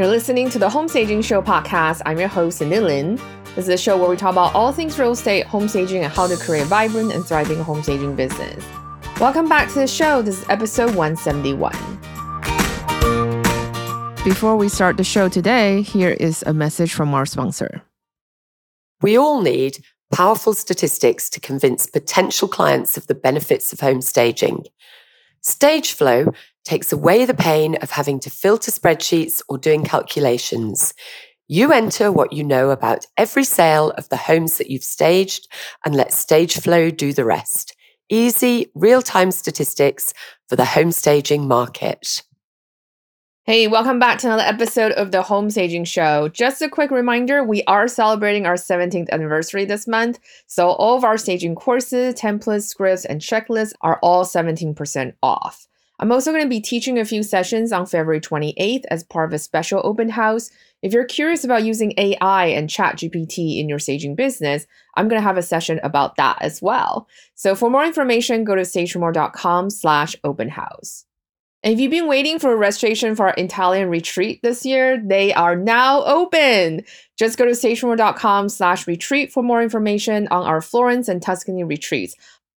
You're 0.00 0.08
listening 0.08 0.48
to 0.48 0.58
the 0.58 0.70
Home 0.70 0.88
Staging 0.88 1.20
Show 1.20 1.42
podcast. 1.42 2.00
I'm 2.06 2.18
your 2.18 2.28
host, 2.28 2.62
Nilin. 2.62 3.20
This 3.54 3.64
is 3.64 3.68
a 3.68 3.76
show 3.76 3.98
where 3.98 4.08
we 4.08 4.16
talk 4.16 4.32
about 4.32 4.54
all 4.54 4.72
things 4.72 4.98
real 4.98 5.10
estate, 5.10 5.44
home 5.44 5.68
staging, 5.68 6.02
and 6.02 6.10
how 6.10 6.26
to 6.26 6.38
create 6.38 6.62
a 6.62 6.64
vibrant 6.64 7.12
and 7.12 7.22
thriving 7.22 7.62
home 7.62 7.82
staging 7.82 8.16
business. 8.16 8.64
Welcome 9.20 9.46
back 9.46 9.68
to 9.68 9.74
the 9.74 9.86
show. 9.86 10.22
This 10.22 10.40
is 10.40 10.48
episode 10.48 10.94
171. 10.94 11.74
Before 14.24 14.56
we 14.56 14.70
start 14.70 14.96
the 14.96 15.04
show 15.04 15.28
today, 15.28 15.82
here 15.82 16.16
is 16.18 16.42
a 16.46 16.54
message 16.54 16.94
from 16.94 17.12
our 17.12 17.26
sponsor. 17.26 17.82
We 19.02 19.18
all 19.18 19.42
need 19.42 19.84
powerful 20.10 20.54
statistics 20.54 21.28
to 21.28 21.40
convince 21.40 21.84
potential 21.84 22.48
clients 22.48 22.96
of 22.96 23.06
the 23.06 23.14
benefits 23.14 23.70
of 23.74 23.80
home 23.80 24.00
staging. 24.00 24.64
StageFlow 25.42 26.34
takes 26.64 26.92
away 26.92 27.24
the 27.24 27.34
pain 27.34 27.76
of 27.76 27.90
having 27.90 28.20
to 28.20 28.30
filter 28.30 28.70
spreadsheets 28.70 29.42
or 29.48 29.58
doing 29.58 29.84
calculations. 29.84 30.94
You 31.48 31.72
enter 31.72 32.12
what 32.12 32.32
you 32.32 32.44
know 32.44 32.70
about 32.70 33.06
every 33.16 33.44
sale 33.44 33.90
of 33.98 34.08
the 34.08 34.16
homes 34.16 34.58
that 34.58 34.70
you've 34.70 34.84
staged 34.84 35.48
and 35.84 35.94
let 35.94 36.10
StageFlow 36.10 36.96
do 36.96 37.12
the 37.12 37.24
rest. 37.24 37.74
Easy, 38.08 38.70
real 38.74 39.02
time 39.02 39.30
statistics 39.30 40.14
for 40.48 40.56
the 40.56 40.64
home 40.64 40.92
staging 40.92 41.48
market. 41.48 42.22
Hey, 43.44 43.66
welcome 43.66 43.98
back 43.98 44.18
to 44.18 44.28
another 44.28 44.42
episode 44.42 44.92
of 44.92 45.10
the 45.10 45.22
Home 45.22 45.50
Staging 45.50 45.84
Show. 45.84 46.28
Just 46.28 46.62
a 46.62 46.68
quick 46.68 46.90
reminder 46.90 47.42
we 47.42 47.64
are 47.64 47.88
celebrating 47.88 48.46
our 48.46 48.54
17th 48.54 49.08
anniversary 49.10 49.64
this 49.64 49.88
month. 49.88 50.20
So, 50.46 50.68
all 50.68 50.96
of 50.96 51.04
our 51.04 51.16
staging 51.16 51.56
courses, 51.56 52.14
templates, 52.14 52.68
scripts, 52.68 53.04
and 53.04 53.20
checklists 53.20 53.72
are 53.80 53.98
all 54.02 54.24
17% 54.24 55.14
off. 55.22 55.66
I'm 56.00 56.12
also 56.12 56.32
going 56.32 56.42
to 56.42 56.48
be 56.48 56.62
teaching 56.62 56.98
a 56.98 57.04
few 57.04 57.22
sessions 57.22 57.72
on 57.72 57.84
February 57.84 58.22
28th 58.22 58.84
as 58.90 59.04
part 59.04 59.28
of 59.28 59.34
a 59.34 59.38
special 59.38 59.82
open 59.84 60.08
house. 60.08 60.50
If 60.80 60.94
you're 60.94 61.04
curious 61.04 61.44
about 61.44 61.62
using 61.62 61.92
AI 61.98 62.46
and 62.46 62.70
ChatGPT 62.70 63.58
in 63.58 63.68
your 63.68 63.78
staging 63.78 64.14
business, 64.14 64.66
I'm 64.96 65.08
going 65.08 65.20
to 65.20 65.26
have 65.26 65.36
a 65.36 65.42
session 65.42 65.78
about 65.82 66.16
that 66.16 66.38
as 66.40 66.62
well. 66.62 67.06
So 67.34 67.54
for 67.54 67.68
more 67.68 67.84
information, 67.84 68.44
go 68.44 68.54
to 68.54 68.62
stageformore.com 68.62 69.68
slash 69.68 70.16
open 70.24 70.48
house. 70.48 71.04
And 71.62 71.74
if 71.74 71.80
you've 71.80 71.90
been 71.90 72.08
waiting 72.08 72.38
for 72.38 72.50
a 72.52 72.56
registration 72.56 73.14
for 73.14 73.28
our 73.28 73.34
Italian 73.36 73.90
retreat 73.90 74.40
this 74.42 74.64
year, 74.64 74.98
they 75.04 75.34
are 75.34 75.54
now 75.54 76.02
open. 76.04 76.82
Just 77.18 77.36
go 77.36 77.44
to 77.44 77.50
stageformore.com 77.50 78.48
slash 78.48 78.86
retreat 78.86 79.30
for 79.30 79.42
more 79.42 79.62
information 79.62 80.26
on 80.28 80.46
our 80.46 80.62
Florence 80.62 81.08
and 81.08 81.20
Tuscany 81.20 81.62
retreats. 81.62 82.14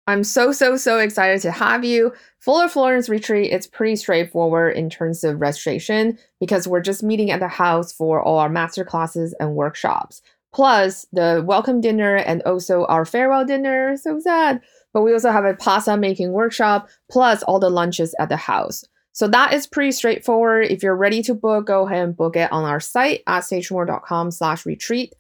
I'm 0.07 0.25
so, 0.25 0.51
so, 0.51 0.77
so 0.77 0.99
excited 0.99 1.43
to 1.43 1.53
have 1.53 1.85
you. 1.85 2.13
Fuller 2.41 2.69
Florence 2.69 3.09
retreat 3.09 3.53
is 3.53 3.69
pretty 3.69 3.95
straightforward 3.95 4.77
in 4.77 4.91
terms 4.91 5.23
of 5.23 5.41
registration 5.41 6.19
because 6.41 6.67
we're 6.67 6.81
just 6.81 7.05
meeting 7.05 7.31
at 7.31 7.39
the 7.39 7.49
house 7.49 7.93
for 7.93 8.21
all 8.21 8.39
our 8.39 8.49
master 8.49 8.85
classes 8.85 9.33
and 9.39 9.55
workshops. 9.55 10.21
Plus 10.53 11.07
the 11.13 11.43
welcome 11.47 11.81
dinner 11.81 12.17
and 12.17 12.43
also 12.43 12.85
our 12.87 13.05
farewell 13.05 13.45
dinner. 13.45 13.97
So 13.97 14.19
sad. 14.19 14.61
But 14.93 15.03
we 15.03 15.13
also 15.13 15.31
have 15.31 15.45
a 15.45 15.55
pasta 15.55 15.97
making 15.97 16.33
workshop, 16.33 16.89
plus 17.11 17.43
all 17.45 17.61
the 17.61 17.71
lunches 17.71 18.15
at 18.19 18.29
the 18.29 18.37
house. 18.37 18.85
So 19.13 19.29
that 19.29 19.53
is 19.55 19.67
pretty 19.67 19.93
straightforward. 19.93 20.67
If 20.71 20.83
you're 20.83 20.97
ready 20.97 21.23
to 21.23 21.35
book, 21.35 21.67
go 21.67 21.87
ahead 21.87 22.05
and 22.05 22.17
book 22.17 22.37
it 22.37 22.51
on 22.51 22.65
our 22.65 22.81
site 22.81 23.23
at 23.27 23.45
stageformore.com 23.45 24.31
slash 24.33 24.67
retreat. 24.67 25.15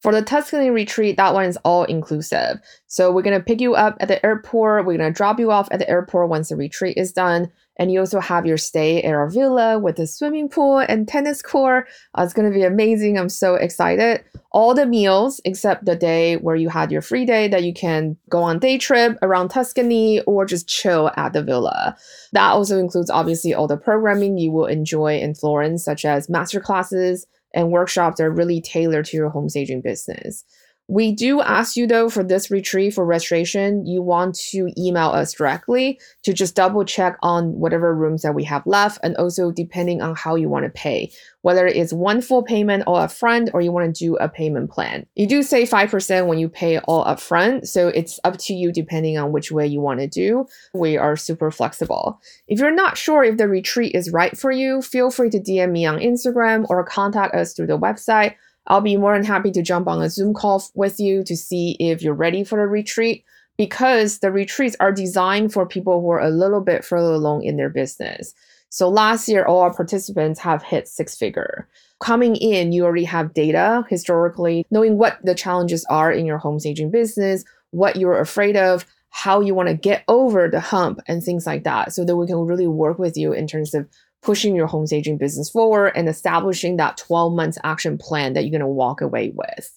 For 0.00 0.12
the 0.12 0.22
Tuscany 0.22 0.70
retreat, 0.70 1.16
that 1.16 1.34
one 1.34 1.44
is 1.44 1.58
all 1.64 1.82
inclusive. 1.84 2.60
So 2.86 3.10
we're 3.10 3.22
gonna 3.22 3.40
pick 3.40 3.60
you 3.60 3.74
up 3.74 3.96
at 3.98 4.06
the 4.06 4.24
airport. 4.24 4.86
We're 4.86 4.96
gonna 4.96 5.10
drop 5.10 5.40
you 5.40 5.50
off 5.50 5.68
at 5.72 5.80
the 5.80 5.90
airport 5.90 6.28
once 6.28 6.50
the 6.50 6.56
retreat 6.56 6.96
is 6.96 7.12
done, 7.12 7.50
and 7.80 7.90
you 7.90 7.98
also 7.98 8.20
have 8.20 8.46
your 8.46 8.58
stay 8.58 9.02
at 9.02 9.12
our 9.12 9.28
villa 9.28 9.76
with 9.76 9.98
a 9.98 10.06
swimming 10.06 10.48
pool 10.48 10.78
and 10.78 11.08
tennis 11.08 11.42
court. 11.42 11.88
Uh, 12.16 12.22
it's 12.22 12.32
gonna 12.32 12.52
be 12.52 12.62
amazing. 12.62 13.18
I'm 13.18 13.28
so 13.28 13.56
excited. 13.56 14.22
All 14.52 14.72
the 14.72 14.86
meals 14.86 15.40
except 15.44 15.84
the 15.84 15.96
day 15.96 16.36
where 16.36 16.56
you 16.56 16.68
had 16.68 16.92
your 16.92 17.02
free 17.02 17.24
day 17.24 17.48
that 17.48 17.64
you 17.64 17.74
can 17.74 18.16
go 18.30 18.40
on 18.40 18.60
day 18.60 18.78
trip 18.78 19.18
around 19.20 19.48
Tuscany 19.48 20.20
or 20.22 20.46
just 20.46 20.68
chill 20.68 21.10
at 21.16 21.32
the 21.32 21.42
villa. 21.42 21.96
That 22.32 22.52
also 22.52 22.78
includes 22.78 23.10
obviously 23.10 23.52
all 23.52 23.66
the 23.66 23.76
programming 23.76 24.38
you 24.38 24.52
will 24.52 24.66
enjoy 24.66 25.18
in 25.18 25.34
Florence, 25.34 25.84
such 25.84 26.04
as 26.04 26.28
master 26.28 26.60
classes 26.60 27.26
and 27.54 27.70
workshops 27.70 28.20
are 28.20 28.30
really 28.30 28.60
tailored 28.60 29.06
to 29.06 29.16
your 29.16 29.30
home 29.30 29.48
staging 29.48 29.80
business. 29.80 30.44
We 30.90 31.12
do 31.12 31.42
ask 31.42 31.76
you 31.76 31.86
though 31.86 32.08
for 32.08 32.24
this 32.24 32.50
retreat 32.50 32.94
for 32.94 33.04
registration, 33.04 33.84
you 33.84 34.00
want 34.00 34.34
to 34.50 34.70
email 34.78 35.08
us 35.10 35.34
directly 35.34 36.00
to 36.22 36.32
just 36.32 36.56
double 36.56 36.82
check 36.82 37.18
on 37.22 37.52
whatever 37.52 37.94
rooms 37.94 38.22
that 38.22 38.34
we 38.34 38.44
have 38.44 38.66
left 38.66 38.98
and 39.02 39.14
also 39.18 39.52
depending 39.52 40.00
on 40.00 40.14
how 40.14 40.34
you 40.34 40.48
want 40.48 40.64
to 40.64 40.70
pay, 40.70 41.12
whether 41.42 41.66
it's 41.66 41.92
one 41.92 42.22
full 42.22 42.42
payment 42.42 42.84
all 42.86 42.96
upfront 42.96 43.50
or 43.52 43.60
you 43.60 43.70
want 43.70 43.94
to 43.94 44.04
do 44.04 44.16
a 44.16 44.30
payment 44.30 44.70
plan. 44.70 45.04
You 45.14 45.26
do 45.26 45.42
save 45.42 45.68
5% 45.68 46.26
when 46.26 46.38
you 46.38 46.48
pay 46.48 46.78
all 46.78 47.04
upfront, 47.04 47.66
so 47.66 47.88
it's 47.88 48.18
up 48.24 48.38
to 48.38 48.54
you 48.54 48.72
depending 48.72 49.18
on 49.18 49.30
which 49.30 49.52
way 49.52 49.66
you 49.66 49.82
want 49.82 50.00
to 50.00 50.08
do. 50.08 50.46
We 50.72 50.96
are 50.96 51.16
super 51.16 51.50
flexible. 51.50 52.18
If 52.46 52.60
you're 52.60 52.70
not 52.74 52.96
sure 52.96 53.22
if 53.22 53.36
the 53.36 53.46
retreat 53.46 53.94
is 53.94 54.10
right 54.10 54.36
for 54.38 54.50
you, 54.50 54.80
feel 54.80 55.10
free 55.10 55.28
to 55.30 55.38
DM 55.38 55.70
me 55.70 55.84
on 55.84 55.98
Instagram 55.98 56.64
or 56.70 56.82
contact 56.82 57.34
us 57.34 57.52
through 57.52 57.66
the 57.66 57.78
website 57.78 58.36
I'll 58.68 58.82
be 58.82 58.96
more 58.96 59.14
than 59.14 59.24
happy 59.24 59.50
to 59.52 59.62
jump 59.62 59.88
on 59.88 60.02
a 60.02 60.10
Zoom 60.10 60.34
call 60.34 60.62
with 60.74 61.00
you 61.00 61.24
to 61.24 61.36
see 61.36 61.76
if 61.80 62.02
you're 62.02 62.14
ready 62.14 62.44
for 62.44 62.58
the 62.58 62.66
retreat 62.66 63.24
because 63.56 64.18
the 64.18 64.30
retreats 64.30 64.76
are 64.78 64.92
designed 64.92 65.52
for 65.52 65.66
people 65.66 66.00
who 66.00 66.10
are 66.10 66.20
a 66.20 66.30
little 66.30 66.60
bit 66.60 66.84
further 66.84 67.12
along 67.12 67.42
in 67.42 67.56
their 67.56 67.70
business. 67.70 68.34
So 68.70 68.88
last 68.88 69.28
year, 69.28 69.44
all 69.44 69.60
our 69.60 69.74
participants 69.74 70.38
have 70.40 70.62
hit 70.62 70.86
six 70.86 71.16
figure. 71.16 71.66
Coming 72.00 72.36
in, 72.36 72.70
you 72.70 72.84
already 72.84 73.04
have 73.04 73.34
data 73.34 73.84
historically, 73.88 74.66
knowing 74.70 74.98
what 74.98 75.18
the 75.24 75.34
challenges 75.34 75.84
are 75.88 76.12
in 76.12 76.26
your 76.26 76.38
home 76.38 76.60
staging 76.60 76.90
business, 76.90 77.44
what 77.70 77.96
you're 77.96 78.20
afraid 78.20 78.56
of, 78.56 78.84
how 79.10 79.40
you 79.40 79.54
want 79.54 79.68
to 79.68 79.74
get 79.74 80.04
over 80.06 80.48
the 80.48 80.60
hump, 80.60 81.00
and 81.08 81.24
things 81.24 81.46
like 81.46 81.64
that, 81.64 81.92
so 81.94 82.04
that 82.04 82.16
we 82.16 82.26
can 82.26 82.46
really 82.46 82.68
work 82.68 82.98
with 82.98 83.16
you 83.16 83.32
in 83.32 83.46
terms 83.46 83.74
of 83.74 83.88
pushing 84.22 84.54
your 84.54 84.66
home 84.66 84.86
staging 84.86 85.18
business 85.18 85.50
forward 85.50 85.92
and 85.94 86.08
establishing 86.08 86.76
that 86.76 86.96
12 86.96 87.32
months 87.34 87.58
action 87.64 87.98
plan 87.98 88.32
that 88.32 88.42
you're 88.42 88.50
going 88.50 88.60
to 88.60 88.66
walk 88.66 89.00
away 89.00 89.32
with. 89.34 89.70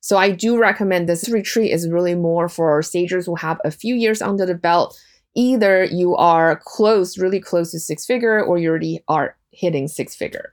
So 0.00 0.16
I 0.16 0.30
do 0.30 0.58
recommend 0.58 1.08
this 1.08 1.28
retreat 1.28 1.72
is 1.72 1.88
really 1.88 2.14
more 2.14 2.48
for 2.48 2.82
stagers 2.82 3.26
who 3.26 3.34
have 3.36 3.60
a 3.64 3.70
few 3.70 3.94
years 3.94 4.22
under 4.22 4.46
the 4.46 4.54
belt. 4.54 4.98
Either 5.34 5.84
you 5.84 6.16
are 6.16 6.60
close, 6.64 7.18
really 7.18 7.40
close 7.40 7.72
to 7.72 7.78
six 7.78 8.06
figure, 8.06 8.42
or 8.42 8.58
you 8.58 8.68
already 8.70 9.02
are 9.08 9.36
hitting 9.50 9.88
six 9.88 10.14
figure. 10.14 10.52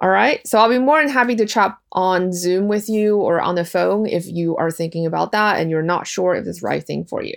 All 0.00 0.10
right. 0.10 0.46
So 0.46 0.58
I'll 0.58 0.68
be 0.68 0.78
more 0.78 1.00
than 1.00 1.08
happy 1.08 1.34
to 1.36 1.46
chat 1.46 1.76
on 1.90 2.32
Zoom 2.32 2.68
with 2.68 2.88
you 2.88 3.16
or 3.16 3.40
on 3.40 3.56
the 3.56 3.64
phone 3.64 4.06
if 4.06 4.26
you 4.26 4.56
are 4.56 4.70
thinking 4.70 5.06
about 5.06 5.32
that 5.32 5.58
and 5.58 5.70
you're 5.70 5.82
not 5.82 6.06
sure 6.06 6.36
if 6.36 6.46
it's 6.46 6.60
the 6.60 6.66
right 6.66 6.84
thing 6.84 7.04
for 7.04 7.20
you. 7.22 7.34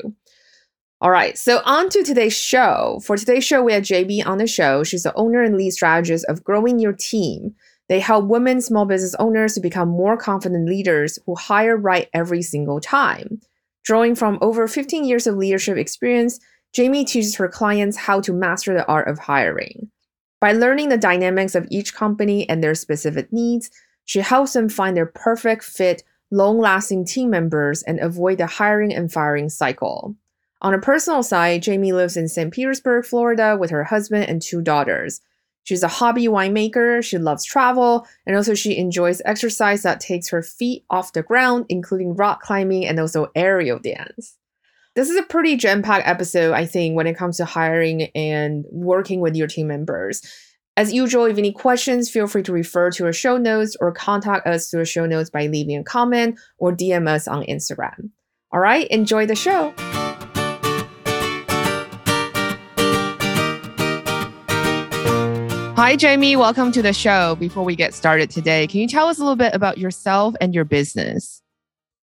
All 1.02 1.10
right, 1.10 1.36
so 1.36 1.64
on 1.66 1.90
to 1.90 2.04
today's 2.04 2.38
show. 2.38 3.02
For 3.04 3.18
today's 3.18 3.44
show, 3.44 3.64
we 3.64 3.74
have 3.74 3.82
JB 3.82 4.24
on 4.24 4.38
the 4.38 4.46
show. 4.46 4.84
She's 4.84 5.02
the 5.02 5.16
owner 5.16 5.42
and 5.42 5.58
lead 5.58 5.72
strategist 5.72 6.26
of 6.26 6.44
Growing 6.44 6.78
Your 6.78 6.94
Team. 6.94 7.56
They 7.90 8.00
help 8.00 8.28
women 8.28 8.62
small 8.62 8.86
business 8.86 9.16
owners 9.16 9.56
to 9.56 9.62
become 9.62 9.90
more 9.90 10.16
confident 10.16 10.70
leaders 10.70 11.18
who 11.26 11.34
hire 11.34 11.76
right 11.76 12.08
every 12.14 12.44
single 12.44 12.80
time. 12.80 13.42
Drawing 13.84 14.14
from 14.14 14.38
over 14.42 14.68
15 14.68 15.04
years 15.04 15.26
of 15.26 15.38
leadership 15.38 15.76
experience, 15.76 16.40
Jamie 16.72 17.04
teaches 17.04 17.36
her 17.38 17.50
clients 17.50 17.98
how 17.98 18.22
to 18.22 18.32
master 18.32 18.76
the 18.76 18.86
art 18.86 19.08
of 19.08 19.18
hiring. 19.18 19.90
By 20.40 20.54
learning 20.54 20.90
the 20.90 20.98
dynamics 20.98 21.56
of 21.56 21.68
each 21.72 21.96
company 21.96 22.48
and 22.48 22.64
their 22.64 22.76
specific 22.76 23.34
needs, 23.34 23.72
she 24.06 24.20
helps 24.20 24.54
them 24.54 24.70
find 24.70 24.96
their 24.96 25.08
perfect 25.08 25.64
fit, 25.64 26.04
long 26.30 26.60
lasting 26.60 27.06
team 27.06 27.32
members 27.32 27.82
and 27.82 28.00
avoid 28.00 28.38
the 28.38 28.46
hiring 28.46 28.94
and 28.94 29.12
firing 29.12 29.50
cycle. 29.50 30.16
On 30.62 30.76
a 30.76 30.80
personal 30.80 31.24
side, 31.24 31.64
Jamie 31.64 31.92
lives 31.92 32.16
in 32.16 32.28
St. 32.28 32.54
Petersburg, 32.54 33.04
Florida, 33.04 33.58
with 33.60 33.72
her 33.72 33.84
husband 33.84 34.30
and 34.30 34.42
two 34.42 34.62
daughters. 34.62 35.20
She's 35.64 35.84
a 35.84 35.88
hobby 35.88 36.28
winemaker, 36.28 37.04
she 37.04 37.18
loves 37.18 37.46
travel, 37.46 38.08
and 38.26 38.36
also 38.36 38.54
she 38.54 38.78
enjoys 38.78 39.22
exercise 39.26 39.84
that 39.84 40.00
takes 40.00 40.30
her 40.30 40.44
feet 40.44 40.86
off 40.90 41.14
the 41.14 41.24
ground, 41.24 41.66
including 41.70 42.16
rock 42.16 42.42
climbing 42.42 42.86
and 42.86 43.00
also 43.00 43.32
aerial 43.36 43.80
dance. 43.80 44.38
This 44.96 45.10
is 45.10 45.18
a 45.18 45.24
pretty 45.24 45.56
jam 45.56 45.82
packed 45.82 46.08
episode, 46.08 46.54
I 46.54 46.66
think, 46.66 46.96
when 46.96 47.08
it 47.08 47.18
comes 47.18 47.38
to 47.38 47.46
hiring 47.46 48.04
and 48.14 48.66
working 48.70 49.20
with 49.20 49.36
your 49.36 49.48
team 49.48 49.68
members. 49.68 50.22
As 50.78 50.94
usual, 50.94 51.26
if 51.26 51.38
any 51.38 51.52
questions, 51.52 52.10
feel 52.10 52.28
free 52.28 52.44
to 52.44 52.52
refer 52.52 52.92
to 52.92 53.06
our 53.06 53.14
show 53.14 53.38
notes 53.38 53.76
or 53.80 53.92
contact 53.92 54.48
us 54.48 54.70
through 54.70 54.82
our 54.82 54.86
show 54.86 55.06
notes 55.06 55.30
by 55.30 55.48
leaving 55.48 55.78
a 55.78 55.84
comment 55.84 56.40
or 56.58 56.76
DM 56.76 57.08
us 57.08 57.28
on 57.28 57.46
Instagram. 57.46 58.10
All 58.52 58.60
right, 58.60 58.88
enjoy 58.88 59.26
the 59.26 59.36
show. 59.36 59.74
Hi, 65.82 65.96
Jamie. 65.96 66.36
Welcome 66.36 66.72
to 66.74 66.84
the 66.84 66.94
show. 66.94 67.34
Before 67.38 67.64
we 67.64 67.76
get 67.76 67.96
started 67.96 68.30
today, 68.30 68.68
can 68.68 68.82
you 68.82 68.88
tell 68.88 69.08
us 69.08 69.18
a 69.18 69.22
little 69.22 69.36
bit 69.36 69.56
about 69.56 69.80
yourself 69.80 70.36
and 70.40 70.54
your 70.54 70.64
business? 70.64 71.42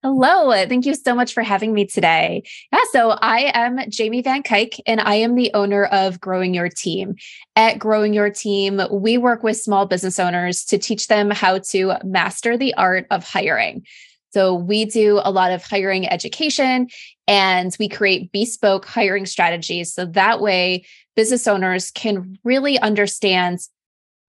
Hello. 0.03 0.51
Thank 0.67 0.85
you 0.85 0.97
so 0.97 1.15
much 1.15 1.33
for 1.33 1.45
having 1.45 1.73
me 1.73 1.87
today. 1.87 2.43
Yeah, 2.73 2.81
so 2.91 3.11
I 3.11 3.53
am 3.55 3.89
Jamie 3.89 4.21
Van 4.21 4.43
Cuyk, 4.43 4.81
and 4.85 5.01
I 5.01 5.15
am 5.15 5.37
the 5.37 5.53
owner 5.55 5.85
of 5.85 6.21
Growing 6.21 6.55
Your 6.55 6.69
Team. 6.69 7.15
At 7.55 7.79
Growing 7.79 8.13
Your 8.15 8.31
Team, 8.31 8.81
we 8.91 9.17
work 9.17 9.45
with 9.45 9.57
small 9.57 9.87
business 9.87 10.19
owners 10.19 10.65
to 10.65 10.77
teach 10.77 11.07
them 11.07 11.31
how 11.31 11.59
to 11.71 11.99
master 12.03 12.57
the 12.57 12.75
art 12.75 13.07
of 13.13 13.23
hiring. 13.23 13.87
So 14.31 14.55
we 14.55 14.87
do 14.87 15.21
a 15.23 15.31
lot 15.31 15.53
of 15.53 15.63
hiring 15.63 16.09
education 16.09 16.89
and 17.29 17.75
we 17.79 17.89
create 17.89 18.33
bespoke 18.33 18.87
hiring 18.87 19.25
strategies. 19.25 19.95
So 19.95 20.05
that 20.07 20.41
way, 20.41 20.85
business 21.19 21.49
owners 21.49 21.91
can 21.91 22.39
really 22.45 22.79
understand 22.79 23.59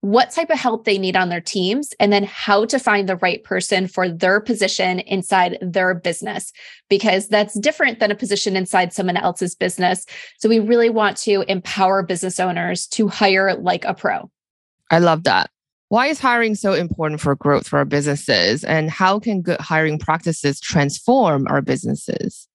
what 0.00 0.32
type 0.32 0.50
of 0.50 0.58
help 0.58 0.84
they 0.84 0.98
need 0.98 1.14
on 1.14 1.28
their 1.28 1.40
teams, 1.40 1.92
and 2.00 2.12
then 2.12 2.24
how 2.24 2.64
to 2.64 2.80
find 2.80 3.08
the 3.08 3.14
right 3.18 3.44
person 3.44 3.86
for 3.86 4.08
their 4.08 4.40
position 4.40 4.98
inside 5.00 5.56
their 5.60 5.94
business, 5.94 6.52
because 6.88 7.28
that's 7.28 7.56
different 7.60 8.00
than 8.00 8.10
a 8.10 8.16
position 8.16 8.56
inside 8.56 8.92
someone 8.92 9.16
else's 9.16 9.54
business. 9.54 10.04
So 10.38 10.48
we 10.48 10.58
really 10.58 10.90
want 10.90 11.16
to 11.18 11.44
empower 11.46 12.02
business 12.02 12.40
owners 12.40 12.88
to 12.88 13.06
hire 13.06 13.54
like 13.54 13.84
a 13.84 13.94
pro. 13.94 14.28
I 14.90 14.98
love 14.98 15.22
that. 15.24 15.48
Why 15.90 16.08
is 16.08 16.18
hiring 16.18 16.56
so 16.56 16.72
important 16.72 17.20
for 17.20 17.36
growth 17.36 17.68
for 17.68 17.78
our 17.78 17.84
businesses? 17.84 18.64
And 18.64 18.90
how 18.90 19.20
can 19.20 19.42
good 19.42 19.60
hiring 19.60 20.00
practices 20.00 20.58
transform 20.58 21.46
our 21.46 21.62
businesses? 21.62 22.48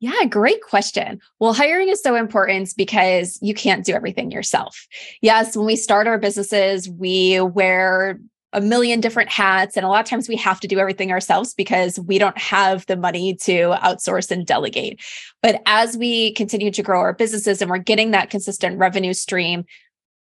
Yeah, 0.00 0.24
great 0.26 0.62
question. 0.62 1.20
Well, 1.40 1.52
hiring 1.52 1.88
is 1.88 2.00
so 2.02 2.14
important 2.14 2.72
because 2.76 3.38
you 3.42 3.52
can't 3.52 3.84
do 3.84 3.94
everything 3.94 4.30
yourself. 4.30 4.86
Yes, 5.22 5.56
when 5.56 5.66
we 5.66 5.74
start 5.74 6.06
our 6.06 6.18
businesses, 6.18 6.88
we 6.88 7.40
wear 7.40 8.20
a 8.52 8.60
million 8.60 9.00
different 9.00 9.28
hats. 9.28 9.76
And 9.76 9.84
a 9.84 9.88
lot 9.88 10.00
of 10.00 10.06
times 10.08 10.28
we 10.28 10.36
have 10.36 10.60
to 10.60 10.68
do 10.68 10.78
everything 10.78 11.10
ourselves 11.10 11.52
because 11.52 11.98
we 12.00 12.18
don't 12.18 12.38
have 12.38 12.86
the 12.86 12.96
money 12.96 13.34
to 13.42 13.74
outsource 13.82 14.30
and 14.30 14.46
delegate. 14.46 15.00
But 15.42 15.60
as 15.66 15.96
we 15.96 16.32
continue 16.32 16.70
to 16.70 16.82
grow 16.82 17.00
our 17.00 17.12
businesses 17.12 17.60
and 17.60 17.70
we're 17.70 17.78
getting 17.78 18.12
that 18.12 18.30
consistent 18.30 18.78
revenue 18.78 19.12
stream, 19.12 19.64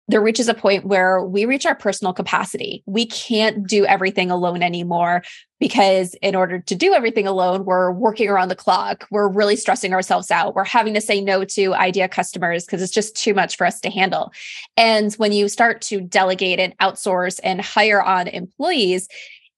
there 0.09 0.21
reaches 0.21 0.49
a 0.49 0.55
point 0.55 0.85
where 0.85 1.23
we 1.25 1.45
reach 1.45 1.65
our 1.65 1.75
personal 1.75 2.13
capacity. 2.13 2.83
We 2.87 3.07
can't 3.07 3.67
do 3.67 3.87
everything 3.87 4.31
alone 4.31 4.63
anymore 4.63 5.23
because 5.61 6.15
in 6.23 6.35
order 6.35 6.59
to 6.59 6.75
do 6.75 6.93
everything 6.93 7.27
alone, 7.27 7.65
we're 7.65 7.93
working 7.93 8.29
around 8.29 8.49
the 8.49 8.57
clock. 8.57 9.07
We're 9.13 9.29
really 9.29 9.55
stressing 9.55 9.95
ourselves 9.95 10.31
out. 10.31 10.57
We're 10.57 10.65
having 10.65 10.95
to 10.95 11.01
say 11.01 11.21
no 11.21 11.45
to 11.45 11.75
idea 11.75 12.09
customers 12.09 12.65
because 12.65 12.83
it's 12.83 12.93
just 12.93 13.17
too 13.17 13.33
much 13.33 13.57
for 13.57 13.65
us 13.65 13.81
to 13.83 13.91
handle. 13.91 14.33
And 14.77 15.15
when 15.15 15.33
you 15.33 15.49
start 15.49 15.81
to 15.83 16.01
delegate 16.01 16.59
and 16.59 16.77
outsource 16.79 17.39
and 17.45 17.61
hire 17.61 18.03
on 18.03 18.27
employees, 18.27 19.09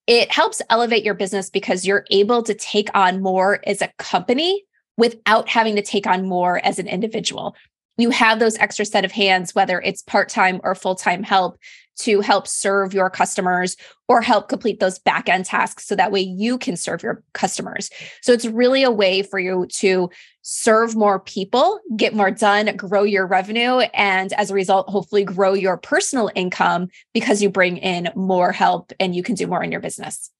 it 0.06 0.30
helps 0.30 0.60
elevate 0.68 1.04
your 1.04 1.14
business 1.14 1.48
because 1.48 1.86
you're 1.86 2.04
able 2.10 2.42
to 2.42 2.52
take 2.52 2.90
on 2.94 3.22
more 3.22 3.60
as 3.66 3.80
a 3.80 3.90
company 3.98 4.62
without 4.98 5.48
having 5.48 5.74
to 5.76 5.82
take 5.82 6.06
on 6.06 6.28
more 6.28 6.64
as 6.64 6.78
an 6.78 6.86
individual 6.86 7.56
you 7.96 8.10
have 8.10 8.38
those 8.38 8.56
extra 8.58 8.84
set 8.84 9.04
of 9.04 9.12
hands, 9.12 9.54
whether 9.54 9.80
it's 9.80 10.02
part 10.02 10.28
time 10.28 10.60
or 10.64 10.74
full 10.74 10.94
time 10.94 11.22
help 11.22 11.58
to 11.96 12.20
help 12.20 12.48
serve 12.48 12.92
your 12.92 13.08
customers 13.08 13.76
or 14.08 14.20
help 14.20 14.48
complete 14.48 14.80
those 14.80 14.98
back 14.98 15.28
end 15.28 15.44
tasks 15.44 15.86
so 15.86 15.94
that 15.94 16.10
way 16.10 16.20
you 16.20 16.58
can 16.58 16.76
serve 16.76 17.02
your 17.02 17.22
customers. 17.32 17.88
So 18.20 18.32
it's 18.32 18.46
really 18.46 18.82
a 18.82 18.90
way 18.90 19.22
for 19.22 19.38
you 19.38 19.66
to 19.76 20.10
serve 20.42 20.94
more 20.96 21.20
people, 21.20 21.78
get 21.96 22.14
more 22.14 22.30
done, 22.30 22.74
grow 22.76 23.04
your 23.04 23.26
revenue, 23.26 23.78
and 23.94 24.32
as 24.34 24.50
a 24.50 24.54
result, 24.54 24.88
hopefully 24.88 25.24
grow 25.24 25.54
your 25.54 25.76
personal 25.76 26.30
income 26.34 26.88
because 27.12 27.40
you 27.42 27.48
bring 27.48 27.76
in 27.78 28.10
more 28.14 28.52
help 28.52 28.92
and 28.98 29.14
you 29.14 29.22
can 29.22 29.34
do 29.34 29.46
more 29.46 29.62
in 29.62 29.72
your 29.72 29.80
business. 29.80 30.30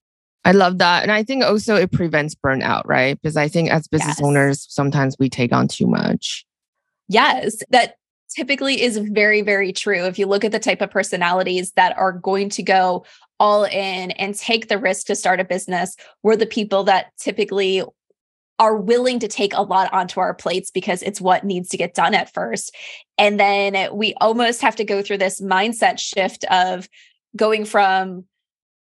I 0.44 0.52
love 0.52 0.76
that. 0.78 1.02
And 1.02 1.10
I 1.10 1.22
think 1.22 1.42
also 1.42 1.74
it 1.76 1.90
prevents 1.90 2.34
burnout, 2.34 2.82
right? 2.84 3.18
Because 3.20 3.36
I 3.36 3.48
think 3.48 3.70
as 3.70 3.88
business 3.88 4.18
yes. 4.18 4.22
owners, 4.22 4.66
sometimes 4.68 5.16
we 5.18 5.30
take 5.30 5.54
on 5.54 5.68
too 5.68 5.86
much. 5.86 6.44
Yes, 7.08 7.56
that 7.70 7.96
typically 8.34 8.82
is 8.82 8.98
very, 8.98 9.42
very 9.42 9.72
true. 9.72 10.04
If 10.04 10.18
you 10.18 10.26
look 10.26 10.44
at 10.44 10.52
the 10.52 10.58
type 10.58 10.80
of 10.80 10.90
personalities 10.90 11.72
that 11.72 11.96
are 11.96 12.12
going 12.12 12.48
to 12.50 12.62
go 12.62 13.04
all 13.38 13.64
in 13.64 14.10
and 14.12 14.34
take 14.34 14.68
the 14.68 14.78
risk 14.78 15.06
to 15.06 15.16
start 15.16 15.40
a 15.40 15.44
business, 15.44 15.96
we're 16.22 16.36
the 16.36 16.46
people 16.46 16.84
that 16.84 17.06
typically 17.18 17.82
are 18.58 18.76
willing 18.76 19.18
to 19.18 19.28
take 19.28 19.52
a 19.54 19.62
lot 19.62 19.92
onto 19.92 20.20
our 20.20 20.32
plates 20.34 20.70
because 20.70 21.02
it's 21.02 21.20
what 21.20 21.44
needs 21.44 21.68
to 21.70 21.76
get 21.76 21.94
done 21.94 22.14
at 22.14 22.32
first. 22.32 22.74
And 23.18 23.38
then 23.38 23.94
we 23.94 24.14
almost 24.20 24.60
have 24.62 24.76
to 24.76 24.84
go 24.84 25.02
through 25.02 25.18
this 25.18 25.40
mindset 25.40 25.98
shift 25.98 26.44
of 26.44 26.88
going 27.36 27.64
from 27.64 28.24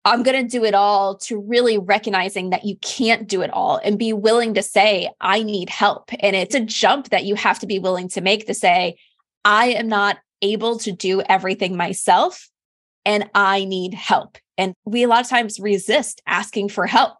I'm 0.03 0.23
going 0.23 0.41
to 0.41 0.49
do 0.49 0.65
it 0.65 0.73
all 0.73 1.15
to 1.17 1.39
really 1.39 1.77
recognizing 1.77 2.49
that 2.49 2.65
you 2.65 2.75
can't 2.77 3.27
do 3.27 3.41
it 3.41 3.51
all 3.51 3.79
and 3.83 3.99
be 3.99 4.13
willing 4.13 4.55
to 4.55 4.63
say, 4.63 5.11
I 5.21 5.43
need 5.43 5.69
help. 5.69 6.09
And 6.21 6.35
it's 6.35 6.55
a 6.55 6.59
jump 6.59 7.09
that 7.09 7.25
you 7.25 7.35
have 7.35 7.59
to 7.59 7.67
be 7.67 7.77
willing 7.77 8.07
to 8.09 8.21
make 8.21 8.47
to 8.47 8.53
say, 8.53 8.97
I 9.45 9.67
am 9.67 9.87
not 9.87 10.17
able 10.41 10.79
to 10.79 10.91
do 10.91 11.21
everything 11.21 11.77
myself 11.77 12.49
and 13.05 13.29
I 13.35 13.65
need 13.65 13.93
help. 13.93 14.37
And 14.57 14.73
we 14.85 15.03
a 15.03 15.07
lot 15.07 15.21
of 15.21 15.29
times 15.29 15.59
resist 15.59 16.21
asking 16.25 16.69
for 16.69 16.87
help. 16.87 17.17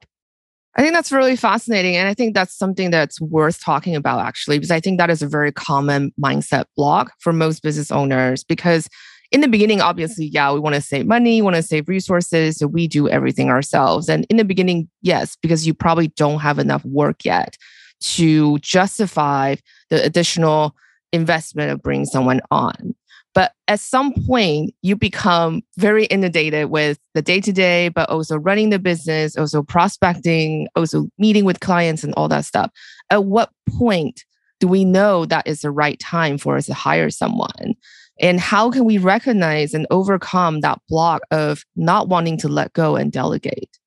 I 0.75 0.81
think 0.81 0.94
that's 0.94 1.12
really 1.12 1.36
fascinating. 1.36 1.98
And 1.98 2.07
I 2.07 2.13
think 2.13 2.34
that's 2.34 2.57
something 2.57 2.92
that's 2.92 3.19
worth 3.19 3.62
talking 3.63 3.95
about, 3.95 4.25
actually, 4.25 4.57
because 4.57 4.72
I 4.72 4.80
think 4.80 5.00
that 5.00 5.10
is 5.10 5.22
a 5.22 5.27
very 5.27 5.51
common 5.51 6.13
mindset 6.22 6.66
block 6.77 7.12
for 7.19 7.34
most 7.34 7.62
business 7.62 7.92
owners 7.92 8.44
because 8.44 8.88
in 9.31 9.42
the 9.42 9.48
beginning, 9.48 9.81
obviously, 9.81 10.25
yeah, 10.25 10.51
we 10.51 10.60
want 10.60 10.75
to 10.75 10.81
save 10.81 11.07
money, 11.07 11.42
want 11.42 11.56
to 11.56 11.63
save 11.63 11.88
resources. 11.88 12.57
So 12.57 12.68
we 12.68 12.88
do 12.88 13.07
everything 13.07 13.50
ourselves. 13.50 14.10
And 14.10 14.25
in 14.30 14.38
the 14.38 14.44
beginning, 14.44 14.89
yes, 15.01 15.38
because 15.42 15.66
you 15.66 15.74
probably 15.74 16.10
don't 16.10 16.39
have 16.39 16.60
enough 16.60 16.83
work 16.83 17.24
yet 17.24 17.57
to 18.01 18.57
justify 18.60 19.56
the 19.89 20.04
additional 20.04 20.75
investment 21.13 21.72
of 21.72 21.81
bringing 21.81 22.06
someone 22.06 22.42
on. 22.51 22.95
But 23.33 23.54
at 23.69 23.80
some 23.80 24.13
point, 24.25 24.75
you 24.81 24.98
become 24.98 25.62
very 25.77 26.06
inundated 26.06 26.69
with 26.69 27.00
the 27.13 27.22
day 27.22 27.39
to 27.39 27.54
day, 27.54 27.88
but 27.88 28.10
also 28.10 28.36
running 28.38 28.72
the 28.72 28.80
business, 28.80 29.38
also 29.38 29.63
prospecting, 29.63 30.68
also 30.75 31.07
meeting 31.18 31.45
with 31.45 31.62
clients 31.62 32.04
and 32.04 32.13
all 32.16 32.27
that 32.27 32.44
stuff. 32.44 32.72
At 33.10 33.24
what 33.24 33.51
point 33.77 34.25
do 34.60 34.68
we 34.68 34.84
know 34.84 35.25
that 35.25 35.48
is 35.48 35.62
the 35.62 35.72
right 35.72 35.98
time 36.00 36.38
for 36.38 36.57
us 36.57 36.66
to 36.66 36.74
hire 36.74 37.10
someone? 37.10 37.75
And 38.21 38.39
how 38.39 38.71
can 38.71 38.85
we 38.85 38.97
recognize 38.97 39.73
and 39.73 39.88
overcome 39.89 40.62
that 40.62 40.79
block 40.88 41.23
of 41.31 41.65
not 41.75 42.07
wanting 42.07 42.38
to 42.38 42.47
let 42.47 42.71
go 42.73 42.95
and 42.95 43.12
delegate? 43.12 43.77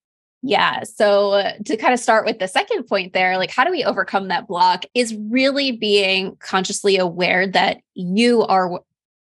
Yeah. 0.42 0.82
So, 0.82 1.52
to 1.64 1.76
kind 1.78 1.94
of 1.94 2.00
start 2.00 2.26
with 2.26 2.38
the 2.38 2.48
second 2.48 2.84
point 2.84 3.14
there, 3.14 3.38
like 3.38 3.50
how 3.50 3.64
do 3.64 3.70
we 3.70 3.82
overcome 3.82 4.28
that 4.28 4.46
block 4.46 4.84
is 4.92 5.14
really 5.30 5.72
being 5.72 6.36
consciously 6.40 6.98
aware 6.98 7.46
that 7.46 7.78
you 7.94 8.42
are 8.42 8.80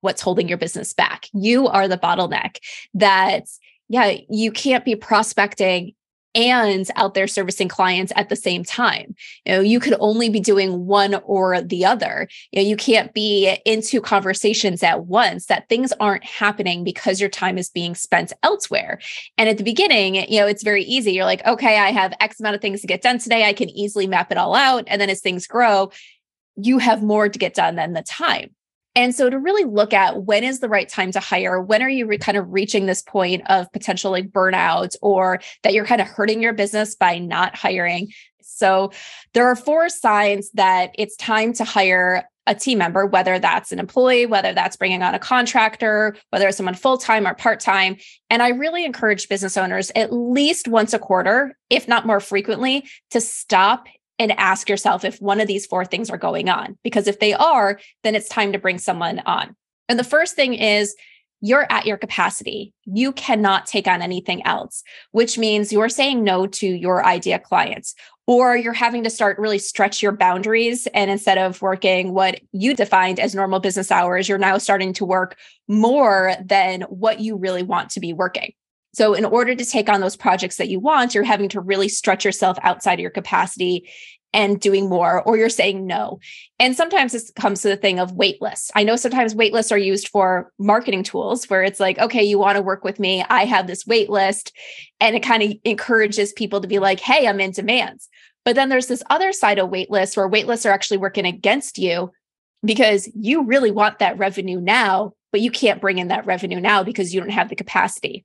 what's 0.02 0.22
holding 0.22 0.48
your 0.48 0.58
business 0.58 0.92
back. 0.92 1.28
You 1.32 1.68
are 1.68 1.88
the 1.88 1.96
bottleneck 1.96 2.56
that, 2.94 3.46
yeah, 3.88 4.16
you 4.28 4.52
can't 4.52 4.84
be 4.84 4.96
prospecting 4.96 5.94
and 6.34 6.88
out 6.96 7.14
there 7.14 7.26
servicing 7.26 7.68
clients 7.68 8.12
at 8.16 8.28
the 8.28 8.36
same 8.36 8.64
time. 8.64 9.14
You 9.44 9.52
know, 9.52 9.60
you 9.60 9.80
could 9.80 9.94
only 10.00 10.28
be 10.28 10.40
doing 10.40 10.86
one 10.86 11.14
or 11.24 11.60
the 11.60 11.84
other. 11.84 12.28
You 12.50 12.62
know, 12.62 12.68
you 12.68 12.76
can't 12.76 13.12
be 13.12 13.58
into 13.64 14.00
conversations 14.00 14.82
at 14.82 15.06
once 15.06 15.46
that 15.46 15.68
things 15.68 15.92
aren't 16.00 16.24
happening 16.24 16.84
because 16.84 17.20
your 17.20 17.30
time 17.30 17.58
is 17.58 17.70
being 17.70 17.94
spent 17.94 18.32
elsewhere. 18.42 19.00
And 19.36 19.48
at 19.48 19.58
the 19.58 19.64
beginning, 19.64 20.14
you 20.14 20.40
know, 20.40 20.46
it's 20.46 20.62
very 20.62 20.84
easy. 20.84 21.12
You're 21.12 21.24
like, 21.24 21.44
okay, 21.46 21.78
I 21.78 21.90
have 21.90 22.14
X 22.20 22.40
amount 22.40 22.54
of 22.54 22.62
things 22.62 22.80
to 22.80 22.86
get 22.86 23.02
done 23.02 23.18
today. 23.18 23.44
I 23.44 23.52
can 23.52 23.68
easily 23.70 24.06
map 24.06 24.32
it 24.32 24.38
all 24.38 24.54
out. 24.54 24.84
And 24.86 25.00
then 25.00 25.10
as 25.10 25.20
things 25.20 25.46
grow, 25.46 25.90
you 26.56 26.78
have 26.78 27.02
more 27.02 27.28
to 27.28 27.38
get 27.38 27.54
done 27.54 27.76
than 27.76 27.92
the 27.92 28.02
time. 28.02 28.50
And 28.94 29.14
so 29.14 29.30
to 29.30 29.38
really 29.38 29.64
look 29.64 29.92
at 29.92 30.24
when 30.24 30.44
is 30.44 30.60
the 30.60 30.68
right 30.68 30.88
time 30.88 31.12
to 31.12 31.20
hire, 31.20 31.60
when 31.60 31.82
are 31.82 31.88
you 31.88 32.06
re- 32.06 32.18
kind 32.18 32.36
of 32.36 32.52
reaching 32.52 32.86
this 32.86 33.02
point 33.02 33.42
of 33.50 33.72
potential 33.72 34.10
like 34.10 34.30
burnout 34.30 34.96
or 35.00 35.40
that 35.62 35.72
you're 35.72 35.86
kind 35.86 36.00
of 36.00 36.06
hurting 36.06 36.42
your 36.42 36.52
business 36.52 36.94
by 36.94 37.18
not 37.18 37.56
hiring. 37.56 38.12
So 38.42 38.92
there 39.32 39.46
are 39.46 39.56
four 39.56 39.88
signs 39.88 40.50
that 40.52 40.90
it's 40.98 41.16
time 41.16 41.52
to 41.54 41.64
hire 41.64 42.24
a 42.46 42.54
team 42.54 42.78
member, 42.78 43.06
whether 43.06 43.38
that's 43.38 43.72
an 43.72 43.78
employee, 43.78 44.26
whether 44.26 44.52
that's 44.52 44.76
bringing 44.76 45.02
on 45.02 45.14
a 45.14 45.18
contractor, 45.18 46.16
whether 46.30 46.48
it's 46.48 46.56
someone 46.56 46.74
full 46.74 46.98
time 46.98 47.26
or 47.26 47.34
part 47.34 47.60
time. 47.60 47.96
And 48.30 48.42
I 48.42 48.48
really 48.48 48.84
encourage 48.84 49.28
business 49.28 49.56
owners 49.56 49.92
at 49.94 50.12
least 50.12 50.66
once 50.68 50.92
a 50.92 50.98
quarter, 50.98 51.56
if 51.70 51.86
not 51.86 52.04
more 52.04 52.20
frequently, 52.20 52.88
to 53.10 53.20
stop 53.20 53.86
and 54.18 54.32
ask 54.32 54.68
yourself 54.68 55.04
if 55.04 55.20
one 55.20 55.40
of 55.40 55.48
these 55.48 55.66
four 55.66 55.84
things 55.84 56.10
are 56.10 56.18
going 56.18 56.48
on. 56.48 56.78
Because 56.82 57.06
if 57.06 57.18
they 57.18 57.32
are, 57.34 57.80
then 58.02 58.14
it's 58.14 58.28
time 58.28 58.52
to 58.52 58.58
bring 58.58 58.78
someone 58.78 59.20
on. 59.26 59.56
And 59.88 59.98
the 59.98 60.04
first 60.04 60.36
thing 60.36 60.54
is 60.54 60.94
you're 61.40 61.66
at 61.70 61.86
your 61.86 61.96
capacity. 61.96 62.72
You 62.84 63.12
cannot 63.12 63.66
take 63.66 63.88
on 63.88 64.00
anything 64.00 64.46
else, 64.46 64.84
which 65.10 65.36
means 65.36 65.72
you're 65.72 65.88
saying 65.88 66.22
no 66.22 66.46
to 66.46 66.66
your 66.66 67.04
idea 67.04 67.40
clients, 67.40 67.94
or 68.28 68.56
you're 68.56 68.72
having 68.72 69.02
to 69.02 69.10
start 69.10 69.38
really 69.40 69.58
stretch 69.58 70.00
your 70.00 70.12
boundaries. 70.12 70.86
And 70.94 71.10
instead 71.10 71.38
of 71.38 71.60
working 71.60 72.14
what 72.14 72.40
you 72.52 72.74
defined 72.74 73.18
as 73.18 73.34
normal 73.34 73.58
business 73.58 73.90
hours, 73.90 74.28
you're 74.28 74.38
now 74.38 74.56
starting 74.58 74.92
to 74.94 75.04
work 75.04 75.36
more 75.66 76.34
than 76.44 76.82
what 76.82 77.18
you 77.18 77.36
really 77.36 77.64
want 77.64 77.90
to 77.90 78.00
be 78.00 78.12
working. 78.12 78.52
So, 78.94 79.14
in 79.14 79.24
order 79.24 79.54
to 79.54 79.64
take 79.64 79.88
on 79.88 80.00
those 80.00 80.16
projects 80.16 80.56
that 80.56 80.68
you 80.68 80.78
want, 80.78 81.14
you're 81.14 81.24
having 81.24 81.48
to 81.50 81.60
really 81.60 81.88
stretch 81.88 82.24
yourself 82.24 82.58
outside 82.62 82.94
of 82.94 83.00
your 83.00 83.10
capacity 83.10 83.88
and 84.34 84.60
doing 84.60 84.88
more, 84.88 85.22
or 85.22 85.36
you're 85.36 85.48
saying 85.48 85.86
no. 85.86 86.18
And 86.58 86.74
sometimes 86.74 87.12
this 87.12 87.30
comes 87.32 87.62
to 87.62 87.68
the 87.68 87.76
thing 87.76 87.98
of 87.98 88.12
wait 88.12 88.40
lists. 88.40 88.70
I 88.74 88.82
know 88.82 88.96
sometimes 88.96 89.34
wait 89.34 89.52
lists 89.52 89.72
are 89.72 89.78
used 89.78 90.08
for 90.08 90.50
marketing 90.58 91.02
tools 91.02 91.44
where 91.50 91.62
it's 91.62 91.80
like, 91.80 91.98
okay, 91.98 92.22
you 92.22 92.38
want 92.38 92.56
to 92.56 92.62
work 92.62 92.82
with 92.82 92.98
me. 92.98 93.22
I 93.28 93.44
have 93.44 93.66
this 93.66 93.86
wait 93.86 94.08
list. 94.08 94.56
And 95.00 95.14
it 95.14 95.22
kind 95.22 95.42
of 95.42 95.52
encourages 95.64 96.32
people 96.32 96.60
to 96.60 96.68
be 96.68 96.78
like, 96.78 97.00
hey, 97.00 97.26
I'm 97.28 97.40
in 97.40 97.50
demands. 97.50 98.08
But 98.44 98.56
then 98.56 98.70
there's 98.70 98.86
this 98.86 99.02
other 99.10 99.32
side 99.32 99.58
of 99.58 99.68
wait 99.68 99.90
lists 99.90 100.16
where 100.16 100.26
wait 100.26 100.46
lists 100.46 100.66
are 100.66 100.72
actually 100.72 100.98
working 100.98 101.26
against 101.26 101.78
you 101.78 102.10
because 102.64 103.10
you 103.14 103.44
really 103.44 103.70
want 103.70 103.98
that 103.98 104.18
revenue 104.18 104.60
now, 104.60 105.12
but 105.30 105.40
you 105.40 105.50
can't 105.50 105.80
bring 105.80 105.98
in 105.98 106.08
that 106.08 106.26
revenue 106.26 106.60
now 106.60 106.82
because 106.82 107.12
you 107.12 107.20
don't 107.20 107.30
have 107.30 107.48
the 107.48 107.56
capacity. 107.56 108.24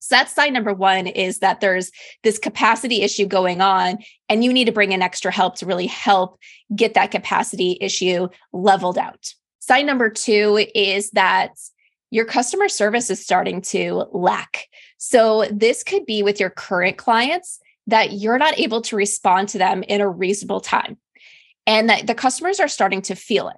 So 0.00 0.16
that's 0.16 0.34
sign 0.34 0.52
number 0.52 0.74
one 0.74 1.06
is 1.06 1.38
that 1.38 1.60
there's 1.60 1.92
this 2.22 2.38
capacity 2.38 3.02
issue 3.02 3.26
going 3.26 3.60
on, 3.60 3.98
and 4.28 4.42
you 4.42 4.52
need 4.52 4.64
to 4.64 4.72
bring 4.72 4.92
in 4.92 5.02
extra 5.02 5.30
help 5.30 5.56
to 5.56 5.66
really 5.66 5.86
help 5.86 6.38
get 6.74 6.94
that 6.94 7.10
capacity 7.10 7.78
issue 7.80 8.28
leveled 8.52 8.98
out. 8.98 9.32
Sign 9.60 9.86
number 9.86 10.10
two 10.10 10.66
is 10.74 11.10
that 11.10 11.52
your 12.10 12.24
customer 12.24 12.68
service 12.68 13.10
is 13.10 13.22
starting 13.22 13.60
to 13.60 14.06
lack. 14.10 14.66
So 14.98 15.44
this 15.52 15.84
could 15.84 16.06
be 16.06 16.22
with 16.22 16.40
your 16.40 16.50
current 16.50 16.96
clients 16.96 17.60
that 17.86 18.12
you're 18.12 18.38
not 18.38 18.58
able 18.58 18.82
to 18.82 18.96
respond 18.96 19.48
to 19.50 19.58
them 19.58 19.82
in 19.84 20.00
a 20.00 20.08
reasonable 20.08 20.60
time 20.60 20.96
and 21.66 21.88
that 21.88 22.06
the 22.06 22.14
customers 22.14 22.58
are 22.58 22.68
starting 22.68 23.02
to 23.02 23.14
feel 23.14 23.48
it. 23.48 23.56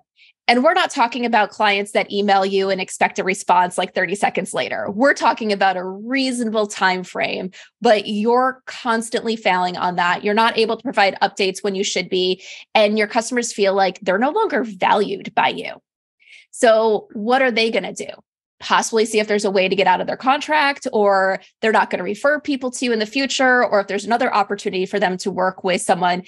And 0.53 0.63
we're 0.63 0.75
not 0.75 0.91
talking 0.91 1.25
about 1.25 1.49
clients 1.49 1.93
that 1.93 2.13
email 2.13 2.45
you 2.45 2.69
and 2.69 2.79
expect 2.79 3.19
a 3.19 3.25
response 3.25 3.79
like 3.79 3.95
30 3.95 4.15
seconds 4.17 4.53
later. 4.53 4.91
We're 4.91 5.15
talking 5.15 5.51
about 5.51 5.79
a 5.79 5.83
reasonable 5.83 6.67
time 6.67 7.05
frame, 7.05 7.53
but 7.81 8.07
you're 8.07 8.63
constantly 8.67 9.35
failing 9.35 9.79
on 9.79 9.97
that. 9.97 10.23
You're 10.23 10.35
not 10.35 10.59
able 10.59 10.77
to 10.77 10.83
provide 10.83 11.17
updates 11.23 11.65
when 11.65 11.75
you 11.75 11.83
should 11.83 12.11
be, 12.11 12.43
and 12.75 12.99
your 12.99 13.07
customers 13.07 13.51
feel 13.51 13.73
like 13.73 13.99
they're 14.01 14.19
no 14.19 14.29
longer 14.29 14.63
valued 14.63 15.35
by 15.35 15.49
you. 15.49 15.81
So, 16.51 17.09
what 17.15 17.41
are 17.41 17.51
they 17.51 17.71
going 17.71 17.85
to 17.85 17.95
do? 17.95 18.13
Possibly 18.61 19.07
see 19.07 19.21
if 19.21 19.29
there's 19.29 19.47
a 19.47 19.51
way 19.51 19.71
to 19.71 19.75
get 19.75 19.87
out 19.87 20.03
of 20.03 20.07
their 20.07 20.19
contract, 20.19 20.87
or 20.93 21.41
they're 21.63 21.73
not 21.73 21.89
going 21.89 22.01
to 22.01 22.05
refer 22.05 22.39
people 22.39 22.71
to 22.73 22.85
you 22.85 22.93
in 22.93 22.99
the 22.99 23.07
future, 23.07 23.65
or 23.65 23.81
if 23.81 23.87
there's 23.87 24.05
another 24.05 24.31
opportunity 24.35 24.85
for 24.85 25.01
them 25.01 25.17
to 25.17 25.31
work 25.31 25.65
with 25.65 25.81
someone 25.81 26.25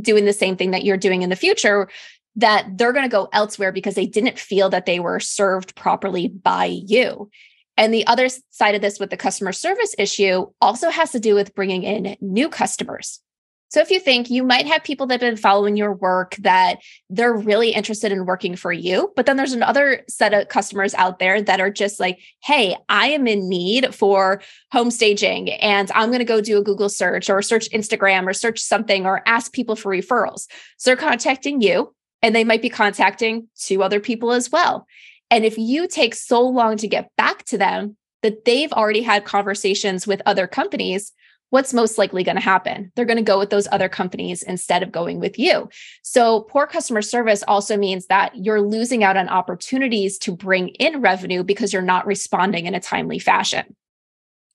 doing 0.00 0.24
the 0.24 0.32
same 0.32 0.56
thing 0.56 0.70
that 0.70 0.84
you're 0.84 0.96
doing 0.96 1.22
in 1.22 1.30
the 1.30 1.36
future 1.36 1.88
that 2.36 2.66
they're 2.76 2.92
going 2.92 3.04
to 3.04 3.08
go 3.08 3.28
elsewhere 3.32 3.72
because 3.72 3.94
they 3.94 4.06
didn't 4.06 4.38
feel 4.38 4.70
that 4.70 4.86
they 4.86 5.00
were 5.00 5.20
served 5.20 5.74
properly 5.74 6.28
by 6.28 6.66
you. 6.66 7.30
And 7.76 7.92
the 7.92 8.06
other 8.06 8.28
side 8.50 8.74
of 8.74 8.80
this 8.80 8.98
with 8.98 9.10
the 9.10 9.16
customer 9.16 9.52
service 9.52 9.94
issue 9.98 10.46
also 10.60 10.90
has 10.90 11.12
to 11.12 11.20
do 11.20 11.34
with 11.34 11.54
bringing 11.54 11.82
in 11.82 12.16
new 12.20 12.48
customers. 12.48 13.20
So 13.68 13.80
if 13.80 13.90
you 13.90 13.98
think 13.98 14.30
you 14.30 14.44
might 14.44 14.66
have 14.66 14.84
people 14.84 15.06
that 15.06 15.20
have 15.20 15.32
been 15.32 15.36
following 15.36 15.76
your 15.76 15.92
work 15.92 16.36
that 16.36 16.78
they're 17.10 17.34
really 17.34 17.70
interested 17.70 18.12
in 18.12 18.24
working 18.24 18.54
for 18.54 18.72
you, 18.72 19.12
but 19.16 19.26
then 19.26 19.36
there's 19.36 19.52
another 19.52 20.02
set 20.08 20.32
of 20.32 20.48
customers 20.48 20.94
out 20.94 21.18
there 21.18 21.42
that 21.42 21.60
are 21.60 21.70
just 21.70 21.98
like, 21.98 22.20
hey, 22.44 22.76
I 22.88 23.08
am 23.08 23.26
in 23.26 23.48
need 23.48 23.92
for 23.92 24.40
home 24.70 24.92
staging 24.92 25.50
and 25.50 25.90
I'm 25.94 26.10
going 26.10 26.20
to 26.20 26.24
go 26.24 26.40
do 26.40 26.58
a 26.58 26.62
Google 26.62 26.88
search 26.88 27.28
or 27.28 27.42
search 27.42 27.68
Instagram 27.70 28.26
or 28.26 28.32
search 28.32 28.60
something 28.60 29.04
or 29.04 29.22
ask 29.26 29.52
people 29.52 29.74
for 29.74 29.92
referrals. 29.92 30.46
So 30.78 30.90
they're 30.90 30.96
contacting 30.96 31.60
you 31.60 31.92
and 32.26 32.34
they 32.34 32.42
might 32.42 32.60
be 32.60 32.68
contacting 32.68 33.46
two 33.56 33.84
other 33.84 34.00
people 34.00 34.32
as 34.32 34.50
well. 34.50 34.84
And 35.30 35.44
if 35.44 35.56
you 35.56 35.86
take 35.86 36.12
so 36.12 36.42
long 36.42 36.76
to 36.78 36.88
get 36.88 37.14
back 37.16 37.44
to 37.44 37.56
them 37.56 37.96
that 38.22 38.44
they've 38.44 38.72
already 38.72 39.02
had 39.02 39.24
conversations 39.24 40.08
with 40.08 40.22
other 40.26 40.48
companies, 40.48 41.12
what's 41.50 41.72
most 41.72 41.98
likely 41.98 42.24
going 42.24 42.34
to 42.34 42.42
happen? 42.42 42.90
They're 42.96 43.04
going 43.04 43.16
to 43.16 43.22
go 43.22 43.38
with 43.38 43.50
those 43.50 43.68
other 43.70 43.88
companies 43.88 44.42
instead 44.42 44.82
of 44.82 44.90
going 44.90 45.20
with 45.20 45.38
you. 45.38 45.68
So, 46.02 46.40
poor 46.40 46.66
customer 46.66 47.00
service 47.00 47.44
also 47.46 47.76
means 47.76 48.06
that 48.06 48.32
you're 48.34 48.60
losing 48.60 49.04
out 49.04 49.16
on 49.16 49.28
opportunities 49.28 50.18
to 50.18 50.34
bring 50.34 50.70
in 50.70 51.00
revenue 51.00 51.44
because 51.44 51.72
you're 51.72 51.80
not 51.80 52.06
responding 52.06 52.66
in 52.66 52.74
a 52.74 52.80
timely 52.80 53.20
fashion. 53.20 53.76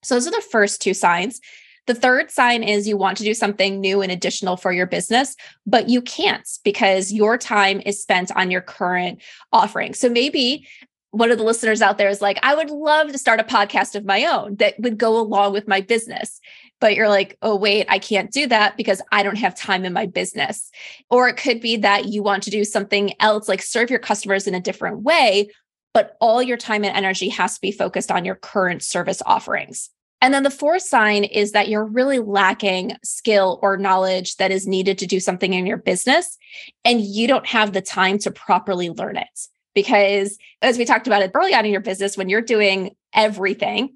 So, 0.03 0.15
those 0.15 0.27
are 0.27 0.31
the 0.31 0.45
first 0.51 0.81
two 0.81 0.93
signs. 0.93 1.39
The 1.87 1.95
third 1.95 2.29
sign 2.29 2.63
is 2.63 2.87
you 2.87 2.95
want 2.95 3.17
to 3.17 3.23
do 3.23 3.33
something 3.33 3.79
new 3.79 4.01
and 4.01 4.11
additional 4.11 4.55
for 4.55 4.71
your 4.71 4.85
business, 4.85 5.35
but 5.65 5.89
you 5.89 6.01
can't 6.01 6.47
because 6.63 7.11
your 7.11 7.37
time 7.37 7.81
is 7.85 8.01
spent 8.01 8.31
on 8.35 8.51
your 8.51 8.61
current 8.61 9.21
offering. 9.51 9.93
So 9.93 10.09
maybe 10.09 10.67
one 11.09 11.31
of 11.31 11.37
the 11.37 11.43
listeners 11.43 11.81
out 11.81 11.97
there 11.97 12.07
is 12.07 12.21
like, 12.21 12.39
I 12.41 12.55
would 12.55 12.69
love 12.69 13.11
to 13.11 13.17
start 13.17 13.39
a 13.39 13.43
podcast 13.43 13.95
of 13.95 14.05
my 14.05 14.25
own 14.25 14.55
that 14.57 14.79
would 14.79 14.97
go 14.97 15.19
along 15.19 15.53
with 15.53 15.67
my 15.67 15.81
business. 15.81 16.39
But 16.79 16.95
you're 16.95 17.09
like, 17.09 17.37
oh, 17.41 17.55
wait, 17.55 17.85
I 17.89 17.99
can't 17.99 18.31
do 18.31 18.47
that 18.47 18.77
because 18.77 19.01
I 19.11 19.21
don't 19.21 19.37
have 19.37 19.55
time 19.55 19.83
in 19.83 19.93
my 19.93 20.05
business. 20.05 20.71
Or 21.09 21.27
it 21.27 21.37
could 21.37 21.61
be 21.61 21.77
that 21.77 22.05
you 22.05 22.23
want 22.23 22.43
to 22.43 22.49
do 22.49 22.63
something 22.63 23.13
else, 23.19 23.49
like 23.49 23.61
serve 23.61 23.89
your 23.89 23.99
customers 23.99 24.47
in 24.47 24.55
a 24.55 24.61
different 24.61 25.01
way, 25.01 25.49
but 25.93 26.15
all 26.21 26.41
your 26.41 26.57
time 26.57 26.85
and 26.85 26.95
energy 26.95 27.29
has 27.29 27.55
to 27.55 27.61
be 27.61 27.71
focused 27.71 28.11
on 28.11 28.23
your 28.23 28.35
current 28.35 28.81
service 28.81 29.21
offerings. 29.25 29.89
And 30.21 30.33
then 30.33 30.43
the 30.43 30.51
fourth 30.51 30.83
sign 30.83 31.23
is 31.23 31.51
that 31.51 31.67
you're 31.67 31.83
really 31.83 32.19
lacking 32.19 32.95
skill 33.03 33.59
or 33.63 33.75
knowledge 33.75 34.35
that 34.37 34.51
is 34.51 34.67
needed 34.67 34.99
to 34.99 35.07
do 35.07 35.19
something 35.19 35.53
in 35.53 35.65
your 35.65 35.77
business, 35.77 36.37
and 36.85 37.01
you 37.01 37.27
don't 37.27 37.47
have 37.47 37.73
the 37.73 37.81
time 37.81 38.19
to 38.19 38.31
properly 38.31 38.91
learn 38.91 39.17
it. 39.17 39.47
Because 39.73 40.37
as 40.61 40.77
we 40.77 40.85
talked 40.85 41.07
about 41.07 41.23
it 41.23 41.31
early 41.33 41.55
on 41.55 41.65
in 41.65 41.71
your 41.71 41.81
business, 41.81 42.17
when 42.17 42.29
you're 42.29 42.41
doing 42.41 42.95
everything, 43.13 43.95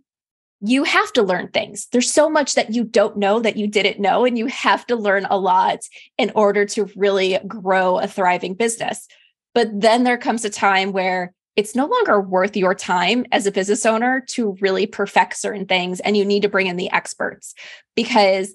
you 0.61 0.83
have 0.83 1.13
to 1.13 1.21
learn 1.21 1.49
things. 1.49 1.87
There's 1.91 2.11
so 2.11 2.27
much 2.27 2.55
that 2.55 2.73
you 2.73 2.85
don't 2.85 3.17
know 3.17 3.39
that 3.41 3.57
you 3.57 3.67
didn't 3.67 3.99
know, 3.99 4.25
and 4.25 4.35
you 4.35 4.47
have 4.47 4.87
to 4.87 4.95
learn 4.95 5.27
a 5.29 5.37
lot 5.37 5.81
in 6.17 6.31
order 6.33 6.65
to 6.65 6.89
really 6.95 7.37
grow 7.45 7.99
a 7.99 8.07
thriving 8.07 8.55
business. 8.55 9.07
But 9.53 9.69
then 9.79 10.05
there 10.05 10.17
comes 10.17 10.43
a 10.43 10.49
time 10.49 10.91
where 10.91 11.34
it's 11.55 11.75
no 11.75 11.85
longer 11.85 12.19
worth 12.19 12.57
your 12.57 12.75
time 12.75 13.25
as 13.31 13.45
a 13.45 13.51
business 13.51 13.85
owner 13.85 14.21
to 14.27 14.57
really 14.59 14.85
perfect 14.85 15.37
certain 15.37 15.65
things 15.65 15.99
and 16.01 16.17
you 16.17 16.25
need 16.25 16.41
to 16.41 16.49
bring 16.49 16.67
in 16.67 16.75
the 16.75 16.91
experts 16.91 17.53
because 17.95 18.53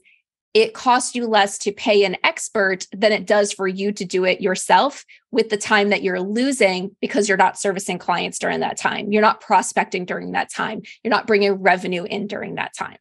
it 0.52 0.74
costs 0.74 1.14
you 1.14 1.28
less 1.28 1.58
to 1.58 1.70
pay 1.70 2.04
an 2.04 2.16
expert 2.24 2.86
than 2.92 3.12
it 3.12 3.24
does 3.24 3.52
for 3.52 3.68
you 3.68 3.92
to 3.92 4.04
do 4.04 4.24
it 4.24 4.40
yourself 4.40 5.04
with 5.30 5.48
the 5.48 5.56
time 5.56 5.90
that 5.90 6.02
you're 6.02 6.20
losing 6.20 6.94
because 7.00 7.28
you're 7.28 7.38
not 7.38 7.58
servicing 7.58 7.98
clients 7.98 8.38
during 8.38 8.60
that 8.60 8.76
time. 8.76 9.12
You're 9.12 9.22
not 9.22 9.40
prospecting 9.40 10.04
during 10.04 10.32
that 10.32 10.50
time. 10.50 10.82
You're 11.04 11.12
not 11.12 11.28
bringing 11.28 11.52
revenue 11.52 12.02
in 12.02 12.26
during 12.26 12.56
that 12.56 12.74
time. 12.74 12.96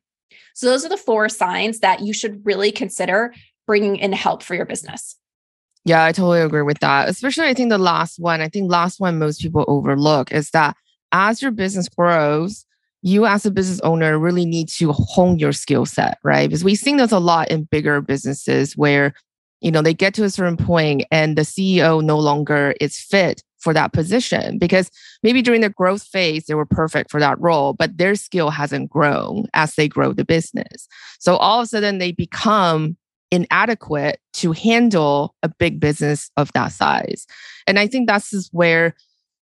So, 0.54 0.68
those 0.68 0.86
are 0.86 0.90
the 0.90 0.98
four 0.98 1.28
signs 1.28 1.80
that 1.80 2.02
you 2.02 2.14
should 2.14 2.46
really 2.46 2.72
consider 2.72 3.34
bringing 3.66 3.96
in 3.96 4.12
help 4.12 4.44
for 4.44 4.54
your 4.54 4.66
business. 4.66 5.16
Yeah, 5.86 6.04
I 6.04 6.12
totally 6.12 6.42
agree 6.42 6.62
with 6.62 6.80
that. 6.80 7.10
Especially, 7.10 7.48
I 7.48 7.54
think 7.54 7.70
the 7.70 7.78
last 7.78 8.20
one, 8.20 8.42
I 8.42 8.50
think 8.50 8.70
last 8.70 9.00
one 9.00 9.18
most 9.18 9.42
people 9.42 9.66
overlook 9.68 10.32
is 10.32 10.52
that 10.52 10.76
as 11.12 11.42
your 11.42 11.52
business 11.52 11.90
grows, 11.90 12.66
you 13.02 13.26
as 13.26 13.46
a 13.46 13.52
business 13.52 13.80
owner 13.82 14.20
really 14.20 14.46
need 14.46 14.68
to 14.70 14.92
hone 14.92 15.40
your 15.40 15.54
skill 15.54 15.86
set, 15.86 16.18
right? 16.24 16.50
Because 16.50 16.64
we've 16.64 16.78
seen 16.78 16.98
this 16.98 17.12
a 17.12 17.20
lot 17.20 17.50
in 17.50 17.64
bigger 17.64 18.02
businesses 18.02 18.76
where, 18.76 19.14
you 19.62 19.72
know, 19.72 19.82
they 19.82 19.94
get 19.94 20.14
to 20.16 20.26
a 20.26 20.30
certain 20.30 20.58
point 20.58 21.06
and 21.12 21.38
the 21.38 21.44
CEO 21.44 22.04
no 22.04 22.20
longer 22.20 22.74
is 22.82 22.98
fit 23.00 23.42
for 23.60 23.74
that 23.74 23.94
position 23.94 24.58
because 24.58 24.90
maybe 25.24 25.42
during 25.42 25.62
the 25.62 25.70
growth 25.70 26.04
phase 26.04 26.46
they 26.46 26.54
were 26.54 26.66
perfect 26.66 27.12
for 27.12 27.20
that 27.20 27.40
role 27.42 27.74
but 27.74 27.98
their 27.98 28.16
skill 28.16 28.50
hasn't 28.50 28.90
grown 28.90 29.46
as 29.54 29.76
they 29.76 29.86
grow 29.86 30.14
the 30.14 30.24
business 30.24 30.88
so 31.20 31.36
all 31.36 31.60
of 31.60 31.66
a 31.66 31.68
sudden 31.68 31.98
they 31.98 32.14
become 32.14 32.96
inadequate 33.32 34.20
to 34.34 34.52
handle 34.52 35.36
a 35.44 35.50
big 35.50 35.80
business 35.80 36.32
of 36.38 36.52
that 36.54 36.72
size. 36.72 37.28
And 37.68 37.80
I 37.80 37.88
think 37.88 38.08
that's 38.08 38.34
is 38.34 38.50
where, 38.52 38.96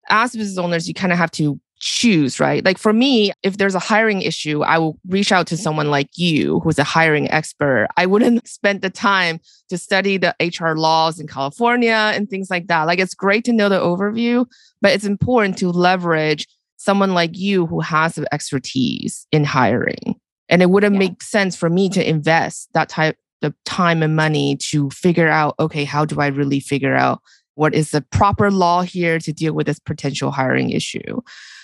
as 0.09 0.33
business 0.33 0.59
owners, 0.59 0.89
you 0.89 0.95
kind 0.95 1.13
of 1.13 1.19
have 1.19 1.31
to 1.33 1.61
choose, 1.79 2.41
right? 2.41 2.65
Like 2.65 2.79
for 2.79 2.93
me, 2.93 3.33
if 3.43 3.59
there's 3.59 3.75
a 3.75 3.81
hiring 3.81 4.23
issue, 4.23 4.63
I 4.63 4.79
will 4.79 4.99
reach 5.09 5.31
out 5.31 5.47
to 5.49 5.57
someone 5.57 5.91
like 5.91 6.09
you 6.17 6.61
who's 6.61 6.79
a 6.79 6.85
hiring 6.85 7.31
expert. 7.31 7.89
I 7.97 8.07
wouldn't 8.07 8.49
spend 8.49 8.81
the 8.81 8.91
time 8.91 9.41
to 9.69 9.77
study 9.77 10.17
the 10.17 10.35
HR 10.41 10.77
laws 10.77 11.21
in 11.21 11.27
California 11.27 12.13
and 12.15 12.29
things 12.29 12.51
like 12.51 12.69
that. 12.69 12.85
Like 12.85 12.99
it's 12.99 13.15
great 13.15 13.45
to 13.45 13.53
know 13.53 13.69
the 13.69 13.81
overview, 13.81 14.47
but 14.81 14.93
it's 14.93 15.05
important 15.05 15.59
to 15.59 15.71
leverage 15.71 16.47
someone 16.77 17.15
like 17.15 17.37
you 17.37 17.67
who 17.67 17.81
has 17.81 18.15
the 18.15 18.33
expertise 18.33 19.27
in 19.33 19.45
hiring. 19.45 20.19
And 20.49 20.63
it 20.63 20.71
wouldn't 20.71 20.95
yeah. 20.95 21.01
make 21.01 21.23
sense 21.23 21.57
for 21.57 21.69
me 21.69 21.89
to 21.91 22.09
invest 22.09 22.69
that 22.73 22.89
type 22.89 23.17
the 23.47 23.55
time 23.65 24.03
and 24.03 24.17
money 24.17 24.57
to 24.57 24.91
figure 24.91 25.29
out 25.29 25.55
okay 25.59 25.85
how 25.85 26.05
do 26.05 26.21
i 26.21 26.27
really 26.27 26.61
figure 26.61 26.95
out 26.95 27.21
what 27.57 27.75
is 27.75 27.91
the 27.91 28.03
proper 28.03 28.51
law 28.51 28.83
here 28.83 29.19
to 29.19 29.33
deal 29.33 29.55
with 29.55 29.67
this 29.67 29.79
potential 29.79 30.31
hiring 30.31 30.71
issue? 30.71 31.21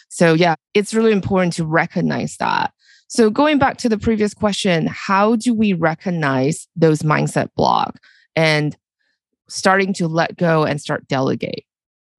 So 0.09 0.35
yeah 0.35 0.57
it's 0.75 0.93
really 0.93 1.13
important 1.13 1.53
to 1.55 1.65
recognize 1.65 2.37
that. 2.39 2.73
So 3.09 3.29
going 3.29 3.59
back 3.59 3.77
to 3.79 3.89
the 3.89 3.99
previous 3.99 4.35
question 4.35 4.89
how 4.91 5.37
do 5.37 5.55
we 5.55 5.75
recognize 5.75 6.67
those 6.75 7.01
mindset 7.01 7.49
block 7.55 7.99
and 8.35 8.77
starting 9.49 9.93
to 9.95 10.09
let 10.09 10.37
go 10.37 10.65
and 10.65 10.81
start 10.81 11.07
delegate? 11.09 11.65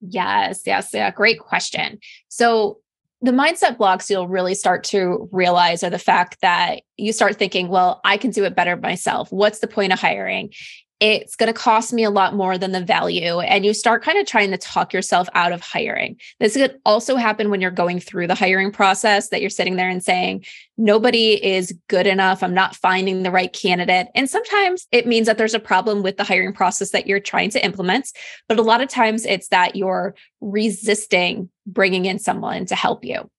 Yes 0.01 0.61
yes 0.65 0.91
yeah 0.93 1.11
great 1.11 1.39
question. 1.39 1.99
So 2.29 2.77
the 3.23 3.31
mindset 3.31 3.77
blocks 3.77 4.09
you'll 4.09 4.27
really 4.27 4.53
start 4.53 4.83
to 4.83 5.29
realize 5.31 5.81
are 5.81 5.89
the 5.89 5.97
fact 5.97 6.41
that 6.41 6.81
you 6.97 7.13
start 7.13 7.37
thinking, 7.37 7.69
well, 7.69 8.01
I 8.03 8.17
can 8.17 8.31
do 8.31 8.43
it 8.43 8.53
better 8.53 8.75
myself. 8.75 9.31
What's 9.31 9.59
the 9.59 9.67
point 9.67 9.93
of 9.93 9.99
hiring? 9.99 10.53
It's 10.99 11.35
going 11.35 11.51
to 11.51 11.59
cost 11.59 11.91
me 11.91 12.03
a 12.03 12.09
lot 12.09 12.33
more 12.33 12.57
than 12.57 12.71
the 12.71 12.83
value. 12.83 13.39
And 13.39 13.65
you 13.65 13.73
start 13.73 14.03
kind 14.03 14.17
of 14.17 14.25
trying 14.25 14.51
to 14.51 14.57
talk 14.57 14.93
yourself 14.93 15.27
out 15.33 15.51
of 15.51 15.61
hiring. 15.61 16.15
This 16.39 16.53
could 16.53 16.79
also 16.85 17.17
happen 17.17 17.49
when 17.49 17.59
you're 17.59 17.71
going 17.71 17.99
through 17.99 18.27
the 18.27 18.35
hiring 18.35 18.71
process 18.71 19.29
that 19.29 19.41
you're 19.41 19.49
sitting 19.49 19.75
there 19.75 19.89
and 19.89 20.03
saying, 20.03 20.45
nobody 20.77 21.43
is 21.43 21.77
good 21.89 22.07
enough. 22.07 22.41
I'm 22.41 22.53
not 22.53 22.75
finding 22.75 23.23
the 23.23 23.31
right 23.31 23.51
candidate. 23.51 24.07
And 24.15 24.29
sometimes 24.29 24.87
it 24.91 25.05
means 25.05 25.27
that 25.27 25.37
there's 25.37 25.53
a 25.53 25.59
problem 25.59 26.03
with 26.03 26.17
the 26.17 26.23
hiring 26.23 26.53
process 26.53 26.91
that 26.91 27.05
you're 27.05 27.19
trying 27.19 27.49
to 27.51 27.65
implement. 27.65 28.09
But 28.47 28.59
a 28.59 28.63
lot 28.63 28.81
of 28.81 28.87
times 28.87 29.25
it's 29.25 29.49
that 29.49 29.75
you're 29.75 30.15
resisting 30.41 31.49
bringing 31.65 32.05
in 32.05 32.19
someone 32.19 32.65
to 32.67 32.75
help 32.75 33.03
you. 33.03 33.29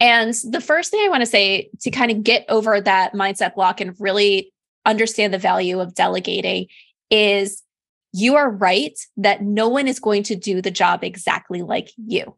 And 0.00 0.34
the 0.50 0.60
first 0.60 0.90
thing 0.90 1.04
I 1.04 1.08
want 1.08 1.22
to 1.22 1.26
say 1.26 1.70
to 1.82 1.90
kind 1.92 2.10
of 2.10 2.24
get 2.24 2.44
over 2.48 2.80
that 2.80 3.12
mindset 3.12 3.54
block 3.54 3.80
and 3.80 3.94
really 4.00 4.52
understand 4.84 5.32
the 5.32 5.38
value 5.38 5.78
of 5.78 5.94
delegating 5.94 6.66
is 7.12 7.62
you 8.12 8.34
are 8.34 8.50
right 8.50 8.98
that 9.16 9.42
no 9.42 9.68
one 9.68 9.86
is 9.86 10.00
going 10.00 10.24
to 10.24 10.34
do 10.34 10.60
the 10.60 10.70
job 10.70 11.04
exactly 11.04 11.62
like 11.62 11.90
you. 11.96 12.36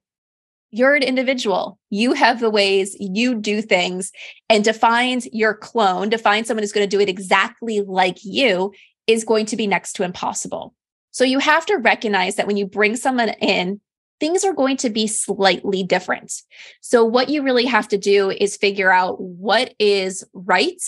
You're 0.70 0.96
an 0.96 1.04
individual. 1.04 1.78
You 1.90 2.14
have 2.14 2.40
the 2.40 2.50
ways 2.50 2.96
you 2.98 3.36
do 3.36 3.62
things. 3.62 4.10
And 4.48 4.64
to 4.64 4.72
find 4.72 5.24
your 5.32 5.54
clone, 5.54 6.10
to 6.10 6.18
find 6.18 6.46
someone 6.46 6.62
who's 6.62 6.72
going 6.72 6.88
to 6.88 6.96
do 6.96 7.00
it 7.00 7.08
exactly 7.08 7.80
like 7.80 8.18
you 8.24 8.72
is 9.06 9.24
going 9.24 9.46
to 9.46 9.56
be 9.56 9.68
next 9.68 9.92
to 9.94 10.02
impossible. 10.02 10.74
So 11.12 11.22
you 11.22 11.38
have 11.38 11.64
to 11.66 11.76
recognize 11.76 12.34
that 12.36 12.48
when 12.48 12.56
you 12.56 12.66
bring 12.66 12.96
someone 12.96 13.30
in, 13.40 13.80
things 14.18 14.44
are 14.44 14.52
going 14.52 14.76
to 14.78 14.90
be 14.90 15.06
slightly 15.06 15.84
different. 15.84 16.32
So 16.80 17.04
what 17.04 17.28
you 17.28 17.42
really 17.42 17.66
have 17.66 17.86
to 17.88 17.98
do 17.98 18.30
is 18.30 18.56
figure 18.56 18.90
out 18.90 19.20
what 19.20 19.74
is 19.78 20.24
right 20.32 20.80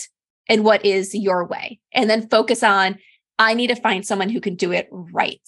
and 0.49 0.63
what 0.63 0.85
is 0.85 1.13
your 1.13 1.45
way, 1.45 1.79
and 1.93 2.09
then 2.09 2.29
focus 2.29 2.63
on 2.63 2.97
I 3.39 3.53
need 3.53 3.67
to 3.67 3.75
find 3.75 4.05
someone 4.05 4.29
who 4.29 4.41
can 4.41 4.55
do 4.55 4.71
it 4.71 4.87
right. 4.91 5.41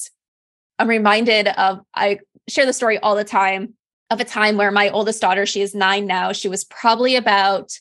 I'm 0.77 0.88
reminded 0.88 1.48
of, 1.48 1.81
I 1.93 2.19
share 2.48 2.65
the 2.65 2.74
story 2.74 2.98
all 3.00 3.15
the 3.15 3.24
time 3.24 3.74
of 4.10 4.19
a 4.19 4.25
time 4.25 4.58
where 4.58 4.72
my 4.72 4.89
oldest 4.89 5.22
daughter, 5.22 5.46
she 5.46 5.62
is 5.62 5.75
nine 5.75 6.08
now, 6.08 6.31
she 6.31 6.48
was 6.48 6.63
probably 6.63 7.15
about 7.15 7.72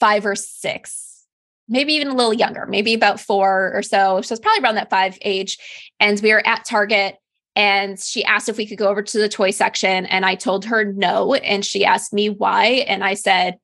five 0.00 0.24
or 0.24 0.34
six, 0.34 1.24
maybe 1.68 1.94
even 1.94 2.08
a 2.08 2.14
little 2.14 2.32
younger, 2.32 2.66
maybe 2.66 2.94
about 2.94 3.20
four 3.20 3.72
or 3.74 3.82
so. 3.82 4.20
So 4.20 4.32
it's 4.32 4.40
probably 4.40 4.62
around 4.62 4.76
that 4.76 4.90
five 4.90 5.18
age. 5.22 5.58
And 6.00 6.20
we 6.20 6.32
were 6.32 6.46
at 6.46 6.64
Target 6.64 7.16
and 7.56 8.00
she 8.00 8.24
asked 8.24 8.48
if 8.48 8.56
we 8.56 8.66
could 8.66 8.78
go 8.78 8.88
over 8.88 9.02
to 9.02 9.18
the 9.18 9.28
toy 9.28 9.50
section. 9.50 10.06
And 10.06 10.24
I 10.24 10.34
told 10.34 10.64
her 10.64 10.84
no. 10.84 11.34
And 11.34 11.64
she 11.64 11.84
asked 11.84 12.12
me 12.12 12.28
why. 12.28 12.84
And 12.88 13.04
I 13.04 13.14
said, 13.14 13.58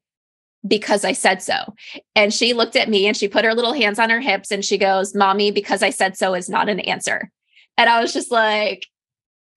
because 0.66 1.04
I 1.04 1.12
said 1.12 1.42
so. 1.42 1.74
And 2.14 2.32
she 2.32 2.52
looked 2.52 2.76
at 2.76 2.88
me 2.88 3.06
and 3.06 3.16
she 3.16 3.28
put 3.28 3.44
her 3.44 3.54
little 3.54 3.72
hands 3.72 3.98
on 3.98 4.10
her 4.10 4.20
hips 4.20 4.50
and 4.50 4.64
she 4.64 4.78
goes, 4.78 5.14
Mommy, 5.14 5.50
because 5.50 5.82
I 5.82 5.90
said 5.90 6.16
so 6.16 6.34
is 6.34 6.48
not 6.48 6.68
an 6.68 6.80
answer. 6.80 7.30
And 7.78 7.88
I 7.88 8.00
was 8.00 8.12
just 8.12 8.30
like, 8.30 8.86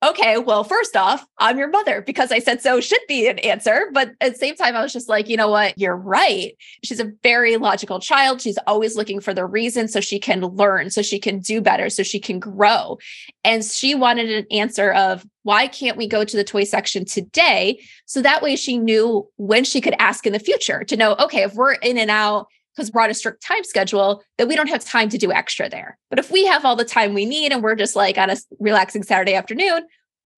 okay, 0.04 0.38
well, 0.38 0.64
first 0.64 0.96
off, 0.96 1.26
I'm 1.38 1.58
your 1.58 1.70
mother 1.70 2.02
because 2.02 2.32
I 2.32 2.40
said 2.40 2.62
so 2.62 2.82
should 2.82 3.02
be 3.08 3.28
an 3.28 3.40
answer. 3.40 3.90
But 3.94 4.12
at 4.22 4.34
the 4.34 4.38
same 4.38 4.56
time, 4.56 4.76
I 4.76 4.82
was 4.82 4.94
just 4.94 5.10
like, 5.10 5.30
you 5.30 5.38
know 5.38 5.50
what? 5.50 5.78
You're 5.78 5.96
right. 5.96 6.56
She's 6.84 7.00
a 7.00 7.12
very 7.24 7.58
logical 7.58 8.00
child. 8.00 8.42
She's 8.42 8.58
always 8.68 8.96
looking 8.96 9.20
for 9.20 9.34
the 9.34 9.46
reason 9.46 9.88
so 9.88 10.02
she 10.02 10.20
can 10.20 10.42
learn, 10.42 10.90
so 10.90 11.02
she 11.02 11.20
can 11.20 11.40
do 11.40 11.62
better, 11.62 11.90
so 11.90 12.04
she 12.04 12.20
can 12.20 12.40
grow. 12.40 12.98
And 13.44 13.64
she 13.64 13.96
wanted 13.96 14.30
an 14.30 14.46
answer 14.52 14.92
of 14.92 15.26
why 15.44 15.68
can't 15.68 15.98
we 15.98 16.08
go 16.08 16.24
to 16.24 16.38
the 16.38 16.44
toy 16.44 16.64
section 16.64 17.06
today? 17.06 17.80
So 18.06 18.22
that 18.22 18.42
way 18.42 18.56
she 18.56 18.78
knew 18.78 19.28
when 19.38 19.64
she 19.64 19.82
could 19.82 19.96
ask 20.00 20.26
in 20.26 20.34
the 20.34 20.40
future 20.40 20.84
to 20.86 20.98
know, 20.98 21.16
okay, 21.20 21.44
if 21.44 21.54
we're 21.54 21.74
in 21.74 21.98
and 21.98 22.12
out, 22.12 22.48
because 22.76 22.92
we're 22.92 23.02
on 23.02 23.10
a 23.10 23.14
strict 23.14 23.42
time 23.42 23.64
schedule 23.64 24.24
that 24.38 24.48
we 24.48 24.56
don't 24.56 24.70
have 24.70 24.84
time 24.84 25.10
to 25.10 25.18
do 25.18 25.32
extra 25.32 25.70
there. 25.70 25.98
But 26.10 26.20
if 26.20 26.32
we 26.32 26.46
have 26.46 26.66
all 26.66 26.76
the 26.76 26.86
time 26.86 27.14
we 27.14 27.26
need 27.26 27.52
and 27.52 27.64
we're 27.64 27.76
just 27.76 27.96
like 27.96 28.18
on 28.18 28.30
a 28.30 28.38
relaxing 28.60 29.04
Saturday 29.04 29.36
afternoon, 29.36 29.86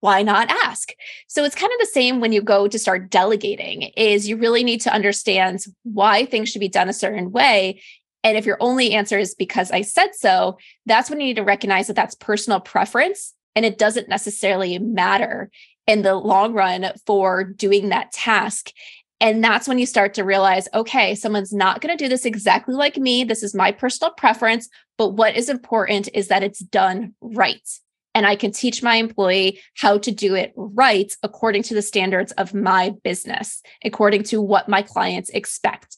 why 0.00 0.22
not 0.22 0.50
ask? 0.64 0.92
So 1.26 1.42
it's 1.44 1.54
kind 1.54 1.72
of 1.72 1.78
the 1.80 1.86
same 1.86 2.20
when 2.20 2.32
you 2.32 2.42
go 2.42 2.68
to 2.68 2.78
start 2.78 3.10
delegating 3.10 3.90
is 3.96 4.28
you 4.28 4.36
really 4.36 4.62
need 4.62 4.82
to 4.82 4.92
understand 4.92 5.64
why 5.84 6.26
things 6.26 6.50
should 6.50 6.60
be 6.60 6.68
done 6.68 6.88
a 6.88 6.92
certain 6.92 7.32
way 7.32 7.80
and 8.26 8.36
if 8.36 8.44
your 8.44 8.56
only 8.58 8.92
answer 8.92 9.20
is 9.20 9.36
because 9.36 9.70
I 9.70 9.82
said 9.82 10.08
so, 10.16 10.58
that's 10.84 11.08
when 11.08 11.20
you 11.20 11.26
need 11.26 11.36
to 11.36 11.44
recognize 11.44 11.86
that 11.86 11.94
that's 11.94 12.16
personal 12.16 12.58
preference 12.58 13.32
and 13.54 13.64
it 13.64 13.78
doesn't 13.78 14.08
necessarily 14.08 14.80
matter 14.80 15.48
in 15.86 16.02
the 16.02 16.16
long 16.16 16.52
run 16.52 16.90
for 17.06 17.44
doing 17.44 17.90
that 17.90 18.10
task. 18.10 18.72
And 19.20 19.42
that's 19.42 19.66
when 19.66 19.78
you 19.78 19.86
start 19.86 20.14
to 20.14 20.24
realize, 20.24 20.68
okay, 20.74 21.14
someone's 21.14 21.52
not 21.52 21.80
going 21.80 21.96
to 21.96 22.02
do 22.02 22.08
this 22.08 22.26
exactly 22.26 22.74
like 22.74 22.98
me. 22.98 23.24
This 23.24 23.42
is 23.42 23.54
my 23.54 23.72
personal 23.72 24.12
preference. 24.12 24.68
But 24.98 25.10
what 25.10 25.36
is 25.36 25.48
important 25.48 26.08
is 26.12 26.28
that 26.28 26.42
it's 26.42 26.58
done 26.58 27.14
right. 27.20 27.66
And 28.14 28.26
I 28.26 28.36
can 28.36 28.52
teach 28.52 28.82
my 28.82 28.96
employee 28.96 29.60
how 29.76 29.98
to 29.98 30.10
do 30.10 30.34
it 30.34 30.52
right 30.56 31.12
according 31.22 31.62
to 31.64 31.74
the 31.74 31.82
standards 31.82 32.32
of 32.32 32.54
my 32.54 32.94
business, 33.04 33.62
according 33.84 34.24
to 34.24 34.40
what 34.40 34.68
my 34.68 34.82
clients 34.82 35.30
expect. 35.30 35.96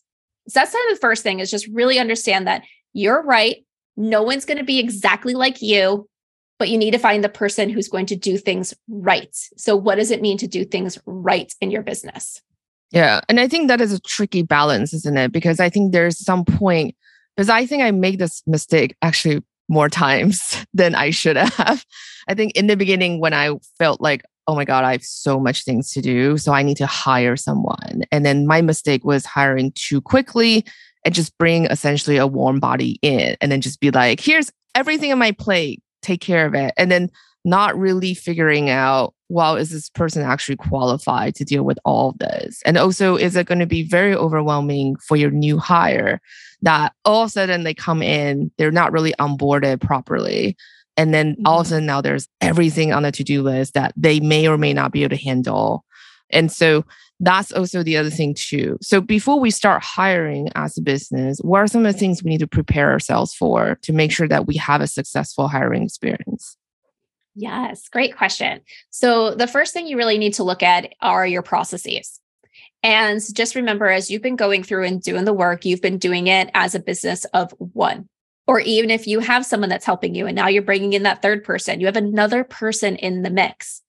So 0.49 0.61
that's 0.61 0.73
kind 0.73 0.91
of 0.91 0.97
the 0.97 1.01
first 1.01 1.23
thing 1.23 1.41
is 1.41 1.51
just 1.51 1.69
really 1.69 1.99
understand 1.99 2.47
that 2.47 2.63
you're 2.93 3.23
right. 3.23 3.65
No 3.97 4.23
one's 4.23 4.45
going 4.45 4.59
to 4.59 4.65
be 4.65 4.79
exactly 4.79 5.35
like 5.35 5.61
you, 5.61 6.09
but 6.59 6.69
you 6.69 6.79
need 6.79 6.93
to 6.93 6.99
find 6.99 7.23
the 7.23 7.29
person 7.29 7.69
who's 7.69 7.89
going 7.89 8.07
to 8.07 8.17
do 8.17 8.39
things 8.39 8.75
right. 8.89 9.35
So, 9.57 9.77
what 9.77 9.97
does 9.97 10.11
it 10.11 10.23
mean 10.23 10.39
to 10.39 10.49
do 10.49 10.65
things 10.65 10.99
right 11.05 11.53
in 11.61 11.71
your 11.71 11.83
business? 11.83 12.41
Yeah. 12.91 13.21
And 13.29 13.39
I 13.39 13.49
think 13.49 13.69
that 13.69 13.81
is 13.81 13.93
a 13.93 14.01
tricky 14.01 14.43
balance, 14.43 14.93
isn't 14.95 15.17
it? 15.17 15.33
Because 15.33 15.61
I 15.61 15.69
think 15.69 15.93
there's 15.93 16.19
some 16.19 16.45
point, 16.45 16.95
because 17.37 17.49
I 17.49 17.67
think 17.67 17.83
I 17.83 17.91
made 17.91 18.19
this 18.19 18.43
mistake 18.47 18.97
actually 19.03 19.43
more 19.69 19.89
times 19.89 20.65
than 20.75 20.95
I 20.95 21.11
should 21.11 21.37
have. 21.37 21.85
I 22.29 22.35
think 22.35 22.57
in 22.57 22.67
the 22.67 22.77
beginning, 22.77 23.21
when 23.21 23.35
I 23.35 23.53
felt 23.79 24.01
like, 24.01 24.23
oh 24.47 24.55
my 24.55 24.65
God, 24.65 24.85
I 24.85 24.93
have 24.93 25.05
so 25.05 25.39
much 25.39 25.65
things 25.65 25.91
to 25.91 26.01
do. 26.01 26.39
So 26.39 26.53
I 26.53 26.63
need 26.63 26.79
to 26.79 26.87
hire 26.87 27.37
someone. 27.37 28.03
And 28.11 28.25
then 28.25 28.47
my 28.47 28.63
mistake 28.63 29.05
was 29.05 29.27
hiring 29.27 29.73
too 29.75 30.01
quickly 30.01 30.65
and 31.05 31.15
just 31.15 31.37
bring 31.37 31.67
essentially 31.67 32.17
a 32.17 32.27
warm 32.27 32.59
body 32.59 32.99
in 33.03 33.37
and 33.43 33.53
then 33.53 33.61
just 33.61 33.79
be 33.79 33.91
like, 33.91 34.21
here's 34.21 34.51
everything 34.75 35.13
on 35.13 35.19
my 35.19 35.33
plate, 35.33 35.83
take 36.01 36.23
care 36.23 36.47
of 36.47 36.55
it. 36.55 36.73
And 36.79 36.91
then 36.91 37.11
not 37.45 37.79
really 37.79 38.15
figuring 38.15 38.71
out 38.71 39.15
well, 39.29 39.57
is 39.57 39.71
this 39.71 39.91
person 39.91 40.23
actually 40.23 40.57
qualified 40.57 41.35
to 41.35 41.45
deal 41.45 41.63
with 41.63 41.79
all 41.85 42.11
of 42.11 42.19
this? 42.19 42.63
And 42.65 42.79
also, 42.79 43.17
is 43.17 43.37
it 43.37 43.47
going 43.47 43.59
to 43.59 43.67
be 43.67 43.83
very 43.83 44.15
overwhelming 44.15 44.97
for 44.97 45.17
your 45.17 45.31
new 45.31 45.59
hire 45.59 46.21
that 46.63 46.95
all 47.05 47.25
of 47.25 47.29
a 47.29 47.31
sudden 47.31 47.65
they 47.65 47.75
come 47.75 48.03
in, 48.03 48.51
they're 48.57 48.71
not 48.71 48.93
really 48.93 49.13
onboarded 49.21 49.81
properly. 49.81 50.57
And 50.97 51.13
then 51.13 51.35
mm-hmm. 51.35 51.47
all 51.47 51.61
of 51.61 51.61
a 51.61 51.65
mm-hmm. 51.65 51.71
sudden 51.75 51.87
now 51.87 52.01
there's 52.01 52.29
everything 52.41 52.93
on 52.93 53.03
the 53.03 53.13
to 53.13 53.25
do 53.25 53.43
list 53.43 53.75
that 53.75 53.93
they 53.97 54.19
may 54.19 54.49
or 54.49 54.59
may 54.59 54.73
not 54.73 54.93
be 54.93 55.03
able 55.03 55.17
to 55.17 55.23
handle. 55.23 55.85
And 56.31 56.51
so 56.51 56.85
that's 57.21 57.53
also 57.53 57.83
the 57.83 57.97
other 57.97 58.11
thing 58.11 58.35
too. 58.35 58.79
So 58.81 59.01
before 59.01 59.41
we 59.41 59.51
start 59.51 59.83
hiring 59.83 60.49
as 60.55 60.79
a 60.79 60.83
business, 60.83 61.39
what 61.41 61.59
are 61.59 61.67
some 61.67 61.85
of 61.85 61.93
the 61.93 61.99
things 61.99 62.23
we 62.23 62.31
need 62.31 62.41
to 62.41 62.47
prepare 62.47 62.91
ourselves 62.91 63.35
for 63.35 63.79
to 63.83 63.93
make 63.93 64.13
sure 64.13 64.29
that 64.29 64.47
we 64.47 64.57
have 64.57 64.81
a 64.81 64.87
successful 64.87 65.49
hiring 65.49 65.83
experience? 65.83 66.57
Yes, 67.41 67.89
great 67.89 68.17
question. 68.17 68.63
So, 68.91 69.33
the 69.33 69.47
first 69.47 69.73
thing 69.73 69.87
you 69.87 69.97
really 69.97 70.19
need 70.19 70.35
to 70.35 70.43
look 70.43 70.61
at 70.61 70.93
are 71.01 71.25
your 71.25 71.43
processes. 71.43 72.21
And 72.83 73.21
just 73.33 73.55
remember, 73.55 73.87
as 73.87 74.11
you've 74.11 74.23
been 74.23 74.35
going 74.35 74.65
through 74.65 74.85
and 74.85 75.01
doing 75.01 75.25
the 75.25 75.33
work, 75.33 75.65
you've 75.65 75.81
been 75.81 75.99
doing 75.99 76.27
it 76.27 76.51
as 76.55 76.75
a 76.75 76.81
business 76.81 77.25
of 77.27 77.55
one. 77.59 78.09
Or 78.49 78.59
even 78.59 78.91
if 78.91 79.07
you 79.07 79.21
have 79.21 79.47
someone 79.47 79.69
that's 79.69 79.87
helping 79.87 80.17
you 80.17 80.27
and 80.27 80.35
now 80.35 80.49
you're 80.49 80.63
bringing 80.63 80.95
in 80.95 81.05
that 81.05 81.23
third 81.23 81.45
person, 81.45 81.79
you 81.79 81.87
have 81.87 81.97
another 81.97 82.43
person 82.43 82.97
in 82.97 83.23
the 83.23 83.31
mix. 83.31 83.83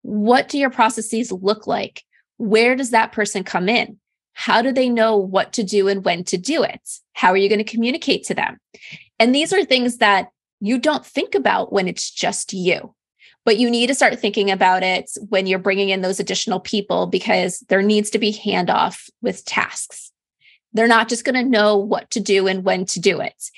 What 0.00 0.48
do 0.48 0.56
your 0.56 0.70
processes 0.70 1.30
look 1.30 1.66
like? 1.66 2.04
Where 2.38 2.74
does 2.74 2.92
that 2.92 3.12
person 3.12 3.44
come 3.44 3.68
in? 3.68 3.98
How 4.32 4.62
do 4.62 4.72
they 4.72 4.88
know 4.88 5.18
what 5.18 5.52
to 5.54 5.62
do 5.62 5.88
and 5.88 6.02
when 6.06 6.24
to 6.24 6.38
do 6.38 6.62
it? 6.62 6.80
How 7.12 7.32
are 7.32 7.36
you 7.36 7.50
going 7.50 7.62
to 7.62 7.70
communicate 7.70 8.24
to 8.24 8.34
them? 8.34 8.56
And 9.18 9.34
these 9.34 9.52
are 9.52 9.62
things 9.62 9.98
that 9.98 10.28
you 10.62 10.78
don't 10.78 11.04
think 11.04 11.34
about 11.34 11.72
when 11.72 11.88
it's 11.88 12.08
just 12.08 12.52
you. 12.52 12.94
But 13.44 13.58
you 13.58 13.68
need 13.68 13.88
to 13.88 13.96
start 13.96 14.20
thinking 14.20 14.48
about 14.48 14.84
it 14.84 15.10
when 15.28 15.48
you're 15.48 15.58
bringing 15.58 15.88
in 15.88 16.02
those 16.02 16.20
additional 16.20 16.60
people 16.60 17.08
because 17.08 17.58
there 17.68 17.82
needs 17.82 18.10
to 18.10 18.20
be 18.20 18.32
handoff 18.32 19.10
with 19.20 19.44
tasks. 19.44 20.12
They're 20.72 20.86
not 20.86 21.08
just 21.08 21.24
going 21.24 21.34
to 21.34 21.50
know 21.50 21.76
what 21.76 22.08
to 22.12 22.20
do 22.20 22.46
and 22.46 22.62
when 22.62 22.86
to 22.86 23.00
do 23.00 23.20
it. 23.20 23.50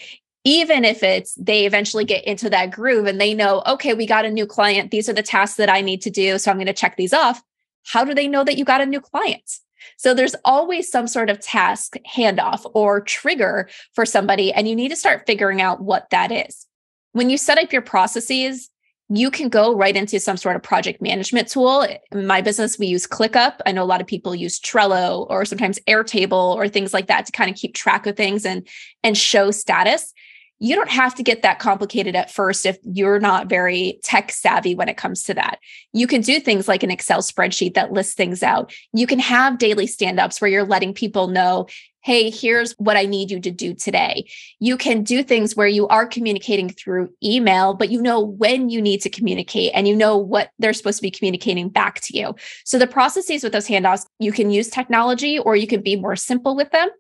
Even 0.45 0.83
if 0.83 1.03
it's 1.03 1.35
they 1.35 1.67
eventually 1.67 2.07
get 2.07 2.25
into 2.25 2.49
that 2.49 2.71
groove 2.71 3.07
and 3.07 3.21
they 3.21 3.35
know, 3.35 3.63
okay, 3.67 3.93
we 3.93 4.07
got 4.07 4.25
a 4.25 4.31
new 4.31 4.47
client. 4.47 4.91
These 4.91 5.11
are 5.11 5.15
the 5.15 5.23
tasks 5.23 5.59
that 5.59 5.69
I 5.69 5.83
need 5.83 6.01
to 6.03 6.11
do. 6.11 6.39
So 6.39 6.51
I'm 6.51 6.57
going 6.57 6.67
to 6.67 6.73
check 6.73 6.97
these 6.97 7.13
off. 7.13 7.43
How 7.85 8.03
do 8.05 8.15
they 8.15 8.29
know 8.29 8.45
that 8.45 8.57
you 8.57 8.65
got 8.65 8.81
a 8.81 8.87
new 8.87 9.01
client? 9.01 9.59
So 9.99 10.15
there's 10.15 10.35
always 10.43 10.91
some 10.91 11.07
sort 11.07 11.29
of 11.29 11.41
task 11.41 11.97
handoff 12.11 12.71
or 12.73 13.03
trigger 13.03 13.69
for 13.93 14.07
somebody, 14.07 14.51
and 14.55 14.67
you 14.67 14.75
need 14.75 14.89
to 14.89 14.97
start 14.97 15.27
figuring 15.27 15.61
out 15.61 15.83
what 15.83 16.09
that 16.09 16.33
is 16.33 16.67
when 17.15 17.31
you 17.31 17.39
set 17.39 17.59
up 17.59 17.73
your 17.73 17.83
processes, 17.83 18.71
you 19.09 19.31
can 19.31 19.49
go 19.49 19.75
right 19.75 19.97
into 19.97 20.19
some 20.19 20.37
sort 20.37 20.57
of 20.57 20.63
project 20.63 21.01
management 21.01 21.49
tool. 21.49 21.87
In 22.11 22.27
my 22.27 22.41
business, 22.41 22.79
we 22.79 22.87
use 22.87 23.07
ClickUp. 23.07 23.59
I 23.65 23.73
know 23.73 23.85
a 23.85 23.87
lot 23.87 24.01
of 24.01 24.07
people 24.07 24.35
use 24.35 24.59
Trello 24.59 25.27
or 25.31 25.45
sometimes 25.45 25.79
Airtable 25.87 26.55
or 26.57 26.69
things 26.69 26.93
like 26.93 27.07
that 27.07 27.27
to 27.27 27.33
kind 27.33 27.51
of 27.51 27.57
keep 27.57 27.75
track 27.75 28.07
of 28.07 28.17
things 28.17 28.45
and 28.45 28.67
and 29.03 29.17
show 29.17 29.51
status. 29.53 30.13
You 30.59 30.75
don't 30.75 30.91
have 30.91 31.15
to 31.17 31.23
get 31.23 31.43
that 31.43 31.59
complicated 31.59 32.17
at 32.17 32.31
first 32.31 32.67
if 32.67 32.79
you're 32.83 33.21
not 33.21 33.49
very 33.49 34.01
tech 34.03 34.33
savvy 34.33 34.75
when 34.75 34.89
it 34.89 34.97
comes 34.97 35.23
to 35.25 35.35
that. 35.35 35.59
You 35.93 36.07
can 36.07 36.23
do 36.23 36.41
things 36.41 36.67
like 36.67 36.83
an 36.83 36.91
Excel 36.91 37.21
spreadsheet 37.21 37.75
that 37.75 37.93
lists 37.93 38.15
things 38.15 38.43
out. 38.43 38.73
You 38.93 39.07
can 39.07 39.19
have 39.19 39.59
daily 39.59 39.87
stand 39.87 40.19
ups 40.19 40.41
where 40.41 40.51
you're 40.51 40.65
letting 40.65 40.95
people 40.95 41.29
know, 41.29 41.67
hey, 42.05 42.29
here's 42.29 42.73
what 42.73 42.99
I 42.99 43.07
need 43.07 43.31
you 43.31 43.41
to 43.41 43.51
do 43.51 43.73
today. 43.73 44.31
You 44.61 44.77
can 44.77 45.03
do 45.03 45.23
things 45.23 45.57
where 45.57 45.67
you 45.67 45.89
are 45.89 46.07
communicating 46.07 46.69
through 46.69 47.09
email, 47.25 47.73
but 47.73 47.89
you 47.89 48.01
know 48.03 48.21
when 48.21 48.69
you 48.69 48.83
need 48.83 49.01
to 49.01 49.09
communicate 49.09 49.73
and 49.75 49.89
you 49.89 49.97
know 49.97 50.19
what 50.19 50.51
they're 50.59 50.75
supposed 50.75 50.99
to 50.99 51.03
be 51.03 51.11
communicating 51.11 51.71
back 51.71 52.03
to 52.03 52.17
you. 52.17 52.35
So 52.67 52.79
the 52.79 52.87
processes 52.87 53.43
with 53.43 53.55
those 53.55 53.67
handoffs, 53.67 54.05
you 54.19 54.33
can 54.33 54.51
use 54.51 54.69
technology 54.69 55.39
or 55.39 55.57
you 55.57 55.67
can 55.67 55.81
be 55.81 55.97
more 55.97 56.15
simple 56.15 56.55
with 56.55 56.71
them. 56.73 56.91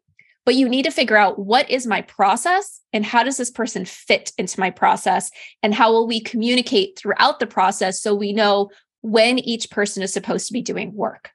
But 0.46 0.54
you 0.54 0.70
need 0.70 0.84
to 0.84 0.90
figure 0.90 1.16
out 1.18 1.38
what 1.38 1.70
is 1.70 1.86
my 1.86 2.00
process 2.02 2.80
and 2.94 3.04
how 3.04 3.22
does 3.22 3.36
this 3.36 3.50
person 3.50 3.84
fit 3.84 4.32
into 4.38 4.58
my 4.58 4.70
process 4.70 5.30
and 5.62 5.74
how 5.74 5.92
will 5.92 6.06
we 6.06 6.20
communicate 6.20 6.98
throughout 6.98 7.40
the 7.40 7.46
process 7.46 8.00
so 8.00 8.14
we 8.14 8.32
know 8.32 8.70
when 9.02 9.38
each 9.38 9.70
person 9.70 10.02
is 10.02 10.14
supposed 10.14 10.46
to 10.46 10.52
be 10.54 10.62
doing 10.62 10.94
work 10.94 11.30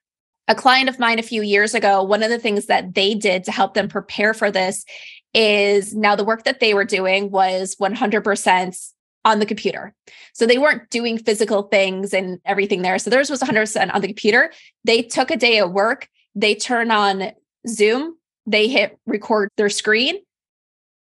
a 0.50 0.56
client 0.56 0.90
of 0.90 1.00
mine 1.00 1.20
a 1.20 1.24
few 1.24 1.44
years 1.44 1.76
ago, 1.76 2.04
one 2.04 2.24
of 2.24 2.30
the 2.30 2.40
things 2.40 2.66
that 2.66 2.96
they 2.96 3.14
did 3.14 3.44
to 3.46 3.52
help 3.52 3.76
them 3.76 3.88
prepare 3.88 4.34
for 4.34 4.50
this 4.50 4.84
is 5.36 5.96
now 5.96 6.16
the 6.16 6.26
work 6.26 6.44
that 6.44 6.60
they 6.60 6.74
were 6.74 6.84
doing 6.84 7.30
was 7.30 7.76
100% 7.80 8.92
on 9.26 9.40
the 9.40 9.46
computer. 9.46 9.94
So 10.34 10.48
they 10.48 10.58
weren't 10.58 10.90
doing 10.90 11.20
physical 11.20 11.64
things 11.64 12.14
and 12.14 12.40
everything 12.46 12.82
there. 12.82 12.98
So 12.98 13.12
theirs 13.12 13.30
was 13.30 13.42
100% 13.42 13.94
on 13.94 14.02
the 14.02 14.08
computer. 14.08 14.52
They 14.86 15.04
took 15.04 15.30
a 15.30 15.38
day 15.38 15.60
of 15.60 15.72
work, 15.72 16.08
they 16.34 16.56
turn 16.56 16.90
on 16.90 17.32
Zoom, 17.68 18.18
they 18.48 18.68
hit 18.68 18.98
record 19.06 19.50
their 19.56 19.70
screen, 19.70 20.16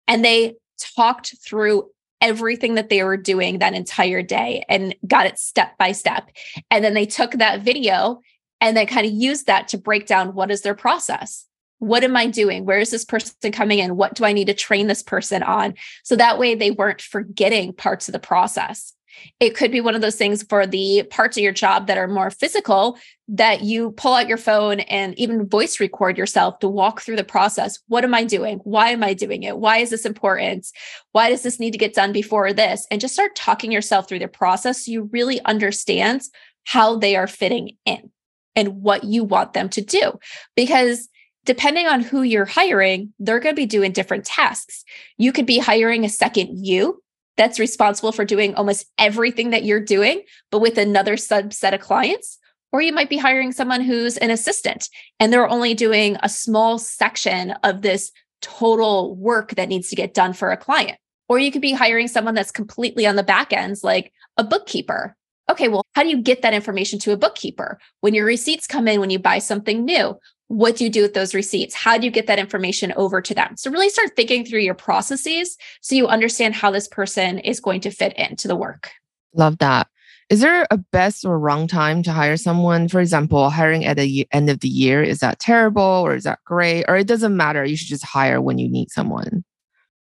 and 0.09 0.25
they 0.25 0.55
talked 0.95 1.35
through 1.45 1.89
everything 2.19 2.75
that 2.75 2.89
they 2.89 3.03
were 3.03 3.15
doing 3.15 3.59
that 3.59 3.75
entire 3.75 4.23
day 4.23 4.65
and 4.67 4.95
got 5.07 5.25
it 5.25 5.39
step 5.39 5.77
by 5.77 5.93
step. 5.93 6.29
And 6.69 6.83
then 6.83 6.95
they 6.95 7.05
took 7.05 7.31
that 7.33 7.61
video 7.61 8.19
and 8.61 8.75
then 8.75 8.87
kind 8.87 9.05
of 9.05 9.13
use 9.13 9.43
that 9.43 9.67
to 9.69 9.77
break 9.77 10.07
down 10.07 10.33
what 10.33 10.51
is 10.51 10.61
their 10.61 10.75
process 10.75 11.45
what 11.79 12.03
am 12.03 12.15
i 12.15 12.25
doing 12.27 12.65
where 12.65 12.79
is 12.79 12.91
this 12.91 13.05
person 13.05 13.51
coming 13.51 13.79
in 13.79 13.95
what 13.95 14.15
do 14.15 14.25
i 14.25 14.33
need 14.33 14.47
to 14.47 14.53
train 14.53 14.87
this 14.87 15.03
person 15.03 15.43
on 15.43 15.73
so 16.03 16.15
that 16.15 16.39
way 16.39 16.55
they 16.55 16.71
weren't 16.71 17.01
forgetting 17.01 17.73
parts 17.73 18.07
of 18.07 18.13
the 18.13 18.19
process 18.19 18.93
it 19.39 19.55
could 19.55 19.71
be 19.71 19.81
one 19.81 19.95
of 19.95 20.01
those 20.01 20.15
things 20.15 20.43
for 20.43 20.65
the 20.65 21.03
parts 21.09 21.37
of 21.37 21.43
your 21.43 21.51
job 21.51 21.87
that 21.87 21.97
are 21.97 22.07
more 22.07 22.29
physical 22.29 22.97
that 23.27 23.61
you 23.61 23.91
pull 23.91 24.13
out 24.13 24.27
your 24.27 24.37
phone 24.37 24.79
and 24.81 25.17
even 25.19 25.47
voice 25.47 25.79
record 25.79 26.17
yourself 26.17 26.59
to 26.59 26.67
walk 26.67 27.01
through 27.01 27.15
the 27.15 27.23
process. 27.23 27.79
What 27.87 28.03
am 28.03 28.13
I 28.13 28.23
doing? 28.23 28.59
Why 28.59 28.89
am 28.89 29.03
I 29.03 29.13
doing 29.13 29.43
it? 29.43 29.57
Why 29.57 29.79
is 29.79 29.89
this 29.89 30.05
important? 30.05 30.67
Why 31.11 31.29
does 31.29 31.43
this 31.43 31.59
need 31.59 31.71
to 31.71 31.77
get 31.77 31.93
done 31.93 32.11
before 32.11 32.53
this? 32.53 32.87
And 32.89 33.01
just 33.01 33.13
start 33.13 33.35
talking 33.35 33.71
yourself 33.71 34.07
through 34.07 34.19
the 34.19 34.27
process 34.27 34.85
so 34.85 34.91
you 34.91 35.09
really 35.11 35.43
understand 35.45 36.21
how 36.65 36.97
they 36.97 37.15
are 37.15 37.27
fitting 37.27 37.77
in 37.85 38.11
and 38.57 38.81
what 38.81 39.05
you 39.05 39.23
want 39.23 39.53
them 39.53 39.69
to 39.69 39.81
do. 39.81 40.19
Because 40.55 41.07
depending 41.45 41.87
on 41.87 42.01
who 42.01 42.23
you're 42.23 42.43
hiring, 42.43 43.13
they're 43.19 43.39
going 43.39 43.55
to 43.55 43.59
be 43.59 43.65
doing 43.65 43.93
different 43.93 44.25
tasks. 44.25 44.83
You 45.17 45.31
could 45.31 45.45
be 45.45 45.59
hiring 45.59 46.03
a 46.03 46.09
second 46.09 46.65
you 46.65 47.01
that's 47.37 47.59
responsible 47.59 48.11
for 48.11 48.25
doing 48.25 48.55
almost 48.55 48.87
everything 48.97 49.51
that 49.51 49.63
you're 49.63 49.79
doing, 49.79 50.23
but 50.51 50.59
with 50.59 50.77
another 50.77 51.15
subset 51.15 51.73
of 51.73 51.79
clients. 51.79 52.39
Or 52.73 52.81
you 52.81 52.91
might 52.91 53.09
be 53.09 53.17
hiring 53.17 53.53
someone 53.53 53.81
who's 53.81 54.17
an 54.17 54.31
assistant 54.31 54.89
and 55.21 55.31
they're 55.31 55.47
only 55.47 55.73
doing 55.73 56.17
a 56.21 56.27
small 56.27 56.77
section 56.77 57.51
of 57.63 57.81
this 57.81 58.11
total 58.41 59.15
work 59.15 59.55
that 59.55 59.69
needs 59.69 59.89
to 59.89 59.95
get 59.95 60.13
done 60.13 60.33
for 60.33 60.51
a 60.51 60.57
client. 60.57 60.97
Or 61.29 61.39
you 61.39 61.51
could 61.51 61.61
be 61.61 61.73
hiring 61.73 62.07
someone 62.07 62.33
that's 62.33 62.51
completely 62.51 63.05
on 63.05 63.15
the 63.15 63.23
back 63.23 63.53
ends, 63.53 63.83
like 63.83 64.11
a 64.35 64.43
bookkeeper 64.43 65.15
okay, 65.49 65.67
well, 65.67 65.83
how 65.95 66.03
do 66.03 66.09
you 66.09 66.21
get 66.21 66.41
that 66.41 66.53
information 66.53 66.99
to 66.99 67.11
a 67.11 67.17
bookkeeper? 67.17 67.79
When 68.01 68.13
your 68.13 68.25
receipts 68.25 68.67
come 68.67 68.87
in, 68.87 68.99
when 68.99 69.09
you 69.09 69.19
buy 69.19 69.39
something 69.39 69.85
new, 69.85 70.17
what 70.47 70.77
do 70.77 70.83
you 70.83 70.89
do 70.89 71.01
with 71.01 71.13
those 71.13 71.35
receipts? 71.35 71.75
How 71.75 71.97
do 71.97 72.05
you 72.05 72.11
get 72.11 72.27
that 72.27 72.39
information 72.39 72.93
over 72.95 73.21
to 73.21 73.33
them? 73.33 73.57
So, 73.57 73.69
really 73.69 73.89
start 73.89 74.15
thinking 74.15 74.45
through 74.45 74.61
your 74.61 74.75
processes 74.75 75.57
so 75.81 75.95
you 75.95 76.07
understand 76.07 76.55
how 76.55 76.71
this 76.71 76.87
person 76.87 77.39
is 77.39 77.59
going 77.59 77.81
to 77.81 77.91
fit 77.91 78.13
into 78.17 78.47
the 78.47 78.55
work. 78.55 78.91
Love 79.33 79.57
that. 79.59 79.87
Is 80.29 80.41
there 80.41 80.67
a 80.69 80.77
best 80.77 81.23
or 81.23 81.39
wrong 81.39 81.67
time 81.67 82.03
to 82.03 82.11
hire 82.11 82.35
someone? 82.35 82.89
For 82.89 82.99
example, 82.99 83.49
hiring 83.49 83.85
at 83.85 83.95
the 83.95 84.27
end 84.31 84.49
of 84.49 84.59
the 84.59 84.67
year, 84.67 85.01
is 85.01 85.19
that 85.19 85.39
terrible 85.39 85.81
or 85.81 86.15
is 86.15 86.25
that 86.25 86.39
great? 86.43 86.83
Or 86.87 86.97
it 86.97 87.07
doesn't 87.07 87.35
matter. 87.35 87.63
You 87.63 87.77
should 87.77 87.87
just 87.87 88.05
hire 88.05 88.41
when 88.41 88.57
you 88.57 88.69
need 88.69 88.91
someone. 88.91 89.45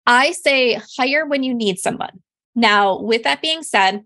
I 0.07 0.33
say 0.33 0.81
hire 0.97 1.27
when 1.27 1.43
you 1.43 1.55
need 1.55 1.79
someone. 1.79 2.23
Now, 2.55 3.01
with 3.01 3.25
that 3.25 3.43
being 3.43 3.63
said, 3.63 4.05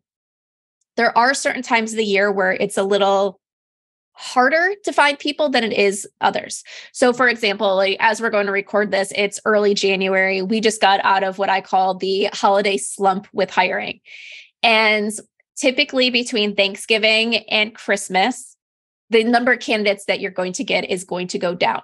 there 0.96 1.16
are 1.16 1.34
certain 1.34 1.62
times 1.62 1.92
of 1.92 1.98
the 1.98 2.04
year 2.04 2.30
where 2.32 2.52
it's 2.52 2.78
a 2.78 2.82
little 2.82 3.40
harder 4.12 4.74
to 4.82 4.92
find 4.92 5.18
people 5.18 5.50
than 5.50 5.62
it 5.62 5.74
is 5.74 6.08
others. 6.22 6.64
So 6.92 7.12
for 7.12 7.28
example, 7.28 7.76
like 7.76 7.98
as 8.00 8.20
we're 8.20 8.30
going 8.30 8.46
to 8.46 8.52
record 8.52 8.90
this, 8.90 9.12
it's 9.14 9.38
early 9.44 9.74
January. 9.74 10.40
We 10.40 10.60
just 10.60 10.80
got 10.80 11.04
out 11.04 11.22
of 11.22 11.36
what 11.36 11.50
I 11.50 11.60
call 11.60 11.94
the 11.94 12.30
holiday 12.32 12.78
slump 12.78 13.28
with 13.34 13.50
hiring. 13.50 14.00
And 14.62 15.12
typically 15.56 16.08
between 16.08 16.56
Thanksgiving 16.56 17.36
and 17.48 17.74
Christmas, 17.74 18.56
the 19.10 19.22
number 19.22 19.52
of 19.52 19.60
candidates 19.60 20.06
that 20.06 20.20
you're 20.20 20.30
going 20.30 20.54
to 20.54 20.64
get 20.64 20.88
is 20.88 21.04
going 21.04 21.28
to 21.28 21.38
go 21.38 21.54
down. 21.54 21.82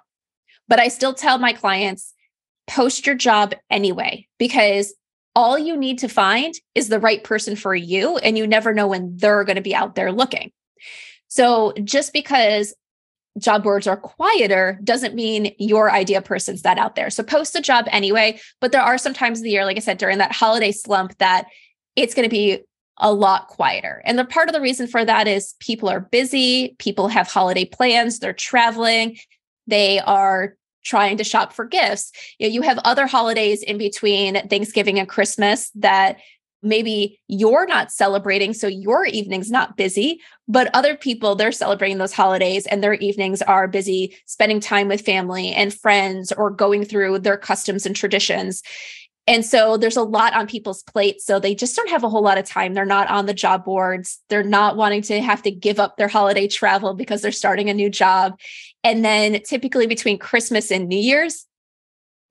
But 0.68 0.80
I 0.80 0.88
still 0.88 1.14
tell 1.14 1.38
my 1.38 1.52
clients 1.52 2.14
post 2.66 3.06
your 3.06 3.14
job 3.14 3.54
anyway 3.70 4.26
because 4.38 4.94
all 5.34 5.58
you 5.58 5.76
need 5.76 5.98
to 5.98 6.08
find 6.08 6.54
is 6.74 6.88
the 6.88 7.00
right 7.00 7.22
person 7.24 7.56
for 7.56 7.74
you. 7.74 8.18
And 8.18 8.36
you 8.36 8.46
never 8.46 8.74
know 8.74 8.86
when 8.86 9.16
they're 9.16 9.44
going 9.44 9.56
to 9.56 9.62
be 9.62 9.74
out 9.74 9.94
there 9.94 10.12
looking. 10.12 10.52
So 11.28 11.72
just 11.84 12.12
because 12.12 12.74
job 13.38 13.62
boards 13.62 13.86
are 13.86 13.96
quieter 13.96 14.78
doesn't 14.84 15.14
mean 15.14 15.54
your 15.58 15.90
idea 15.90 16.20
person's 16.20 16.62
that 16.62 16.76
out 16.76 16.94
there. 16.94 17.08
So 17.08 17.22
post 17.22 17.56
a 17.56 17.62
job 17.62 17.86
anyway. 17.90 18.38
But 18.60 18.72
there 18.72 18.82
are 18.82 18.98
some 18.98 19.14
times 19.14 19.38
of 19.38 19.44
the 19.44 19.50
year, 19.50 19.64
like 19.64 19.78
I 19.78 19.80
said, 19.80 19.98
during 19.98 20.18
that 20.18 20.32
holiday 20.32 20.72
slump, 20.72 21.16
that 21.18 21.46
it's 21.96 22.14
going 22.14 22.28
to 22.28 22.30
be 22.30 22.60
a 22.98 23.12
lot 23.12 23.48
quieter. 23.48 24.02
And 24.04 24.18
the 24.18 24.24
part 24.24 24.48
of 24.48 24.54
the 24.54 24.60
reason 24.60 24.86
for 24.86 25.04
that 25.04 25.26
is 25.26 25.54
people 25.60 25.88
are 25.88 26.00
busy, 26.00 26.76
people 26.78 27.08
have 27.08 27.26
holiday 27.26 27.64
plans, 27.64 28.18
they're 28.18 28.34
traveling, 28.34 29.16
they 29.66 29.98
are 30.00 30.56
trying 30.82 31.16
to 31.16 31.24
shop 31.24 31.52
for 31.52 31.64
gifts. 31.64 32.12
You, 32.38 32.48
know, 32.48 32.54
you 32.54 32.62
have 32.62 32.78
other 32.78 33.06
holidays 33.06 33.62
in 33.62 33.78
between 33.78 34.48
Thanksgiving 34.48 34.98
and 34.98 35.08
Christmas 35.08 35.70
that 35.76 36.18
maybe 36.62 37.20
you're 37.26 37.66
not 37.66 37.90
celebrating 37.90 38.54
so 38.54 38.68
your 38.68 39.04
evening's 39.04 39.50
not 39.50 39.76
busy 39.76 40.20
but 40.46 40.70
other 40.72 40.96
people 40.96 41.34
they're 41.34 41.50
celebrating 41.50 41.98
those 41.98 42.12
holidays 42.12 42.66
and 42.66 42.82
their 42.82 42.94
evenings 42.94 43.42
are 43.42 43.66
busy 43.66 44.16
spending 44.26 44.60
time 44.60 44.86
with 44.86 45.04
family 45.04 45.52
and 45.52 45.74
friends 45.74 46.30
or 46.30 46.50
going 46.50 46.84
through 46.84 47.18
their 47.18 47.36
customs 47.36 47.84
and 47.84 47.96
traditions 47.96 48.62
and 49.26 49.46
so 49.46 49.76
there's 49.76 49.96
a 49.96 50.02
lot 50.02 50.34
on 50.34 50.48
people's 50.48 50.82
plates. 50.82 51.24
So 51.24 51.38
they 51.38 51.54
just 51.54 51.76
don't 51.76 51.90
have 51.90 52.02
a 52.02 52.08
whole 52.08 52.22
lot 52.22 52.38
of 52.38 52.44
time. 52.44 52.74
They're 52.74 52.84
not 52.84 53.08
on 53.08 53.26
the 53.26 53.34
job 53.34 53.64
boards. 53.64 54.20
They're 54.28 54.42
not 54.42 54.76
wanting 54.76 55.02
to 55.02 55.22
have 55.22 55.42
to 55.42 55.50
give 55.50 55.78
up 55.78 55.96
their 55.96 56.08
holiday 56.08 56.48
travel 56.48 56.94
because 56.94 57.22
they're 57.22 57.30
starting 57.30 57.70
a 57.70 57.74
new 57.74 57.88
job. 57.88 58.38
And 58.84 59.04
then 59.04 59.40
typically 59.42 59.86
between 59.86 60.18
Christmas 60.18 60.70
and 60.70 60.88
New 60.88 60.98
Year's, 60.98 61.46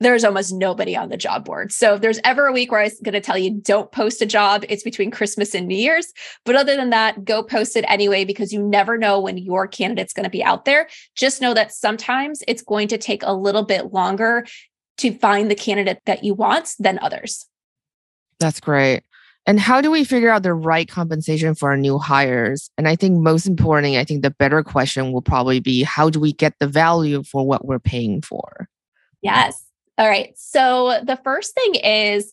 there's 0.00 0.24
almost 0.24 0.52
nobody 0.52 0.96
on 0.96 1.08
the 1.08 1.16
job 1.16 1.44
board. 1.44 1.72
So 1.72 1.94
if 1.94 2.00
there's 2.00 2.18
ever 2.24 2.46
a 2.46 2.52
week 2.52 2.72
where 2.72 2.82
I'm 2.82 2.90
going 3.04 3.12
to 3.14 3.20
tell 3.20 3.38
you 3.38 3.50
don't 3.50 3.90
post 3.92 4.20
a 4.20 4.26
job, 4.26 4.64
it's 4.68 4.82
between 4.82 5.10
Christmas 5.10 5.54
and 5.54 5.68
New 5.68 5.76
Year's. 5.76 6.12
But 6.44 6.56
other 6.56 6.76
than 6.76 6.90
that, 6.90 7.24
go 7.24 7.42
post 7.42 7.76
it 7.76 7.84
anyway 7.88 8.24
because 8.24 8.52
you 8.52 8.62
never 8.62 8.98
know 8.98 9.20
when 9.20 9.38
your 9.38 9.66
candidate's 9.66 10.12
going 10.12 10.24
to 10.24 10.30
be 10.30 10.42
out 10.42 10.64
there. 10.64 10.88
Just 11.14 11.40
know 11.40 11.54
that 11.54 11.72
sometimes 11.72 12.42
it's 12.48 12.62
going 12.62 12.88
to 12.88 12.98
take 12.98 13.22
a 13.22 13.32
little 13.32 13.64
bit 13.64 13.92
longer 13.92 14.44
to 14.98 15.12
find 15.18 15.50
the 15.50 15.54
candidate 15.54 16.00
that 16.06 16.24
you 16.24 16.34
want 16.34 16.74
than 16.78 16.98
others. 17.00 17.46
That's 18.40 18.60
great. 18.60 19.04
And 19.46 19.58
how 19.58 19.80
do 19.80 19.90
we 19.90 20.04
figure 20.04 20.30
out 20.30 20.44
the 20.44 20.54
right 20.54 20.88
compensation 20.88 21.54
for 21.54 21.70
our 21.70 21.76
new 21.76 21.98
hires? 21.98 22.70
And 22.78 22.86
I 22.86 22.94
think 22.94 23.20
most 23.20 23.46
importantly, 23.46 23.98
I 23.98 24.04
think 24.04 24.22
the 24.22 24.30
better 24.30 24.62
question 24.62 25.12
will 25.12 25.22
probably 25.22 25.58
be 25.58 25.82
how 25.82 26.10
do 26.10 26.20
we 26.20 26.32
get 26.32 26.54
the 26.60 26.68
value 26.68 27.24
for 27.24 27.44
what 27.44 27.64
we're 27.64 27.80
paying 27.80 28.22
for? 28.22 28.68
Yes. 29.20 29.64
All 29.98 30.08
right. 30.08 30.32
So 30.36 31.00
the 31.04 31.18
first 31.24 31.54
thing 31.54 31.74
is 31.76 32.32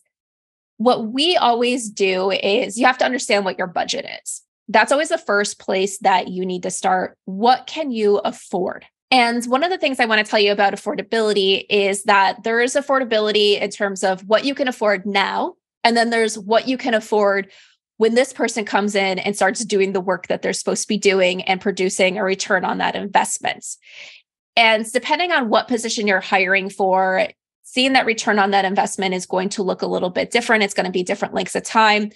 what 0.76 1.08
we 1.12 1.36
always 1.36 1.90
do 1.90 2.30
is 2.30 2.78
you 2.78 2.86
have 2.86 2.98
to 2.98 3.04
understand 3.04 3.44
what 3.44 3.58
your 3.58 3.66
budget 3.66 4.06
is. 4.22 4.42
That's 4.68 4.92
always 4.92 5.08
the 5.08 5.18
first 5.18 5.58
place 5.58 5.98
that 5.98 6.28
you 6.28 6.46
need 6.46 6.62
to 6.62 6.70
start. 6.70 7.18
What 7.24 7.66
can 7.66 7.90
you 7.90 8.18
afford? 8.18 8.86
And 9.10 9.44
one 9.46 9.64
of 9.64 9.70
the 9.70 9.78
things 9.78 9.98
I 9.98 10.04
want 10.04 10.24
to 10.24 10.30
tell 10.30 10.38
you 10.38 10.52
about 10.52 10.72
affordability 10.72 11.64
is 11.68 12.04
that 12.04 12.44
there 12.44 12.60
is 12.60 12.74
affordability 12.74 13.60
in 13.60 13.68
terms 13.70 14.04
of 14.04 14.20
what 14.28 14.44
you 14.44 14.54
can 14.54 14.68
afford 14.68 15.04
now. 15.04 15.54
And 15.84 15.96
then 15.96 16.10
there's 16.10 16.38
what 16.38 16.68
you 16.68 16.76
can 16.76 16.94
afford 16.94 17.50
when 17.96 18.14
this 18.14 18.32
person 18.32 18.64
comes 18.64 18.94
in 18.94 19.18
and 19.18 19.36
starts 19.36 19.64
doing 19.64 19.92
the 19.92 20.00
work 20.00 20.28
that 20.28 20.42
they're 20.42 20.52
supposed 20.52 20.82
to 20.82 20.88
be 20.88 20.98
doing 20.98 21.42
and 21.42 21.60
producing 21.60 22.18
a 22.18 22.24
return 22.24 22.64
on 22.64 22.78
that 22.78 22.96
investment. 22.96 23.64
And 24.56 24.90
depending 24.90 25.32
on 25.32 25.48
what 25.48 25.68
position 25.68 26.06
you're 26.06 26.20
hiring 26.20 26.70
for, 26.70 27.28
seeing 27.62 27.92
that 27.92 28.06
return 28.06 28.38
on 28.38 28.50
that 28.50 28.64
investment 28.64 29.14
is 29.14 29.26
going 29.26 29.48
to 29.50 29.62
look 29.62 29.82
a 29.82 29.86
little 29.86 30.10
bit 30.10 30.30
different. 30.30 30.62
It's 30.62 30.74
going 30.74 30.86
to 30.86 30.92
be 30.92 31.02
different 31.02 31.34
lengths 31.34 31.54
of 31.54 31.62
time. 31.62 32.10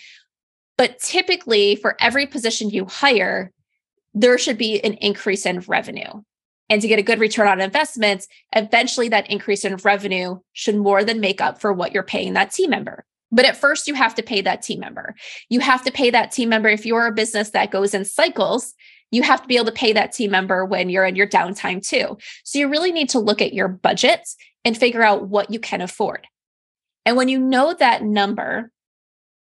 But 0.77 0.98
typically, 0.98 1.77
for 1.77 1.96
every 2.00 2.27
position 2.27 2.70
you 2.70 2.87
hire, 2.87 3.53
there 4.14 4.38
should 4.38 4.59
be 4.59 4.83
an 4.83 4.94
increase 4.94 5.46
in 5.46 5.61
revenue. 5.61 6.22
And 6.70 6.81
to 6.81 6.88
get 6.88 6.98
a 6.98 7.03
good 7.03 7.20
return 7.20 7.46
on 7.46 7.61
investments, 7.61 8.27
eventually 8.55 9.09
that 9.11 9.31
increase 9.31 9.64
in 9.64 9.77
revenue 9.77 10.38
should 10.55 10.77
more 10.77 11.05
than 11.05 11.20
make 11.20 11.40
up 11.40 11.61
for 11.61 11.72
what 11.72 11.92
you're 11.92 12.03
paying 12.03 12.33
that 12.33 12.53
team 12.53 12.70
member. 12.70 13.05
But 13.35 13.44
at 13.44 13.57
first, 13.57 13.88
you 13.88 13.94
have 13.94 14.14
to 14.14 14.23
pay 14.23 14.40
that 14.42 14.62
team 14.62 14.79
member. 14.79 15.16
You 15.49 15.59
have 15.59 15.83
to 15.85 15.90
pay 15.90 16.09
that 16.11 16.31
team 16.31 16.49
member. 16.49 16.68
If 16.68 16.87
you're 16.87 17.07
a 17.07 17.12
business 17.12 17.51
that 17.51 17.73
goes 17.73 17.92
in 17.92 18.05
cycles, 18.05 18.75
you 19.11 19.23
have 19.25 19.42
to 19.42 19.49
be 19.49 19.57
able 19.57 19.66
to 19.66 19.73
pay 19.73 19.92
that 19.92 20.12
team 20.12 20.31
member 20.31 20.64
when 20.64 20.88
you're 20.88 21.05
in 21.05 21.16
your 21.16 21.27
downtime 21.27 21.85
too. 21.87 22.16
So 22.44 22.61
you 22.61 22.68
really 22.68 22.92
need 22.92 23.09
to 23.11 23.18
look 23.18 23.42
at 23.42 23.53
your 23.53 23.66
budgets 23.66 24.37
and 24.64 24.77
figure 24.77 25.03
out 25.03 25.29
what 25.29 25.51
you 25.51 25.59
can 25.59 25.81
afford. 25.81 26.27
And 27.05 27.16
when 27.16 27.29
you 27.29 27.40
know 27.40 27.75
that 27.75 28.05
number, 28.05 28.70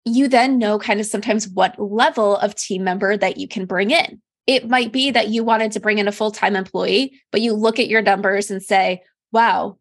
you 0.05 0.27
then 0.27 0.57
know 0.57 0.79
kind 0.79 0.99
of 0.99 1.05
sometimes 1.05 1.47
what 1.47 1.79
level 1.79 2.37
of 2.37 2.55
team 2.55 2.83
member 2.83 3.15
that 3.15 3.37
you 3.37 3.47
can 3.47 3.65
bring 3.65 3.91
in. 3.91 4.21
It 4.47 4.67
might 4.67 4.91
be 4.91 5.11
that 5.11 5.27
you 5.27 5.43
wanted 5.43 5.73
to 5.73 5.79
bring 5.79 5.99
in 5.99 6.07
a 6.07 6.11
full 6.11 6.31
time 6.31 6.55
employee, 6.55 7.19
but 7.31 7.41
you 7.41 7.53
look 7.53 7.79
at 7.79 7.89
your 7.89 8.01
numbers 8.01 8.49
and 8.49 8.63
say, 8.63 9.03
wow, 9.31 9.77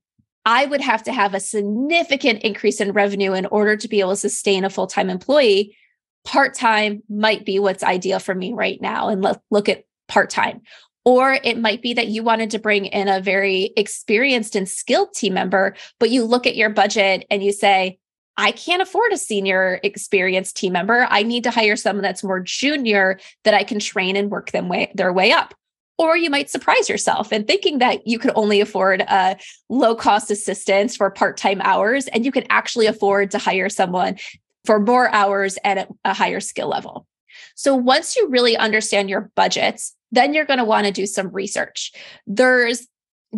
I 0.47 0.65
would 0.65 0.81
have 0.81 1.03
to 1.03 1.13
have 1.13 1.35
a 1.35 1.41
significant 1.41 2.43
increase 2.43 2.81
in 2.81 2.93
revenue 2.93 3.33
in 3.33 3.47
order 3.47 3.77
to 3.77 3.89
be 3.89 3.99
able 3.99 4.11
to 4.11 4.17
sustain 4.17 4.65
a 4.65 4.71
full 4.71 4.87
time 4.87 5.11
employee. 5.11 5.77
Part 6.25 6.55
time 6.55 7.03
might 7.09 7.45
be 7.45 7.59
what's 7.59 7.83
ideal 7.83 8.21
for 8.21 8.35
me 8.35 8.53
right 8.53 8.81
now. 8.81 9.09
And 9.09 9.23
let's 9.23 9.41
look 9.51 9.69
at 9.69 9.85
part 10.07 10.31
time. 10.31 10.63
Or 11.05 11.39
it 11.45 11.59
might 11.59 11.83
be 11.83 11.95
that 11.95 12.09
you 12.09 12.23
wanted 12.23 12.51
to 12.51 12.59
bring 12.59 12.87
in 12.87 13.09
a 13.09 13.21
very 13.21 13.73
experienced 13.77 14.57
and 14.57 14.69
skilled 14.69 15.13
team 15.15 15.35
member, 15.35 15.77
but 16.01 16.11
you 16.11 16.25
look 16.25 16.47
at 16.47 16.57
your 16.57 16.71
budget 16.71 17.27
and 17.31 17.43
you 17.43 17.53
say, 17.53 17.99
I 18.37 18.53
can't 18.53 18.83
afford 18.83 19.13
a 19.13 19.17
senior 19.17 19.81
experienced 19.83 20.57
team 20.57 20.73
member. 20.73 21.07
I 21.11 21.23
need 21.23 21.45
to 21.45 21.51
hire 21.51 21.77
someone 21.77 22.03
that's 22.03 22.25
more 22.25 22.41
junior 22.41 23.19
that 23.45 23.55
I 23.55 23.65
can 23.65 23.79
train 23.79 24.15
and 24.15 24.31
work 24.31 24.51
them 24.51 24.69
way 24.69 24.93
their 24.95 25.13
way 25.13 25.33
up. 25.33 25.55
Or 25.99 26.17
you 26.17 26.29
might 26.29 26.51
surprise 26.51 26.89
yourself 26.89 27.33
in 27.33 27.45
thinking 27.45 27.79
that 27.79 28.07
you 28.07 28.19
could 28.19 28.33
only 28.35 28.61
afford 28.61 29.01
a 29.01 29.37
low 29.71 29.95
cost 29.95 30.31
assistance 30.31 30.97
for 30.97 31.11
part 31.11 31.37
time 31.37 31.61
hours, 31.63 32.07
and 32.09 32.25
you 32.25 32.33
can 32.33 32.45
actually 32.51 32.87
afford 32.87 33.31
to 33.31 33.39
hire 33.39 33.69
someone 33.69 34.17
for 34.65 34.79
more 34.81 35.09
hours 35.11 35.59
at 35.65 35.89
a 36.05 36.13
higher 36.13 36.41
skill 36.41 36.69
level. 36.69 37.07
So 37.55 37.75
once 37.75 38.17
you 38.17 38.29
really 38.29 38.57
understand 38.57 39.09
your 39.09 39.31
budgets, 39.37 39.95
then 40.13 40.35
you're 40.35 40.45
going 40.45 40.59
to 40.59 40.65
want 40.65 40.87
to 40.87 40.93
do 40.93 41.07
some 41.07 41.29
research. 41.29 41.93
There's 42.27 42.87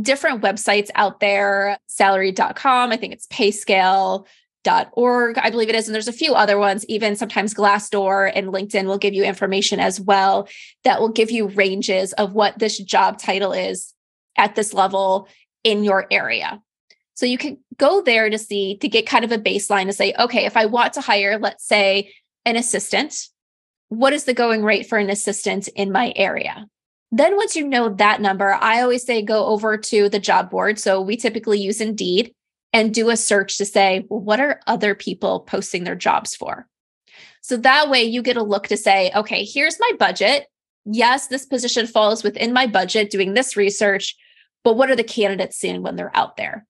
different 0.00 0.42
websites 0.42 0.90
out 0.94 1.20
there, 1.20 1.78
salary.com, 1.88 2.92
I 2.92 2.96
think 2.96 3.12
it's 3.12 3.26
payscale, 3.28 4.26
org 4.92 5.38
i 5.38 5.50
believe 5.50 5.68
it 5.68 5.74
is 5.74 5.88
and 5.88 5.94
there's 5.94 6.08
a 6.08 6.12
few 6.12 6.34
other 6.34 6.58
ones 6.58 6.84
even 6.86 7.16
sometimes 7.16 7.54
glassdoor 7.54 8.30
and 8.34 8.48
linkedin 8.48 8.86
will 8.86 8.98
give 8.98 9.14
you 9.14 9.24
information 9.24 9.80
as 9.80 10.00
well 10.00 10.48
that 10.84 11.00
will 11.00 11.08
give 11.08 11.30
you 11.30 11.48
ranges 11.48 12.12
of 12.14 12.32
what 12.32 12.58
this 12.58 12.78
job 12.78 13.18
title 13.18 13.52
is 13.52 13.94
at 14.38 14.54
this 14.54 14.72
level 14.72 15.28
in 15.64 15.84
your 15.84 16.06
area. 16.10 16.62
So 17.14 17.26
you 17.26 17.36
can 17.36 17.58
go 17.76 18.00
there 18.00 18.30
to 18.30 18.38
see 18.38 18.76
to 18.78 18.88
get 18.88 19.06
kind 19.06 19.24
of 19.24 19.32
a 19.32 19.38
baseline 19.38 19.86
to 19.86 19.92
say 19.92 20.14
okay 20.18 20.46
if 20.46 20.56
i 20.56 20.66
want 20.66 20.92
to 20.94 21.00
hire 21.00 21.38
let's 21.38 21.64
say 21.64 22.12
an 22.44 22.56
assistant 22.56 23.28
what 23.88 24.12
is 24.12 24.24
the 24.24 24.34
going 24.34 24.62
rate 24.62 24.86
for 24.86 24.98
an 24.98 25.08
assistant 25.08 25.68
in 25.68 25.90
my 25.90 26.12
area? 26.14 26.66
Then 27.10 27.36
once 27.36 27.56
you 27.56 27.66
know 27.66 27.88
that 27.88 28.20
number 28.20 28.52
i 28.52 28.80
always 28.80 29.04
say 29.04 29.22
go 29.22 29.46
over 29.46 29.76
to 29.76 30.08
the 30.08 30.20
job 30.20 30.50
board. 30.50 30.78
So 30.78 31.00
we 31.00 31.16
typically 31.16 31.58
use 31.58 31.80
indeed 31.80 32.32
and 32.72 32.94
do 32.94 33.10
a 33.10 33.16
search 33.16 33.56
to 33.58 33.64
say, 33.64 34.06
well, 34.08 34.20
what 34.20 34.40
are 34.40 34.60
other 34.66 34.94
people 34.94 35.40
posting 35.40 35.84
their 35.84 35.94
jobs 35.94 36.36
for? 36.36 36.68
So 37.40 37.56
that 37.56 37.88
way 37.88 38.02
you 38.04 38.22
get 38.22 38.36
a 38.36 38.42
look 38.42 38.68
to 38.68 38.76
say, 38.76 39.10
okay, 39.14 39.44
here's 39.44 39.80
my 39.80 39.92
budget. 39.98 40.46
Yes, 40.84 41.28
this 41.28 41.46
position 41.46 41.86
falls 41.86 42.22
within 42.22 42.52
my 42.52 42.66
budget 42.66 43.10
doing 43.10 43.34
this 43.34 43.56
research, 43.56 44.14
but 44.64 44.76
what 44.76 44.90
are 44.90 44.96
the 44.96 45.04
candidates 45.04 45.56
seeing 45.56 45.82
when 45.82 45.96
they're 45.96 46.16
out 46.16 46.36
there? 46.36 46.66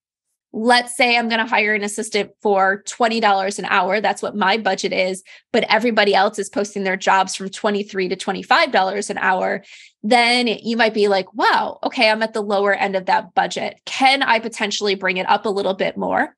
Let's 0.53 0.97
say 0.97 1.17
I'm 1.17 1.29
going 1.29 1.41
to 1.41 1.47
hire 1.47 1.75
an 1.75 1.85
assistant 1.85 2.31
for 2.43 2.83
$20 2.85 3.59
an 3.59 3.65
hour. 3.67 4.01
That's 4.01 4.23
what 4.23 4.37
my 4.37 4.57
budget 4.57 4.93
is, 4.93 5.23
but 5.53 5.65
everybody 5.69 6.15
else 6.15 6.39
is 6.39 6.49
posting 6.49 6.85
their 6.85 6.97
jobs 6.97 7.35
from 7.35 7.51
23 7.51 8.09
to 8.09 8.17
$25 8.17 9.11
an 9.11 9.19
hour. 9.19 9.63
Then 10.03 10.47
you 10.47 10.77
might 10.77 10.95
be 10.95 11.09
like, 11.09 11.33
wow, 11.35 11.79
okay, 11.83 12.09
I'm 12.09 12.23
at 12.23 12.33
the 12.33 12.43
lower 12.43 12.73
end 12.73 12.97
of 12.97 13.07
that 13.07 13.35
budget. 13.35 13.81
Can 13.85 14.23
I 14.23 14.39
potentially 14.39 14.95
bring 14.95 15.19
it 15.19 15.29
up 15.29 15.45
a 15.45 15.51
little 15.51 15.75
bit 15.75 15.97
more? 15.97 16.35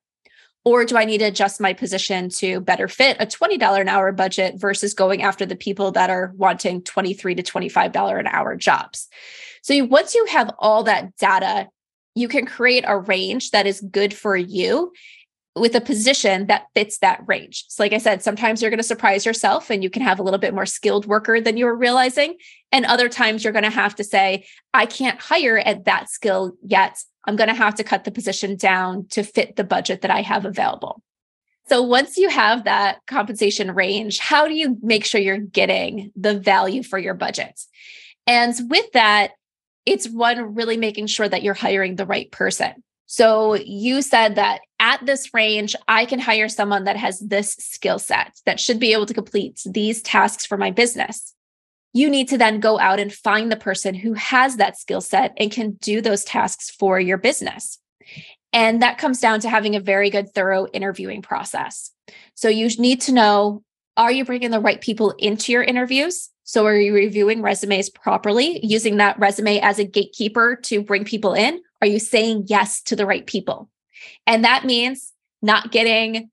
Or 0.63 0.85
do 0.85 0.95
I 0.95 1.05
need 1.05 1.19
to 1.19 1.25
adjust 1.25 1.59
my 1.59 1.73
position 1.73 2.29
to 2.29 2.59
better 2.59 2.87
fit 2.87 3.17
a 3.19 3.25
$20 3.25 3.81
an 3.81 3.87
hour 3.87 4.11
budget 4.11 4.59
versus 4.59 4.93
going 4.93 5.23
after 5.23 5.45
the 5.45 5.55
people 5.55 5.91
that 5.93 6.11
are 6.11 6.33
wanting 6.35 6.83
23 6.83 7.35
to 7.35 7.43
$25 7.43 8.19
an 8.19 8.27
hour 8.27 8.55
jobs? 8.55 9.07
So 9.63 9.85
once 9.85 10.13
you 10.13 10.25
have 10.27 10.51
all 10.59 10.83
that 10.83 11.15
data 11.17 11.67
you 12.15 12.27
can 12.27 12.45
create 12.45 12.83
a 12.87 12.97
range 12.97 13.51
that 13.51 13.67
is 13.67 13.81
good 13.81 14.13
for 14.13 14.35
you 14.35 14.91
with 15.55 15.75
a 15.75 15.81
position 15.81 16.47
that 16.47 16.67
fits 16.73 16.99
that 16.99 17.21
range. 17.27 17.65
So, 17.67 17.83
like 17.83 17.93
I 17.93 17.97
said, 17.97 18.23
sometimes 18.23 18.61
you're 18.61 18.71
going 18.71 18.79
to 18.79 18.83
surprise 18.83 19.25
yourself 19.25 19.69
and 19.69 19.83
you 19.83 19.89
can 19.89 20.01
have 20.01 20.19
a 20.19 20.23
little 20.23 20.39
bit 20.39 20.53
more 20.53 20.65
skilled 20.65 21.05
worker 21.05 21.41
than 21.41 21.57
you 21.57 21.65
were 21.65 21.75
realizing. 21.75 22.37
And 22.71 22.85
other 22.85 23.09
times 23.09 23.43
you're 23.43 23.53
going 23.53 23.63
to 23.63 23.69
have 23.69 23.95
to 23.95 24.03
say, 24.03 24.45
I 24.73 24.85
can't 24.85 25.19
hire 25.19 25.57
at 25.57 25.85
that 25.85 26.09
skill 26.09 26.53
yet. 26.63 27.03
I'm 27.25 27.35
going 27.35 27.49
to 27.49 27.55
have 27.55 27.75
to 27.75 27.83
cut 27.83 28.05
the 28.05 28.11
position 28.11 28.55
down 28.55 29.07
to 29.09 29.23
fit 29.23 29.55
the 29.55 29.63
budget 29.63 30.01
that 30.01 30.11
I 30.11 30.21
have 30.21 30.45
available. 30.45 31.03
So, 31.67 31.81
once 31.81 32.17
you 32.17 32.29
have 32.29 32.63
that 32.63 32.99
compensation 33.05 33.71
range, 33.71 34.19
how 34.19 34.47
do 34.47 34.53
you 34.53 34.77
make 34.81 35.05
sure 35.05 35.19
you're 35.19 35.37
getting 35.37 36.11
the 36.15 36.39
value 36.39 36.81
for 36.81 36.97
your 36.97 37.13
budget? 37.13 37.59
And 38.25 38.53
with 38.69 38.91
that, 38.93 39.31
it's 39.85 40.09
one 40.09 40.55
really 40.55 40.77
making 40.77 41.07
sure 41.07 41.27
that 41.27 41.43
you're 41.43 41.53
hiring 41.53 41.95
the 41.95 42.05
right 42.05 42.31
person. 42.31 42.83
So 43.07 43.55
you 43.55 44.01
said 44.01 44.35
that 44.35 44.61
at 44.79 45.05
this 45.05 45.33
range, 45.33 45.75
I 45.87 46.05
can 46.05 46.19
hire 46.19 46.47
someone 46.47 46.85
that 46.85 46.95
has 46.95 47.19
this 47.19 47.53
skill 47.55 47.99
set 47.99 48.39
that 48.45 48.59
should 48.59 48.79
be 48.79 48.93
able 48.93 49.05
to 49.05 49.13
complete 49.13 49.61
these 49.65 50.01
tasks 50.01 50.45
for 50.45 50.57
my 50.57 50.71
business. 50.71 51.33
You 51.93 52.09
need 52.09 52.29
to 52.29 52.37
then 52.37 52.61
go 52.61 52.79
out 52.79 53.01
and 53.01 53.11
find 53.11 53.51
the 53.51 53.57
person 53.57 53.95
who 53.95 54.13
has 54.13 54.55
that 54.55 54.77
skill 54.77 55.01
set 55.01 55.33
and 55.37 55.51
can 55.51 55.71
do 55.81 55.99
those 55.99 56.23
tasks 56.23 56.69
for 56.69 56.99
your 57.01 57.17
business. 57.17 57.79
And 58.53 58.81
that 58.81 58.97
comes 58.97 59.19
down 59.19 59.41
to 59.41 59.49
having 59.49 59.75
a 59.75 59.81
very 59.81 60.09
good, 60.09 60.33
thorough 60.33 60.67
interviewing 60.67 61.21
process. 61.21 61.91
So 62.35 62.47
you 62.47 62.69
need 62.77 63.01
to 63.01 63.11
know 63.11 63.63
are 63.97 64.11
you 64.11 64.23
bringing 64.23 64.51
the 64.51 64.59
right 64.61 64.79
people 64.79 65.11
into 65.19 65.51
your 65.51 65.63
interviews? 65.63 66.29
So, 66.51 66.65
are 66.65 66.75
you 66.75 66.93
reviewing 66.93 67.41
resumes 67.41 67.89
properly, 67.89 68.59
using 68.61 68.97
that 68.97 69.17
resume 69.17 69.61
as 69.61 69.79
a 69.79 69.85
gatekeeper 69.85 70.57
to 70.63 70.83
bring 70.83 71.05
people 71.05 71.33
in? 71.33 71.61
Are 71.81 71.87
you 71.87 71.97
saying 71.97 72.47
yes 72.47 72.81
to 72.81 72.95
the 72.97 73.05
right 73.05 73.25
people? 73.25 73.69
And 74.27 74.43
that 74.43 74.65
means 74.65 75.13
not 75.41 75.71
getting 75.71 76.29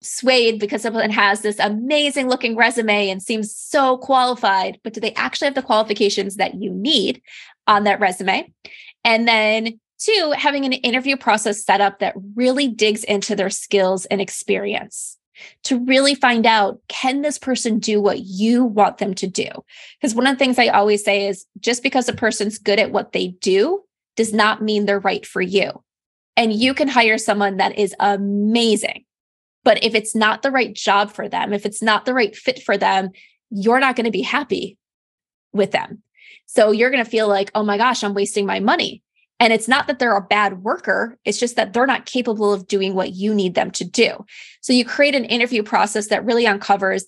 swayed 0.00 0.60
because 0.60 0.80
someone 0.80 1.10
has 1.10 1.42
this 1.42 1.58
amazing 1.58 2.30
looking 2.30 2.56
resume 2.56 3.10
and 3.10 3.22
seems 3.22 3.54
so 3.54 3.98
qualified, 3.98 4.80
but 4.82 4.94
do 4.94 5.00
they 5.00 5.12
actually 5.12 5.44
have 5.44 5.54
the 5.54 5.60
qualifications 5.60 6.36
that 6.36 6.54
you 6.54 6.70
need 6.70 7.20
on 7.66 7.84
that 7.84 8.00
resume? 8.00 8.50
And 9.04 9.28
then, 9.28 9.78
two, 9.98 10.32
having 10.38 10.64
an 10.64 10.72
interview 10.72 11.18
process 11.18 11.62
set 11.62 11.82
up 11.82 11.98
that 11.98 12.14
really 12.34 12.66
digs 12.66 13.04
into 13.04 13.36
their 13.36 13.50
skills 13.50 14.06
and 14.06 14.22
experience 14.22 15.18
to 15.64 15.84
really 15.84 16.14
find 16.14 16.46
out 16.46 16.80
can 16.88 17.22
this 17.22 17.38
person 17.38 17.78
do 17.78 18.00
what 18.00 18.20
you 18.20 18.64
want 18.64 18.98
them 18.98 19.14
to 19.14 19.26
do? 19.26 19.48
Because 20.00 20.14
one 20.14 20.26
of 20.26 20.34
the 20.34 20.38
things 20.38 20.58
I 20.58 20.68
always 20.68 21.04
say 21.04 21.26
is 21.26 21.46
just 21.58 21.82
because 21.82 22.08
a 22.08 22.12
person's 22.12 22.58
good 22.58 22.78
at 22.78 22.92
what 22.92 23.12
they 23.12 23.28
do 23.28 23.82
does 24.16 24.32
not 24.32 24.62
mean 24.62 24.86
they're 24.86 25.00
right 25.00 25.24
for 25.24 25.40
you. 25.40 25.82
And 26.36 26.52
you 26.52 26.74
can 26.74 26.88
hire 26.88 27.18
someone 27.18 27.58
that 27.58 27.78
is 27.78 27.94
amazing. 28.00 29.04
But 29.62 29.84
if 29.84 29.94
it's 29.94 30.14
not 30.14 30.42
the 30.42 30.50
right 30.50 30.74
job 30.74 31.12
for 31.12 31.28
them, 31.28 31.52
if 31.52 31.66
it's 31.66 31.82
not 31.82 32.04
the 32.04 32.14
right 32.14 32.34
fit 32.34 32.62
for 32.62 32.78
them, 32.78 33.10
you're 33.50 33.80
not 33.80 33.96
going 33.96 34.06
to 34.06 34.10
be 34.10 34.22
happy 34.22 34.78
with 35.52 35.70
them. 35.70 36.02
So 36.46 36.70
you're 36.70 36.90
going 36.90 37.04
to 37.04 37.10
feel 37.10 37.28
like, 37.28 37.50
oh 37.54 37.62
my 37.62 37.76
gosh, 37.76 38.02
I'm 38.02 38.14
wasting 38.14 38.46
my 38.46 38.60
money. 38.60 39.02
And 39.40 39.52
it's 39.52 39.66
not 39.66 39.86
that 39.86 39.98
they're 39.98 40.16
a 40.16 40.20
bad 40.20 40.62
worker, 40.62 41.18
it's 41.24 41.40
just 41.40 41.56
that 41.56 41.72
they're 41.72 41.86
not 41.86 42.06
capable 42.06 42.52
of 42.52 42.68
doing 42.68 42.94
what 42.94 43.14
you 43.14 43.34
need 43.34 43.54
them 43.54 43.70
to 43.72 43.84
do. 43.84 44.24
So 44.60 44.72
you 44.72 44.84
create 44.84 45.14
an 45.14 45.24
interview 45.24 45.62
process 45.62 46.08
that 46.08 46.24
really 46.24 46.46
uncovers 46.46 47.06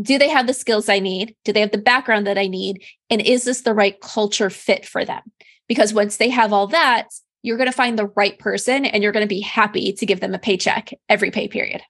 do 0.00 0.18
they 0.18 0.28
have 0.28 0.46
the 0.46 0.54
skills 0.54 0.88
I 0.88 0.98
need? 0.98 1.36
Do 1.44 1.52
they 1.52 1.60
have 1.60 1.72
the 1.72 1.78
background 1.78 2.26
that 2.26 2.38
I 2.38 2.46
need? 2.46 2.82
And 3.10 3.20
is 3.20 3.44
this 3.44 3.62
the 3.62 3.74
right 3.74 4.00
culture 4.00 4.48
fit 4.48 4.86
for 4.86 5.04
them? 5.04 5.20
Because 5.68 5.92
once 5.92 6.16
they 6.16 6.30
have 6.30 6.52
all 6.52 6.68
that, 6.68 7.08
you're 7.42 7.56
going 7.56 7.70
to 7.70 7.76
find 7.76 7.98
the 7.98 8.10
right 8.16 8.38
person 8.38 8.84
and 8.84 9.02
you're 9.02 9.12
going 9.12 9.24
to 9.24 9.28
be 9.28 9.40
happy 9.40 9.92
to 9.92 10.06
give 10.06 10.20
them 10.20 10.34
a 10.34 10.38
paycheck 10.38 10.92
every 11.08 11.30
pay 11.30 11.48
period. 11.48 11.82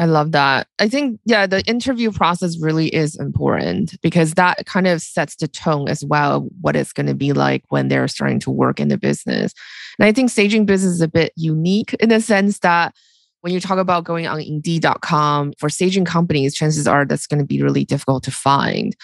I 0.00 0.06
love 0.06 0.32
that. 0.32 0.66
I 0.78 0.88
think, 0.88 1.20
yeah, 1.26 1.46
the 1.46 1.60
interview 1.66 2.10
process 2.10 2.58
really 2.58 2.88
is 2.88 3.16
important 3.16 4.00
because 4.00 4.32
that 4.32 4.64
kind 4.64 4.86
of 4.86 5.02
sets 5.02 5.36
the 5.36 5.46
tone 5.46 5.90
as 5.90 6.02
well, 6.02 6.36
of 6.36 6.48
what 6.62 6.74
it's 6.74 6.94
going 6.94 7.04
to 7.04 7.14
be 7.14 7.34
like 7.34 7.64
when 7.68 7.88
they're 7.88 8.08
starting 8.08 8.40
to 8.40 8.50
work 8.50 8.80
in 8.80 8.88
the 8.88 8.96
business. 8.96 9.52
And 9.98 10.06
I 10.06 10.12
think 10.12 10.30
staging 10.30 10.64
business 10.64 10.94
is 10.94 11.02
a 11.02 11.08
bit 11.08 11.34
unique 11.36 11.92
in 12.00 12.08
the 12.08 12.22
sense 12.22 12.60
that 12.60 12.94
when 13.40 13.52
you 13.52 13.60
talk 13.60 13.78
about 13.78 14.04
going 14.04 14.26
on 14.26 14.40
Indeed.com 14.40 15.54
for 15.58 15.68
staging 15.68 16.04
companies, 16.04 16.54
chances 16.54 16.86
are 16.86 17.04
that's 17.04 17.26
going 17.26 17.38
to 17.38 17.44
be 17.44 17.62
really 17.62 17.84
difficult 17.84 18.22
to 18.24 18.30
find. 18.30 18.94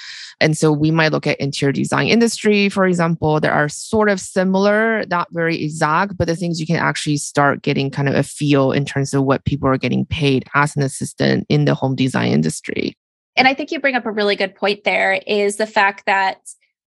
And 0.40 0.57
so 0.57 0.70
we 0.70 0.90
might 0.90 1.12
look 1.12 1.27
at 1.27 1.40
interior 1.40 1.72
design 1.72 2.09
industry, 2.09 2.68
for 2.68 2.87
example, 2.87 3.40
there 3.40 3.53
are 3.53 3.68
sort 3.68 4.11
of 4.11 4.20
similar, 4.20 5.05
not 5.07 5.29
very 5.33 5.62
exact, 5.62 6.18
but 6.18 6.27
the 6.29 6.37
things 6.37 6.61
you 6.61 6.66
can 6.66 6.77
actually 6.77 7.16
start 7.16 7.62
getting 7.62 7.90
kind 7.90 8.09
of 8.09 8.14
a 8.14 8.22
feel 8.22 8.72
in 8.72 8.85
terms 8.85 9.14
of 9.14 9.25
what 9.25 9.44
people 9.44 9.68
are 9.68 9.79
getting 9.79 10.05
paid 10.05 10.44
as 10.55 10.77
an 10.77 10.83
assistant 10.83 11.46
in 11.49 11.64
the 11.64 11.75
home 11.75 11.94
design 11.94 12.33
industry. 12.33 12.96
And 13.37 13.49
I 13.49 13.55
think 13.55 13.70
you 13.70 13.81
bring 13.81 13.94
up 13.94 14.07
a 14.07 14.11
really 14.11 14.37
good 14.37 14.55
point 14.55 14.85
there 14.85 15.20
is 15.27 15.57
the 15.57 15.66
fact 15.66 16.05
that 16.07 16.38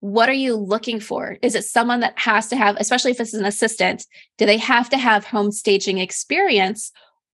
what 0.01 0.27
are 0.27 0.34
you 0.34 0.56
looking 0.56 0.99
for? 0.99 1.38
Is 1.43 1.54
it 1.54 1.63
someone 1.63 1.99
that 1.99 2.17
has 2.17 2.47
to 2.47 2.56
have, 2.56 2.75
especially 2.80 3.12
if 3.12 3.19
it's 3.19 3.36
an 3.36 3.45
assistant, 3.45 4.06
do 4.39 4.47
they 4.47 4.58
have 4.58 4.89
to 4.89 4.97
have 4.97 5.25
home 5.25 5.51
staging 5.51 5.99
experience? 5.99 6.91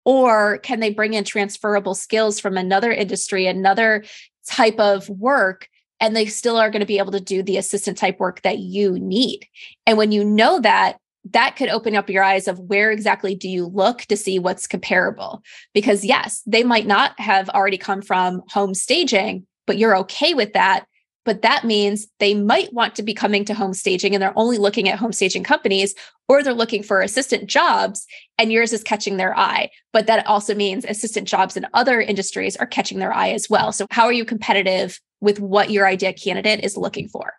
Or 0.06 0.58
can 0.58 0.80
they 0.80 0.90
bring 0.90 1.12
in 1.14 1.24
transferable 1.24 1.94
skills 1.94 2.40
from 2.40 2.56
another 2.56 2.92
industry, 2.92 3.46
another 3.46 4.04
type 4.48 4.78
of 4.78 5.08
work, 5.10 5.68
and 6.00 6.14
they 6.14 6.26
still 6.26 6.56
are 6.56 6.70
going 6.70 6.80
to 6.80 6.86
be 6.86 6.98
able 6.98 7.12
to 7.12 7.20
do 7.20 7.42
the 7.42 7.56
assistant 7.56 7.98
type 7.98 8.20
work 8.20 8.40
that 8.42 8.60
you 8.60 8.98
need? 9.00 9.46
And 9.84 9.98
when 9.98 10.12
you 10.12 10.24
know 10.24 10.60
that, 10.60 10.98
that 11.32 11.56
could 11.56 11.70
open 11.70 11.96
up 11.96 12.08
your 12.08 12.22
eyes 12.22 12.46
of 12.46 12.60
where 12.60 12.92
exactly 12.92 13.34
do 13.34 13.48
you 13.48 13.66
look 13.66 14.02
to 14.02 14.16
see 14.16 14.38
what's 14.38 14.68
comparable 14.68 15.42
because 15.74 16.04
yes 16.04 16.40
they 16.46 16.62
might 16.62 16.86
not 16.86 17.18
have 17.18 17.48
already 17.48 17.78
come 17.78 18.00
from 18.00 18.42
home 18.50 18.74
staging 18.74 19.44
but 19.66 19.76
you're 19.76 19.96
okay 19.96 20.34
with 20.34 20.52
that 20.52 20.86
but 21.26 21.42
that 21.42 21.64
means 21.64 22.06
they 22.20 22.34
might 22.34 22.72
want 22.72 22.94
to 22.94 23.02
be 23.02 23.12
coming 23.12 23.44
to 23.44 23.52
home 23.52 23.74
staging 23.74 24.14
and 24.14 24.22
they're 24.22 24.32
only 24.38 24.56
looking 24.56 24.88
at 24.88 24.98
home 24.98 25.12
staging 25.12 25.42
companies 25.42 25.94
or 26.28 26.42
they're 26.42 26.54
looking 26.54 26.82
for 26.82 27.02
assistant 27.02 27.48
jobs 27.48 28.06
and 28.38 28.52
yours 28.52 28.72
is 28.72 28.82
catching 28.82 29.16
their 29.16 29.36
eye. 29.36 29.68
But 29.92 30.06
that 30.06 30.26
also 30.26 30.54
means 30.54 30.84
assistant 30.84 31.28
jobs 31.28 31.56
in 31.56 31.66
other 31.74 32.00
industries 32.00 32.56
are 32.56 32.66
catching 32.66 33.00
their 33.00 33.12
eye 33.12 33.30
as 33.30 33.50
well. 33.50 33.72
So, 33.72 33.86
how 33.90 34.04
are 34.04 34.12
you 34.12 34.24
competitive 34.24 35.00
with 35.20 35.40
what 35.40 35.70
your 35.70 35.86
idea 35.86 36.12
candidate 36.12 36.64
is 36.64 36.76
looking 36.76 37.08
for? 37.08 37.34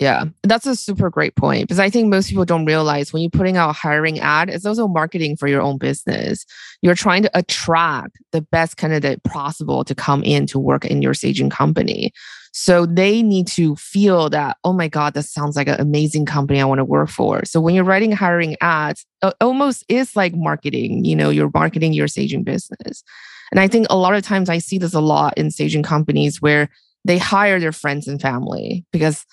Yeah, 0.00 0.26
that's 0.44 0.66
a 0.66 0.76
super 0.76 1.10
great 1.10 1.34
point 1.34 1.62
because 1.62 1.80
I 1.80 1.90
think 1.90 2.08
most 2.08 2.28
people 2.28 2.44
don't 2.44 2.66
realize 2.66 3.12
when 3.12 3.22
you're 3.22 3.30
putting 3.30 3.56
out 3.56 3.70
a 3.70 3.72
hiring 3.72 4.20
ad, 4.20 4.48
it's 4.48 4.64
also 4.64 4.86
marketing 4.86 5.36
for 5.36 5.48
your 5.48 5.60
own 5.60 5.76
business. 5.76 6.46
You're 6.82 6.94
trying 6.94 7.22
to 7.24 7.30
attract 7.36 8.16
the 8.30 8.40
best 8.40 8.76
candidate 8.76 9.24
possible 9.24 9.82
to 9.82 9.96
come 9.96 10.22
in 10.22 10.46
to 10.46 10.58
work 10.60 10.84
in 10.84 11.02
your 11.02 11.14
staging 11.14 11.50
company. 11.50 12.12
So 12.60 12.86
they 12.86 13.22
need 13.22 13.46
to 13.48 13.76
feel 13.76 14.30
that, 14.30 14.56
oh 14.64 14.72
my 14.72 14.88
God, 14.88 15.14
that 15.14 15.22
sounds 15.22 15.54
like 15.54 15.68
an 15.68 15.80
amazing 15.80 16.26
company 16.26 16.60
I 16.60 16.64
want 16.64 16.80
to 16.80 16.84
work 16.84 17.08
for. 17.08 17.44
So 17.44 17.60
when 17.60 17.72
you're 17.72 17.84
writing 17.84 18.10
hiring 18.10 18.56
ads, 18.60 19.06
it 19.22 19.32
almost 19.40 19.84
is 19.88 20.16
like 20.16 20.34
marketing, 20.34 21.04
you 21.04 21.14
know, 21.14 21.30
you're 21.30 21.52
marketing 21.54 21.92
your 21.92 22.08
staging 22.08 22.42
business. 22.42 23.04
And 23.52 23.60
I 23.60 23.68
think 23.68 23.86
a 23.88 23.96
lot 23.96 24.14
of 24.14 24.24
times 24.24 24.48
I 24.48 24.58
see 24.58 24.76
this 24.76 24.92
a 24.92 25.00
lot 25.00 25.38
in 25.38 25.52
staging 25.52 25.84
companies 25.84 26.42
where 26.42 26.68
they 27.04 27.16
hire 27.16 27.60
their 27.60 27.70
friends 27.70 28.08
and 28.08 28.20
family 28.20 28.84
because 28.90 29.24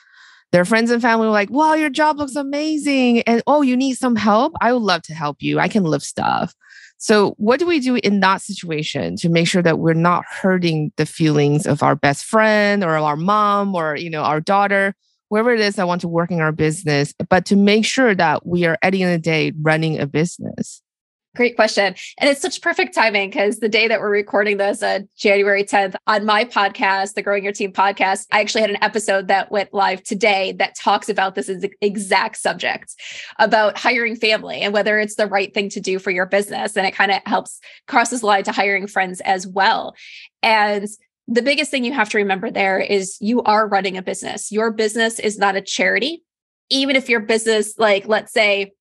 their 0.51 0.63
friends 0.63 0.91
and 0.91 1.01
family 1.01 1.25
were 1.25 1.33
like, 1.33 1.49
wow, 1.49 1.73
your 1.73 1.89
job 1.89 2.19
looks 2.19 2.35
amazing. 2.35 3.21
And 3.21 3.41
oh, 3.47 3.63
you 3.63 3.75
need 3.75 3.95
some 3.95 4.15
help? 4.15 4.53
I 4.61 4.71
would 4.71 4.83
love 4.83 5.01
to 5.01 5.15
help 5.15 5.41
you. 5.41 5.57
I 5.57 5.67
can 5.67 5.83
lift 5.83 6.05
stuff. 6.05 6.53
So, 6.97 7.31
what 7.37 7.59
do 7.59 7.65
we 7.67 7.79
do 7.79 7.95
in 7.95 8.19
that 8.21 8.41
situation 8.41 9.15
to 9.17 9.29
make 9.29 9.47
sure 9.47 9.61
that 9.61 9.79
we're 9.79 9.93
not 9.93 10.23
hurting 10.25 10.91
the 10.97 11.05
feelings 11.05 11.65
of 11.65 11.83
our 11.83 11.95
best 11.95 12.25
friend 12.25 12.83
or 12.83 12.97
our 12.97 13.17
mom 13.17 13.75
or 13.75 13.95
you 13.95 14.09
know 14.09 14.23
our 14.23 14.41
daughter, 14.41 14.95
whoever 15.29 15.53
it 15.53 15.59
is 15.59 15.75
that 15.75 15.87
want 15.87 16.01
to 16.01 16.07
work 16.07 16.31
in 16.31 16.39
our 16.41 16.51
business, 16.53 17.13
but 17.29 17.45
to 17.45 17.55
make 17.55 17.85
sure 17.85 18.15
that 18.15 18.45
we 18.45 18.65
are 18.65 18.77
at 18.81 18.91
the 18.91 19.03
end 19.03 19.13
of 19.13 19.21
the 19.21 19.23
day 19.23 19.51
running 19.61 19.99
a 19.99 20.07
business? 20.07 20.81
Great 21.35 21.57
question. 21.57 21.93
And 22.17 22.29
it's 22.29 22.41
such 22.41 22.61
perfect 22.61 22.95
timing 22.95 23.29
because 23.29 23.59
the 23.59 23.67
day 23.67 23.89
that 23.89 23.99
we're 23.99 24.09
recording 24.09 24.55
this, 24.55 24.81
uh, 24.81 24.99
January 25.17 25.65
10th, 25.65 25.95
on 26.07 26.25
my 26.25 26.45
podcast, 26.45 27.15
the 27.15 27.21
Growing 27.21 27.43
Your 27.43 27.51
Team 27.51 27.73
podcast, 27.73 28.25
I 28.31 28.39
actually 28.39 28.61
had 28.61 28.69
an 28.69 28.81
episode 28.81 29.27
that 29.27 29.51
went 29.51 29.73
live 29.73 30.01
today 30.01 30.53
that 30.59 30.75
talks 30.75 31.09
about 31.09 31.35
this 31.35 31.49
exact 31.81 32.37
subject 32.37 32.95
about 33.37 33.77
hiring 33.77 34.15
family 34.15 34.61
and 34.61 34.73
whether 34.73 34.97
it's 34.97 35.15
the 35.15 35.27
right 35.27 35.53
thing 35.53 35.67
to 35.69 35.81
do 35.81 35.99
for 35.99 36.09
your 36.09 36.25
business. 36.25 36.77
And 36.77 36.87
it 36.87 36.95
kind 36.95 37.11
of 37.11 37.21
helps 37.25 37.59
cross 37.85 38.11
this 38.11 38.23
line 38.23 38.45
to 38.45 38.53
hiring 38.53 38.87
friends 38.87 39.19
as 39.21 39.45
well. 39.45 39.93
And 40.41 40.87
the 41.27 41.41
biggest 41.41 41.69
thing 41.69 41.83
you 41.83 41.91
have 41.91 42.09
to 42.09 42.17
remember 42.17 42.49
there 42.49 42.79
is 42.79 43.17
you 43.19 43.43
are 43.43 43.67
running 43.67 43.97
a 43.97 44.01
business. 44.01 44.53
Your 44.53 44.71
business 44.71 45.19
is 45.19 45.37
not 45.37 45.57
a 45.57 45.61
charity. 45.61 46.23
Even 46.69 46.95
if 46.95 47.09
your 47.09 47.19
business, 47.19 47.77
like, 47.77 48.07
let's 48.07 48.31
say, 48.31 48.71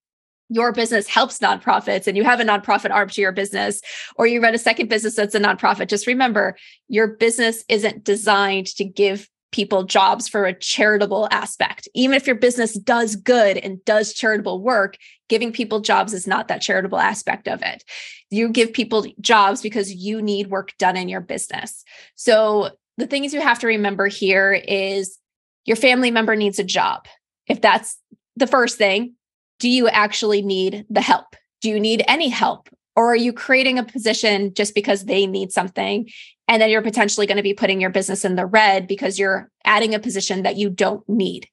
your 0.48 0.72
business 0.72 1.06
helps 1.06 1.38
nonprofits 1.38 2.06
and 2.06 2.16
you 2.16 2.24
have 2.24 2.40
a 2.40 2.44
nonprofit 2.44 2.90
arm 2.90 3.08
to 3.08 3.20
your 3.20 3.32
business, 3.32 3.80
or 4.16 4.26
you 4.26 4.42
run 4.42 4.54
a 4.54 4.58
second 4.58 4.88
business 4.88 5.16
that's 5.16 5.34
a 5.34 5.40
nonprofit, 5.40 5.88
just 5.88 6.06
remember 6.06 6.56
your 6.88 7.08
business 7.08 7.64
isn't 7.68 8.04
designed 8.04 8.66
to 8.66 8.84
give 8.84 9.28
people 9.52 9.84
jobs 9.84 10.28
for 10.28 10.46
a 10.46 10.58
charitable 10.58 11.28
aspect. 11.30 11.88
Even 11.94 12.16
if 12.16 12.26
your 12.26 12.34
business 12.34 12.74
does 12.74 13.14
good 13.14 13.56
and 13.56 13.84
does 13.84 14.12
charitable 14.12 14.60
work, 14.60 14.96
giving 15.28 15.52
people 15.52 15.78
jobs 15.80 16.12
is 16.12 16.26
not 16.26 16.48
that 16.48 16.60
charitable 16.60 16.98
aspect 16.98 17.46
of 17.46 17.62
it. 17.62 17.84
You 18.30 18.48
give 18.48 18.72
people 18.72 19.06
jobs 19.20 19.62
because 19.62 19.94
you 19.94 20.20
need 20.20 20.48
work 20.48 20.72
done 20.78 20.96
in 20.96 21.08
your 21.08 21.20
business. 21.20 21.84
So 22.16 22.70
the 22.98 23.06
things 23.06 23.32
you 23.32 23.40
have 23.40 23.60
to 23.60 23.68
remember 23.68 24.08
here 24.08 24.52
is 24.52 25.18
your 25.64 25.76
family 25.76 26.10
member 26.10 26.34
needs 26.34 26.58
a 26.58 26.64
job. 26.64 27.06
If 27.46 27.60
that's 27.60 27.96
the 28.36 28.48
first 28.48 28.76
thing, 28.76 29.14
do 29.58 29.68
you 29.68 29.88
actually 29.88 30.42
need 30.42 30.84
the 30.90 31.00
help? 31.00 31.36
Do 31.60 31.68
you 31.68 31.80
need 31.80 32.04
any 32.08 32.28
help? 32.28 32.68
Or 32.96 33.12
are 33.12 33.16
you 33.16 33.32
creating 33.32 33.78
a 33.78 33.84
position 33.84 34.54
just 34.54 34.74
because 34.74 35.04
they 35.04 35.26
need 35.26 35.52
something? 35.52 36.08
And 36.46 36.60
then 36.60 36.70
you're 36.70 36.82
potentially 36.82 37.26
going 37.26 37.38
to 37.38 37.42
be 37.42 37.54
putting 37.54 37.80
your 37.80 37.90
business 37.90 38.24
in 38.24 38.36
the 38.36 38.46
red 38.46 38.86
because 38.86 39.18
you're 39.18 39.50
adding 39.64 39.94
a 39.94 39.98
position 39.98 40.42
that 40.42 40.56
you 40.56 40.70
don't 40.70 41.06
need. 41.08 41.48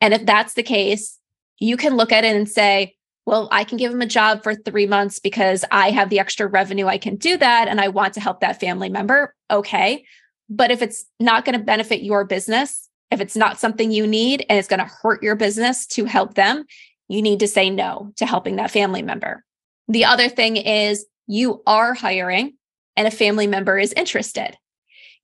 And 0.00 0.14
if 0.14 0.24
that's 0.24 0.54
the 0.54 0.62
case, 0.62 1.18
you 1.58 1.76
can 1.76 1.96
look 1.96 2.10
at 2.10 2.24
it 2.24 2.34
and 2.34 2.48
say, 2.48 2.96
well, 3.26 3.48
I 3.52 3.64
can 3.64 3.76
give 3.76 3.92
them 3.92 4.00
a 4.00 4.06
job 4.06 4.42
for 4.42 4.54
three 4.54 4.86
months 4.86 5.18
because 5.18 5.64
I 5.70 5.90
have 5.90 6.08
the 6.08 6.18
extra 6.18 6.46
revenue. 6.46 6.86
I 6.86 6.98
can 6.98 7.16
do 7.16 7.36
that. 7.36 7.68
And 7.68 7.80
I 7.80 7.88
want 7.88 8.14
to 8.14 8.20
help 8.20 8.40
that 8.40 8.58
family 8.58 8.88
member. 8.88 9.34
Okay. 9.50 10.04
But 10.48 10.70
if 10.70 10.82
it's 10.82 11.04
not 11.20 11.44
going 11.44 11.56
to 11.56 11.64
benefit 11.64 12.02
your 12.02 12.24
business, 12.24 12.88
if 13.10 13.20
it's 13.20 13.36
not 13.36 13.60
something 13.60 13.90
you 13.90 14.06
need 14.06 14.44
and 14.48 14.58
it's 14.58 14.68
going 14.68 14.80
to 14.80 14.90
hurt 15.02 15.22
your 15.22 15.36
business 15.36 15.86
to 15.88 16.06
help 16.06 16.34
them, 16.34 16.64
you 17.10 17.22
need 17.22 17.40
to 17.40 17.48
say 17.48 17.70
no 17.70 18.12
to 18.16 18.24
helping 18.24 18.56
that 18.56 18.70
family 18.70 19.02
member. 19.02 19.44
The 19.88 20.04
other 20.04 20.28
thing 20.28 20.56
is 20.56 21.06
you 21.26 21.60
are 21.66 21.92
hiring 21.92 22.54
and 22.96 23.08
a 23.08 23.10
family 23.10 23.48
member 23.48 23.76
is 23.78 23.92
interested. 23.94 24.56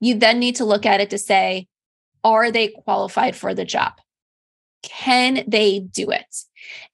You 0.00 0.18
then 0.18 0.40
need 0.40 0.56
to 0.56 0.64
look 0.64 0.84
at 0.84 1.00
it 1.00 1.10
to 1.10 1.18
say, 1.18 1.68
are 2.24 2.50
they 2.50 2.68
qualified 2.68 3.36
for 3.36 3.54
the 3.54 3.64
job? 3.64 3.92
Can 4.82 5.44
they 5.46 5.78
do 5.78 6.10
it? 6.10 6.26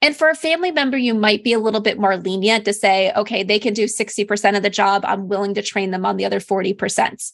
And 0.03 0.15
for 0.15 0.29
a 0.29 0.35
family 0.35 0.71
member, 0.71 0.99
you 0.99 1.15
might 1.15 1.43
be 1.43 1.55
a 1.55 1.59
little 1.59 1.81
bit 1.81 1.99
more 1.99 2.19
lenient 2.19 2.67
to 2.67 2.75
say, 2.75 3.13
okay, 3.17 3.43
they 3.43 3.59
can 3.59 3.73
do 3.73 3.85
60% 3.85 4.57
of 4.57 4.63
the 4.63 4.69
job. 4.69 5.07
I'm 5.07 5.27
willing 5.27 5.55
to 5.55 5.63
train 5.63 5.91
them 5.91 6.05
on 6.05 6.19
the 6.19 6.27
other 6.27 6.39
40%, 6.39 7.33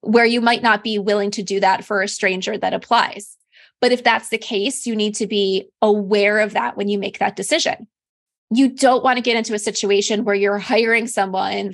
where 0.00 0.24
you 0.24 0.40
might 0.40 0.62
not 0.62 0.82
be 0.82 0.98
willing 0.98 1.30
to 1.32 1.42
do 1.44 1.60
that 1.60 1.84
for 1.84 2.02
a 2.02 2.08
stranger 2.08 2.58
that 2.58 2.74
applies. 2.74 3.36
But 3.80 3.92
if 3.92 4.02
that's 4.02 4.30
the 4.30 4.38
case, 4.38 4.86
you 4.86 4.96
need 4.96 5.14
to 5.16 5.26
be 5.26 5.68
aware 5.82 6.40
of 6.40 6.54
that 6.54 6.76
when 6.76 6.88
you 6.88 6.98
make 6.98 7.18
that 7.18 7.36
decision. 7.36 7.86
You 8.50 8.68
don't 8.68 9.04
want 9.04 9.16
to 9.16 9.22
get 9.22 9.36
into 9.36 9.54
a 9.54 9.58
situation 9.58 10.24
where 10.24 10.34
you're 10.34 10.58
hiring 10.58 11.06
someone 11.06 11.72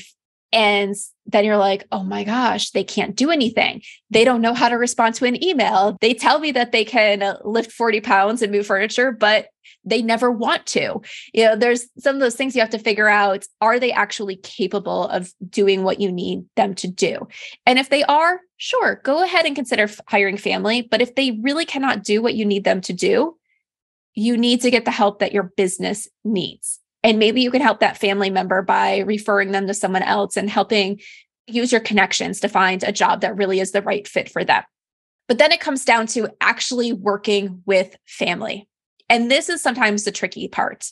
and 0.52 0.94
then 1.26 1.44
you're 1.44 1.56
like, 1.56 1.86
oh 1.92 2.02
my 2.02 2.24
gosh, 2.24 2.70
they 2.70 2.84
can't 2.84 3.16
do 3.16 3.30
anything. 3.30 3.82
They 4.10 4.24
don't 4.24 4.42
know 4.42 4.52
how 4.52 4.68
to 4.68 4.76
respond 4.76 5.14
to 5.16 5.24
an 5.24 5.42
email. 5.42 5.96
They 6.00 6.12
tell 6.12 6.38
me 6.38 6.52
that 6.52 6.72
they 6.72 6.84
can 6.84 7.36
lift 7.44 7.72
40 7.72 8.00
pounds 8.00 8.42
and 8.42 8.52
move 8.52 8.66
furniture, 8.66 9.12
but 9.12 9.46
they 9.84 10.02
never 10.02 10.30
want 10.30 10.66
to. 10.66 11.00
You 11.32 11.44
know, 11.44 11.56
there's 11.56 11.86
some 11.98 12.14
of 12.14 12.20
those 12.20 12.36
things 12.36 12.54
you 12.54 12.60
have 12.60 12.70
to 12.70 12.78
figure 12.78 13.08
out 13.08 13.46
are 13.60 13.80
they 13.80 13.92
actually 13.92 14.36
capable 14.36 15.08
of 15.08 15.32
doing 15.48 15.82
what 15.82 16.00
you 16.00 16.12
need 16.12 16.44
them 16.56 16.74
to 16.76 16.88
do? 16.88 17.26
And 17.66 17.78
if 17.78 17.90
they 17.90 18.04
are, 18.04 18.40
sure, 18.56 19.00
go 19.04 19.22
ahead 19.22 19.46
and 19.46 19.56
consider 19.56 19.88
hiring 20.06 20.36
family. 20.36 20.82
But 20.82 21.02
if 21.02 21.14
they 21.14 21.38
really 21.42 21.64
cannot 21.64 22.04
do 22.04 22.22
what 22.22 22.34
you 22.34 22.44
need 22.44 22.64
them 22.64 22.80
to 22.82 22.92
do, 22.92 23.36
you 24.14 24.36
need 24.36 24.60
to 24.62 24.70
get 24.70 24.84
the 24.84 24.90
help 24.90 25.18
that 25.20 25.32
your 25.32 25.52
business 25.56 26.08
needs. 26.24 26.80
And 27.02 27.18
maybe 27.18 27.42
you 27.42 27.50
can 27.50 27.62
help 27.62 27.80
that 27.80 27.98
family 27.98 28.30
member 28.30 28.62
by 28.62 28.98
referring 28.98 29.52
them 29.52 29.66
to 29.66 29.74
someone 29.74 30.02
else 30.02 30.36
and 30.36 30.48
helping 30.48 31.00
use 31.46 31.72
your 31.72 31.80
connections 31.80 32.40
to 32.40 32.48
find 32.48 32.84
a 32.84 32.92
job 32.92 33.22
that 33.22 33.36
really 33.36 33.58
is 33.58 33.72
the 33.72 33.82
right 33.82 34.06
fit 34.06 34.28
for 34.30 34.44
them. 34.44 34.62
But 35.28 35.38
then 35.38 35.52
it 35.52 35.60
comes 35.60 35.84
down 35.84 36.06
to 36.08 36.28
actually 36.40 36.92
working 36.92 37.62
with 37.66 37.96
family. 38.06 38.68
And 39.12 39.30
this 39.30 39.50
is 39.50 39.62
sometimes 39.62 40.04
the 40.04 40.10
tricky 40.10 40.48
part 40.48 40.90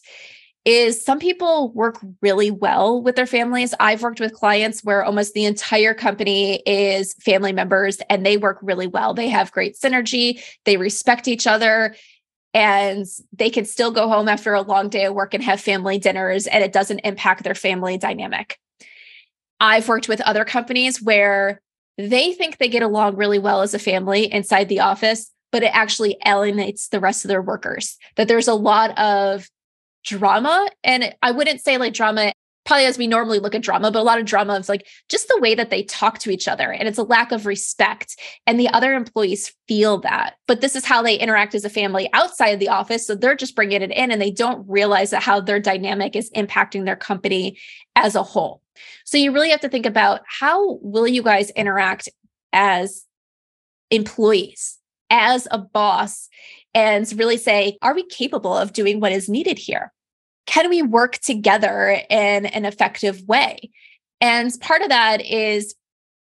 is 0.66 1.02
some 1.02 1.18
people 1.18 1.72
work 1.72 1.98
really 2.20 2.50
well 2.50 3.00
with 3.02 3.16
their 3.16 3.24
families. 3.24 3.72
I've 3.80 4.02
worked 4.02 4.20
with 4.20 4.34
clients 4.34 4.84
where 4.84 5.02
almost 5.02 5.32
the 5.32 5.46
entire 5.46 5.94
company 5.94 6.56
is 6.66 7.14
family 7.14 7.54
members 7.54 7.96
and 8.10 8.26
they 8.26 8.36
work 8.36 8.58
really 8.60 8.86
well. 8.86 9.14
They 9.14 9.30
have 9.30 9.52
great 9.52 9.74
synergy, 9.74 10.38
they 10.66 10.76
respect 10.76 11.28
each 11.28 11.46
other, 11.46 11.96
and 12.52 13.06
they 13.32 13.48
can 13.48 13.64
still 13.64 13.90
go 13.90 14.06
home 14.06 14.28
after 14.28 14.52
a 14.52 14.60
long 14.60 14.90
day 14.90 15.06
of 15.06 15.14
work 15.14 15.32
and 15.32 15.42
have 15.42 15.58
family 15.58 15.96
dinners, 15.96 16.46
and 16.46 16.62
it 16.62 16.74
doesn't 16.74 16.98
impact 16.98 17.42
their 17.42 17.54
family 17.54 17.96
dynamic. 17.96 18.58
I've 19.60 19.88
worked 19.88 20.08
with 20.08 20.20
other 20.20 20.44
companies 20.44 21.00
where 21.00 21.62
they 21.96 22.34
think 22.34 22.58
they 22.58 22.68
get 22.68 22.82
along 22.82 23.16
really 23.16 23.38
well 23.38 23.62
as 23.62 23.72
a 23.72 23.78
family 23.78 24.30
inside 24.30 24.68
the 24.68 24.80
office, 24.80 25.32
but 25.52 25.62
it 25.62 25.74
actually 25.74 26.16
alienates 26.26 26.88
the 26.88 27.00
rest 27.00 27.24
of 27.24 27.28
their 27.28 27.42
workers. 27.42 27.96
That 28.16 28.28
there's 28.28 28.48
a 28.48 28.54
lot 28.54 28.96
of 28.98 29.48
drama. 30.04 30.68
And 30.84 31.14
I 31.22 31.30
wouldn't 31.30 31.60
say 31.60 31.78
like 31.78 31.92
drama 31.92 32.32
probably 32.66 32.84
as 32.84 32.98
we 32.98 33.06
normally 33.06 33.38
look 33.38 33.54
at 33.54 33.62
drama, 33.62 33.90
but 33.90 34.00
a 34.00 34.02
lot 34.02 34.18
of 34.18 34.26
drama 34.26 34.54
is 34.54 34.68
like 34.68 34.86
just 35.08 35.28
the 35.28 35.40
way 35.40 35.54
that 35.54 35.70
they 35.70 35.82
talk 35.82 36.18
to 36.18 36.30
each 36.30 36.46
other. 36.46 36.70
And 36.70 36.86
it's 36.86 36.98
a 36.98 37.02
lack 37.02 37.32
of 37.32 37.46
respect. 37.46 38.16
And 38.46 38.60
the 38.60 38.68
other 38.68 38.92
employees 38.94 39.52
feel 39.66 39.98
that. 40.00 40.34
But 40.46 40.60
this 40.60 40.76
is 40.76 40.84
how 40.84 41.02
they 41.02 41.16
interact 41.16 41.54
as 41.54 41.64
a 41.64 41.70
family 41.70 42.08
outside 42.12 42.50
of 42.50 42.60
the 42.60 42.68
office. 42.68 43.06
So 43.06 43.14
they're 43.14 43.34
just 43.34 43.56
bringing 43.56 43.82
it 43.82 43.90
in 43.90 44.10
and 44.10 44.20
they 44.20 44.30
don't 44.30 44.68
realize 44.68 45.10
that 45.10 45.22
how 45.22 45.40
their 45.40 45.58
dynamic 45.58 46.14
is 46.14 46.30
impacting 46.30 46.84
their 46.84 46.96
company 46.96 47.58
as 47.96 48.14
a 48.14 48.22
whole. 48.22 48.62
So 49.04 49.16
you 49.16 49.32
really 49.32 49.50
have 49.50 49.60
to 49.60 49.68
think 49.68 49.86
about 49.86 50.20
how 50.26 50.74
will 50.82 51.08
you 51.08 51.22
guys 51.22 51.50
interact 51.50 52.08
as 52.52 53.04
employees, 53.90 54.78
as 55.10 55.46
a 55.50 55.58
boss, 55.58 56.28
and 56.74 57.12
really 57.16 57.36
say, 57.36 57.76
are 57.82 57.94
we 57.94 58.04
capable 58.04 58.56
of 58.56 58.72
doing 58.72 59.00
what 59.00 59.12
is 59.12 59.28
needed 59.28 59.58
here? 59.58 59.92
Can 60.46 60.70
we 60.70 60.82
work 60.82 61.18
together 61.18 62.00
in 62.08 62.46
an 62.46 62.64
effective 62.64 63.22
way? 63.26 63.70
And 64.20 64.52
part 64.60 64.82
of 64.82 64.88
that 64.88 65.24
is 65.24 65.74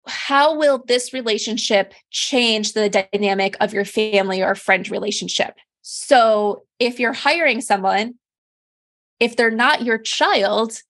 how 0.08 0.58
will 0.58 0.84
this 0.88 1.14
relationship 1.14 1.94
change 2.10 2.74
the 2.74 2.90
dynamic 2.90 3.56
of 3.60 3.74
your 3.74 3.86
family 3.86 4.42
or 4.42 4.56
friend 4.56 4.90
relationship? 4.90 5.56
So, 5.84 6.64
if 6.80 7.00
you're 7.00 7.14
hiring 7.14 7.62
someone, 7.62 8.16
if 9.20 9.36
they're 9.36 9.52
not 9.52 9.84
your 9.84 9.98
child, 9.98 10.82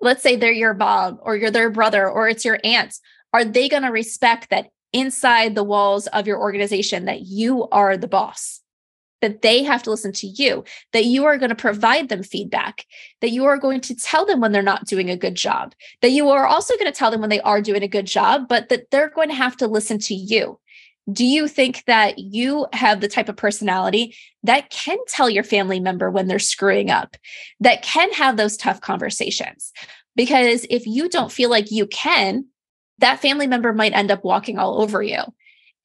let's 0.00 0.22
say 0.22 0.36
they're 0.36 0.52
your 0.52 0.74
mom 0.74 1.18
or 1.22 1.36
you're 1.36 1.50
their 1.50 1.70
brother 1.70 2.08
or 2.08 2.28
it's 2.28 2.44
your 2.44 2.58
aunt, 2.64 2.94
are 3.32 3.44
they 3.44 3.68
going 3.68 3.82
to 3.82 3.90
respect 3.90 4.50
that 4.50 4.68
inside 4.92 5.54
the 5.54 5.64
walls 5.64 6.06
of 6.08 6.26
your 6.26 6.38
organization 6.38 7.04
that 7.06 7.22
you 7.22 7.68
are 7.68 7.96
the 7.96 8.08
boss? 8.08 8.60
That 9.20 9.42
they 9.42 9.64
have 9.64 9.82
to 9.82 9.90
listen 9.90 10.12
to 10.12 10.28
you, 10.28 10.62
that 10.92 11.04
you 11.06 11.24
are 11.24 11.38
going 11.38 11.48
to 11.48 11.56
provide 11.56 12.08
them 12.08 12.22
feedback, 12.22 12.86
that 13.20 13.30
you 13.30 13.46
are 13.46 13.58
going 13.58 13.80
to 13.80 13.96
tell 13.96 14.24
them 14.24 14.40
when 14.40 14.52
they're 14.52 14.62
not 14.62 14.86
doing 14.86 15.10
a 15.10 15.16
good 15.16 15.34
job, 15.34 15.74
that 16.02 16.12
you 16.12 16.28
are 16.28 16.46
also 16.46 16.74
going 16.74 16.90
to 16.90 16.96
tell 16.96 17.10
them 17.10 17.20
when 17.20 17.28
they 17.28 17.40
are 17.40 17.60
doing 17.60 17.82
a 17.82 17.88
good 17.88 18.06
job, 18.06 18.46
but 18.48 18.68
that 18.68 18.92
they're 18.92 19.10
going 19.10 19.28
to 19.28 19.34
have 19.34 19.56
to 19.56 19.66
listen 19.66 19.98
to 19.98 20.14
you. 20.14 20.60
Do 21.10 21.24
you 21.24 21.48
think 21.48 21.82
that 21.86 22.18
you 22.18 22.66
have 22.72 23.00
the 23.00 23.08
type 23.08 23.28
of 23.28 23.36
personality 23.36 24.14
that 24.44 24.70
can 24.70 24.98
tell 25.08 25.28
your 25.28 25.42
family 25.42 25.80
member 25.80 26.10
when 26.10 26.28
they're 26.28 26.38
screwing 26.38 26.90
up, 26.90 27.16
that 27.58 27.82
can 27.82 28.12
have 28.12 28.36
those 28.36 28.56
tough 28.56 28.80
conversations? 28.80 29.72
Because 30.14 30.64
if 30.70 30.86
you 30.86 31.08
don't 31.08 31.32
feel 31.32 31.50
like 31.50 31.72
you 31.72 31.86
can, 31.86 32.44
that 32.98 33.20
family 33.20 33.46
member 33.46 33.72
might 33.72 33.94
end 33.94 34.10
up 34.10 34.24
walking 34.24 34.58
all 34.58 34.80
over 34.80 35.02
you. 35.02 35.20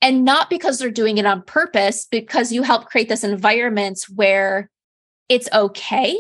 And 0.01 0.25
not 0.25 0.49
because 0.49 0.79
they're 0.79 0.91
doing 0.91 1.17
it 1.17 1.25
on 1.25 1.43
purpose, 1.43 2.07
because 2.09 2.51
you 2.51 2.63
help 2.63 2.87
create 2.87 3.07
this 3.07 3.23
environment 3.23 4.05
where 4.13 4.69
it's 5.29 5.47
okay 5.53 6.17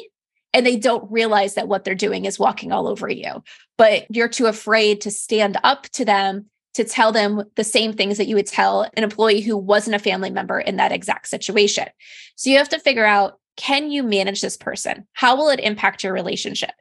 and 0.53 0.65
they 0.65 0.77
don't 0.77 1.11
realize 1.11 1.55
that 1.55 1.67
what 1.67 1.83
they're 1.83 1.95
doing 1.95 2.25
is 2.25 2.39
walking 2.39 2.71
all 2.71 2.87
over 2.87 3.09
you. 3.09 3.43
But 3.77 4.05
you're 4.09 4.29
too 4.29 4.45
afraid 4.45 5.01
to 5.01 5.11
stand 5.11 5.57
up 5.63 5.83
to 5.89 6.05
them 6.05 6.45
to 6.75 6.83
tell 6.83 7.11
them 7.11 7.43
the 7.55 7.63
same 7.63 7.93
things 7.93 8.17
that 8.17 8.27
you 8.27 8.35
would 8.35 8.47
tell 8.47 8.83
an 8.95 9.03
employee 9.03 9.41
who 9.41 9.57
wasn't 9.57 9.95
a 9.95 9.99
family 9.99 10.29
member 10.29 10.59
in 10.59 10.77
that 10.77 10.91
exact 10.91 11.27
situation. 11.27 11.87
So 12.35 12.49
you 12.49 12.57
have 12.57 12.69
to 12.69 12.79
figure 12.79 13.05
out 13.05 13.39
can 13.55 13.91
you 13.91 14.03
manage 14.03 14.41
this 14.41 14.57
person? 14.57 15.07
How 15.13 15.35
will 15.35 15.49
it 15.49 15.59
impact 15.59 16.03
your 16.03 16.13
relationship? 16.13 16.71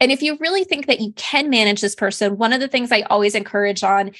And 0.00 0.10
if 0.10 0.22
you 0.22 0.36
really 0.40 0.64
think 0.64 0.86
that 0.86 1.00
you 1.00 1.12
can 1.12 1.50
manage 1.50 1.80
this 1.80 1.94
person, 1.94 2.38
one 2.38 2.52
of 2.52 2.60
the 2.60 2.68
things 2.68 2.90
I 2.90 3.02
always 3.02 3.34
encourage 3.34 3.82
on 3.84 4.12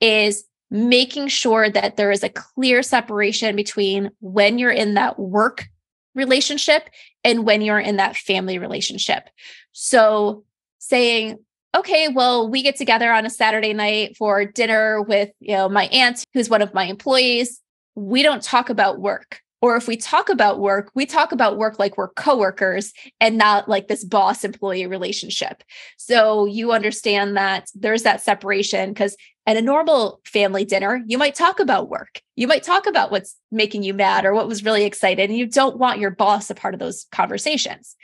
is 0.00 0.44
making 0.70 1.28
sure 1.28 1.70
that 1.70 1.96
there 1.96 2.10
is 2.10 2.22
a 2.22 2.28
clear 2.28 2.82
separation 2.82 3.56
between 3.56 4.10
when 4.20 4.58
you're 4.58 4.70
in 4.70 4.94
that 4.94 5.18
work 5.18 5.66
relationship 6.14 6.88
and 7.24 7.44
when 7.44 7.60
you're 7.60 7.78
in 7.78 7.96
that 7.96 8.16
family 8.16 8.58
relationship. 8.58 9.28
So 9.72 10.44
saying, 10.78 11.38
okay, 11.76 12.08
well, 12.08 12.48
we 12.48 12.62
get 12.62 12.76
together 12.76 13.12
on 13.12 13.26
a 13.26 13.30
Saturday 13.30 13.74
night 13.74 14.16
for 14.16 14.44
dinner 14.44 15.02
with, 15.02 15.30
you 15.40 15.54
know, 15.54 15.68
my 15.68 15.86
aunt, 15.86 16.24
who's 16.32 16.48
one 16.48 16.62
of 16.62 16.74
my 16.74 16.84
employees. 16.84 17.60
We 17.94 18.22
don't 18.22 18.42
talk 18.42 18.70
about 18.70 19.00
work. 19.00 19.40
Or 19.62 19.76
if 19.76 19.88
we 19.88 19.96
talk 19.96 20.28
about 20.28 20.60
work, 20.60 20.90
we 20.94 21.06
talk 21.06 21.32
about 21.32 21.56
work 21.56 21.78
like 21.78 21.96
we're 21.96 22.08
coworkers 22.10 22.92
and 23.20 23.38
not 23.38 23.68
like 23.68 23.88
this 23.88 24.04
boss 24.04 24.44
employee 24.44 24.86
relationship. 24.86 25.62
So 25.96 26.44
you 26.44 26.72
understand 26.72 27.36
that 27.36 27.68
there's 27.74 28.02
that 28.02 28.20
separation 28.20 28.90
because 28.90 29.16
at 29.46 29.56
a 29.56 29.62
normal 29.62 30.20
family 30.24 30.64
dinner, 30.64 31.02
you 31.06 31.18
might 31.18 31.34
talk 31.34 31.60
about 31.60 31.88
work. 31.88 32.20
You 32.34 32.48
might 32.48 32.64
talk 32.64 32.86
about 32.86 33.10
what's 33.10 33.36
making 33.50 33.84
you 33.84 33.94
mad 33.94 34.24
or 34.24 34.34
what 34.34 34.48
was 34.48 34.64
really 34.64 34.84
excited. 34.84 35.30
And 35.30 35.38
you 35.38 35.46
don't 35.46 35.78
want 35.78 36.00
your 36.00 36.10
boss 36.10 36.50
a 36.50 36.54
part 36.54 36.74
of 36.74 36.80
those 36.80 37.06
conversations. 37.12 37.96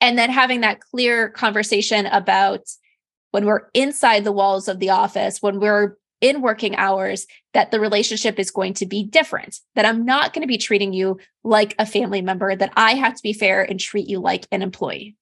And 0.00 0.18
then 0.18 0.30
having 0.30 0.62
that 0.62 0.80
clear 0.80 1.28
conversation 1.28 2.06
about 2.06 2.60
when 3.30 3.44
we're 3.44 3.68
inside 3.74 4.24
the 4.24 4.32
walls 4.32 4.68
of 4.68 4.78
the 4.78 4.90
office, 4.90 5.42
when 5.42 5.60
we're 5.60 5.96
in 6.26 6.42
working 6.42 6.74
hours, 6.76 7.26
that 7.54 7.70
the 7.70 7.80
relationship 7.80 8.38
is 8.38 8.50
going 8.50 8.74
to 8.74 8.86
be 8.86 9.04
different, 9.04 9.60
that 9.74 9.84
I'm 9.84 10.04
not 10.04 10.32
going 10.32 10.42
to 10.42 10.48
be 10.48 10.58
treating 10.58 10.92
you 10.92 11.18
like 11.44 11.74
a 11.78 11.86
family 11.86 12.20
member, 12.20 12.56
that 12.56 12.72
I 12.76 12.94
have 12.94 13.14
to 13.14 13.22
be 13.22 13.32
fair 13.32 13.62
and 13.62 13.78
treat 13.78 14.08
you 14.08 14.18
like 14.18 14.46
an 14.50 14.62
employee. 14.62 15.16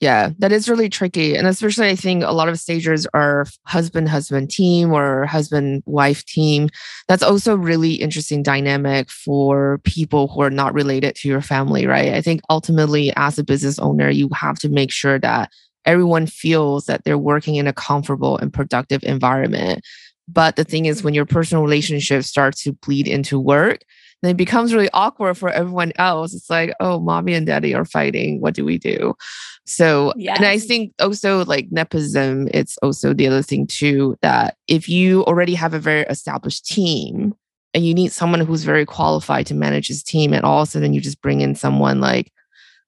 Yeah, 0.00 0.30
that 0.40 0.52
is 0.52 0.68
really 0.68 0.90
tricky. 0.90 1.36
And 1.36 1.46
especially, 1.46 1.88
I 1.88 1.96
think 1.96 2.22
a 2.22 2.32
lot 2.32 2.50
of 2.50 2.60
stagers 2.60 3.06
are 3.14 3.46
husband 3.64 4.10
husband 4.10 4.50
team 4.50 4.92
or 4.92 5.24
husband 5.24 5.82
wife 5.86 6.22
team. 6.26 6.68
That's 7.08 7.22
also 7.22 7.56
really 7.56 7.94
interesting 7.94 8.42
dynamic 8.42 9.10
for 9.10 9.80
people 9.84 10.28
who 10.28 10.42
are 10.42 10.50
not 10.50 10.74
related 10.74 11.14
to 11.16 11.28
your 11.28 11.40
family, 11.40 11.86
right? 11.86 12.12
I 12.12 12.20
think 12.20 12.42
ultimately, 12.50 13.10
as 13.16 13.38
a 13.38 13.44
business 13.44 13.78
owner, 13.78 14.10
you 14.10 14.28
have 14.34 14.58
to 14.58 14.68
make 14.68 14.92
sure 14.92 15.18
that 15.18 15.50
everyone 15.86 16.26
feels 16.26 16.84
that 16.86 17.04
they're 17.04 17.16
working 17.16 17.54
in 17.54 17.66
a 17.66 17.72
comfortable 17.72 18.36
and 18.36 18.52
productive 18.52 19.02
environment. 19.04 19.82
But 20.28 20.56
the 20.56 20.64
thing 20.64 20.86
is, 20.86 21.02
when 21.02 21.14
your 21.14 21.26
personal 21.26 21.62
relationships 21.62 22.26
start 22.26 22.56
to 22.58 22.72
bleed 22.72 23.06
into 23.06 23.38
work, 23.38 23.80
then 24.22 24.32
it 24.32 24.36
becomes 24.36 24.74
really 24.74 24.88
awkward 24.92 25.36
for 25.36 25.50
everyone 25.50 25.92
else. 25.96 26.34
It's 26.34 26.50
like, 26.50 26.72
oh, 26.80 26.98
mommy 26.98 27.34
and 27.34 27.46
daddy 27.46 27.74
are 27.74 27.84
fighting. 27.84 28.40
What 28.40 28.54
do 28.54 28.64
we 28.64 28.78
do? 28.78 29.14
So, 29.66 30.12
yes. 30.16 30.38
and 30.38 30.46
I 30.46 30.58
think 30.58 30.92
also 31.00 31.44
like 31.44 31.68
nepotism, 31.70 32.48
it's 32.52 32.78
also 32.78 33.12
the 33.12 33.26
other 33.26 33.42
thing 33.42 33.66
too 33.66 34.16
that 34.22 34.56
if 34.68 34.88
you 34.88 35.24
already 35.24 35.54
have 35.54 35.74
a 35.74 35.78
very 35.78 36.02
established 36.02 36.64
team 36.64 37.34
and 37.74 37.84
you 37.84 37.92
need 37.92 38.12
someone 38.12 38.40
who's 38.40 38.64
very 38.64 38.86
qualified 38.86 39.46
to 39.46 39.54
manage 39.54 39.88
his 39.88 40.02
team, 40.02 40.32
and 40.32 40.44
all 40.44 40.62
of 40.62 40.68
a 40.68 40.70
sudden 40.70 40.94
you 40.94 41.00
just 41.00 41.20
bring 41.20 41.40
in 41.40 41.54
someone 41.54 42.00
like 42.00 42.32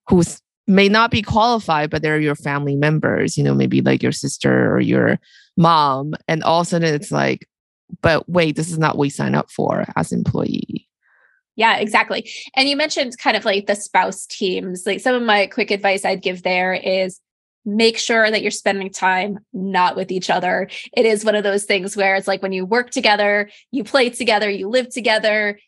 who's 0.08 0.40
may 0.66 0.88
not 0.88 1.10
be 1.10 1.22
qualified, 1.22 1.90
but 1.90 2.02
they're 2.02 2.20
your 2.20 2.34
family 2.34 2.76
members, 2.76 3.36
you 3.38 3.42
know, 3.42 3.54
maybe 3.54 3.80
like 3.80 4.02
your 4.02 4.12
sister 4.12 4.70
or 4.72 4.80
your 4.80 5.18
mom. 5.58 6.14
And 6.26 6.42
all 6.42 6.60
of 6.60 6.66
a 6.66 6.70
sudden 6.70 6.94
it's 6.94 7.12
like, 7.12 7.46
but 8.00 8.28
wait, 8.28 8.56
this 8.56 8.70
is 8.70 8.78
not 8.78 8.96
what 8.96 9.02
we 9.02 9.10
sign 9.10 9.34
up 9.34 9.50
for 9.50 9.84
as 9.96 10.12
employee. 10.12 10.88
Yeah, 11.56 11.78
exactly. 11.78 12.30
And 12.54 12.68
you 12.68 12.76
mentioned 12.76 13.18
kind 13.18 13.36
of 13.36 13.44
like 13.44 13.66
the 13.66 13.74
spouse 13.74 14.26
teams. 14.26 14.84
Like 14.86 15.00
some 15.00 15.16
of 15.16 15.22
my 15.22 15.48
quick 15.48 15.70
advice 15.70 16.04
I'd 16.04 16.22
give 16.22 16.44
there 16.44 16.72
is 16.72 17.20
make 17.64 17.98
sure 17.98 18.30
that 18.30 18.40
you're 18.40 18.50
spending 18.50 18.90
time 18.90 19.40
not 19.52 19.96
with 19.96 20.10
each 20.10 20.30
other. 20.30 20.70
It 20.96 21.04
is 21.04 21.24
one 21.24 21.34
of 21.34 21.42
those 21.42 21.64
things 21.64 21.96
where 21.96 22.14
it's 22.14 22.28
like 22.28 22.42
when 22.42 22.52
you 22.52 22.64
work 22.64 22.90
together, 22.90 23.50
you 23.72 23.84
play 23.84 24.08
together, 24.08 24.48
you 24.48 24.68
live 24.68 24.88
together, 24.88 25.58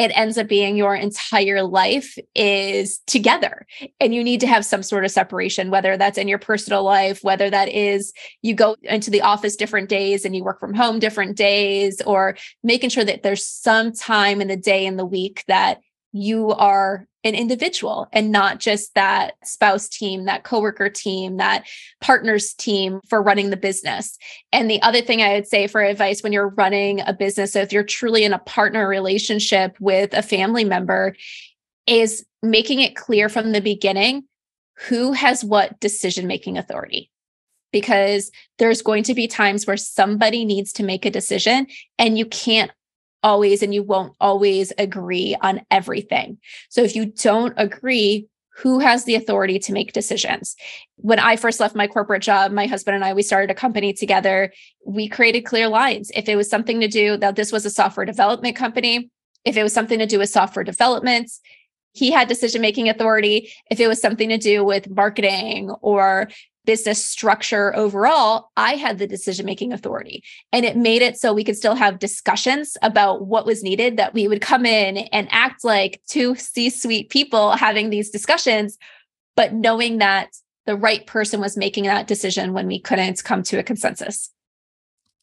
it 0.00 0.10
ends 0.14 0.38
up 0.38 0.48
being 0.48 0.76
your 0.76 0.94
entire 0.94 1.62
life 1.62 2.16
is 2.34 3.00
together. 3.06 3.66
And 4.00 4.14
you 4.14 4.24
need 4.24 4.40
to 4.40 4.46
have 4.46 4.64
some 4.64 4.82
sort 4.82 5.04
of 5.04 5.10
separation 5.10 5.70
whether 5.70 5.98
that's 5.98 6.16
in 6.16 6.26
your 6.26 6.38
personal 6.38 6.82
life 6.82 7.20
whether 7.22 7.50
that 7.50 7.68
is 7.68 8.12
you 8.40 8.54
go 8.54 8.76
into 8.82 9.10
the 9.10 9.20
office 9.20 9.56
different 9.56 9.90
days 9.90 10.24
and 10.24 10.34
you 10.34 10.42
work 10.42 10.58
from 10.58 10.72
home 10.72 10.98
different 10.98 11.36
days 11.36 12.00
or 12.06 12.36
making 12.62 12.88
sure 12.88 13.04
that 13.04 13.22
there's 13.22 13.46
some 13.46 13.92
time 13.92 14.40
in 14.40 14.48
the 14.48 14.56
day 14.56 14.86
in 14.86 14.96
the 14.96 15.04
week 15.04 15.44
that 15.48 15.80
you 16.12 16.50
are 16.50 17.06
an 17.22 17.34
individual 17.34 18.08
and 18.12 18.32
not 18.32 18.58
just 18.58 18.94
that 18.94 19.34
spouse 19.44 19.88
team, 19.88 20.24
that 20.24 20.44
coworker 20.44 20.88
team, 20.88 21.36
that 21.36 21.66
partners 22.00 22.54
team 22.54 23.00
for 23.08 23.22
running 23.22 23.50
the 23.50 23.56
business. 23.56 24.16
And 24.52 24.70
the 24.70 24.80
other 24.82 25.02
thing 25.02 25.20
I 25.20 25.34
would 25.34 25.46
say 25.46 25.66
for 25.66 25.82
advice 25.82 26.22
when 26.22 26.32
you're 26.32 26.48
running 26.48 27.00
a 27.00 27.12
business, 27.12 27.52
so 27.52 27.60
if 27.60 27.72
you're 27.72 27.84
truly 27.84 28.24
in 28.24 28.32
a 28.32 28.38
partner 28.38 28.88
relationship 28.88 29.76
with 29.80 30.14
a 30.14 30.22
family 30.22 30.64
member, 30.64 31.14
is 31.86 32.24
making 32.42 32.80
it 32.80 32.96
clear 32.96 33.28
from 33.28 33.52
the 33.52 33.60
beginning 33.60 34.24
who 34.88 35.12
has 35.12 35.44
what 35.44 35.78
decision 35.80 36.26
making 36.26 36.56
authority 36.56 37.10
because 37.72 38.30
there's 38.58 38.82
going 38.82 39.02
to 39.04 39.14
be 39.14 39.28
times 39.28 39.66
where 39.66 39.76
somebody 39.76 40.44
needs 40.44 40.72
to 40.72 40.82
make 40.82 41.04
a 41.04 41.10
decision 41.10 41.66
and 41.98 42.18
you 42.18 42.26
can't 42.26 42.70
always 43.22 43.62
and 43.62 43.74
you 43.74 43.82
won't 43.82 44.14
always 44.20 44.72
agree 44.78 45.36
on 45.40 45.62
everything. 45.70 46.38
So 46.68 46.82
if 46.82 46.94
you 46.96 47.06
don't 47.06 47.54
agree, 47.56 48.26
who 48.56 48.78
has 48.78 49.04
the 49.04 49.14
authority 49.14 49.58
to 49.58 49.72
make 49.72 49.92
decisions? 49.92 50.54
When 50.96 51.18
I 51.18 51.36
first 51.36 51.60
left 51.60 51.74
my 51.74 51.86
corporate 51.86 52.22
job, 52.22 52.52
my 52.52 52.66
husband 52.66 52.94
and 52.94 53.04
I, 53.04 53.14
we 53.14 53.22
started 53.22 53.50
a 53.50 53.54
company 53.54 53.92
together. 53.92 54.52
We 54.84 55.08
created 55.08 55.42
clear 55.42 55.68
lines. 55.68 56.10
If 56.14 56.28
it 56.28 56.36
was 56.36 56.50
something 56.50 56.80
to 56.80 56.88
do 56.88 57.16
that 57.18 57.36
this 57.36 57.52
was 57.52 57.64
a 57.64 57.70
software 57.70 58.04
development 58.04 58.56
company, 58.56 59.10
if 59.44 59.56
it 59.56 59.62
was 59.62 59.72
something 59.72 59.98
to 59.98 60.06
do 60.06 60.18
with 60.18 60.28
software 60.28 60.64
development, 60.64 61.30
he 61.92 62.10
had 62.10 62.28
decision 62.28 62.60
making 62.60 62.88
authority. 62.88 63.50
If 63.70 63.80
it 63.80 63.88
was 63.88 64.00
something 64.00 64.28
to 64.28 64.38
do 64.38 64.64
with 64.64 64.90
marketing 64.90 65.70
or 65.80 66.28
business 66.64 67.04
structure 67.04 67.74
overall, 67.76 68.50
I 68.56 68.74
had 68.74 68.98
the 68.98 69.06
decision 69.06 69.46
making 69.46 69.72
authority. 69.72 70.22
And 70.52 70.64
it 70.64 70.76
made 70.76 71.02
it 71.02 71.16
so 71.16 71.32
we 71.32 71.44
could 71.44 71.56
still 71.56 71.74
have 71.74 71.98
discussions 71.98 72.76
about 72.82 73.26
what 73.26 73.46
was 73.46 73.62
needed, 73.62 73.96
that 73.96 74.14
we 74.14 74.28
would 74.28 74.40
come 74.40 74.66
in 74.66 74.98
and 74.98 75.28
act 75.30 75.64
like 75.64 76.00
two 76.06 76.34
C 76.34 76.70
suite 76.70 77.10
people 77.10 77.52
having 77.52 77.90
these 77.90 78.10
discussions, 78.10 78.78
but 79.36 79.52
knowing 79.52 79.98
that 79.98 80.28
the 80.66 80.76
right 80.76 81.06
person 81.06 81.40
was 81.40 81.56
making 81.56 81.84
that 81.84 82.06
decision 82.06 82.52
when 82.52 82.66
we 82.66 82.78
couldn't 82.78 83.24
come 83.24 83.42
to 83.44 83.58
a 83.58 83.62
consensus. 83.62 84.30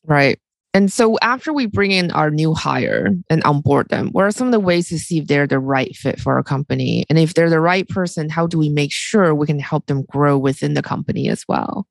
Right. 0.04 0.40
And 0.78 0.94
so 0.94 1.18
after 1.24 1.52
we 1.52 1.66
bring 1.66 1.90
in 1.90 2.12
our 2.12 2.30
new 2.30 2.54
hire 2.54 3.10
and 3.32 3.44
onboard 3.46 3.90
them, 3.90 4.10
what 4.10 4.26
are 4.26 4.32
some 4.32 4.48
of 4.48 4.52
the 4.52 4.60
ways 4.60 4.90
to 4.90 5.00
see 5.00 5.18
if 5.18 5.26
they're 5.26 5.48
the 5.48 5.58
right 5.58 5.96
fit 5.96 6.20
for 6.20 6.36
our 6.36 6.44
company? 6.44 7.04
And 7.10 7.18
if 7.18 7.34
they're 7.34 7.50
the 7.50 7.60
right 7.60 7.90
person, 7.90 8.30
how 8.30 8.46
do 8.46 8.60
we 8.60 8.70
make 8.70 8.92
sure 8.92 9.34
we 9.34 9.48
can 9.48 9.58
help 9.58 9.88
them 9.88 10.04
grow 10.04 10.38
within 10.38 10.76
the 10.76 10.84
company 10.84 11.30
as 11.30 11.44
well? 11.48 11.88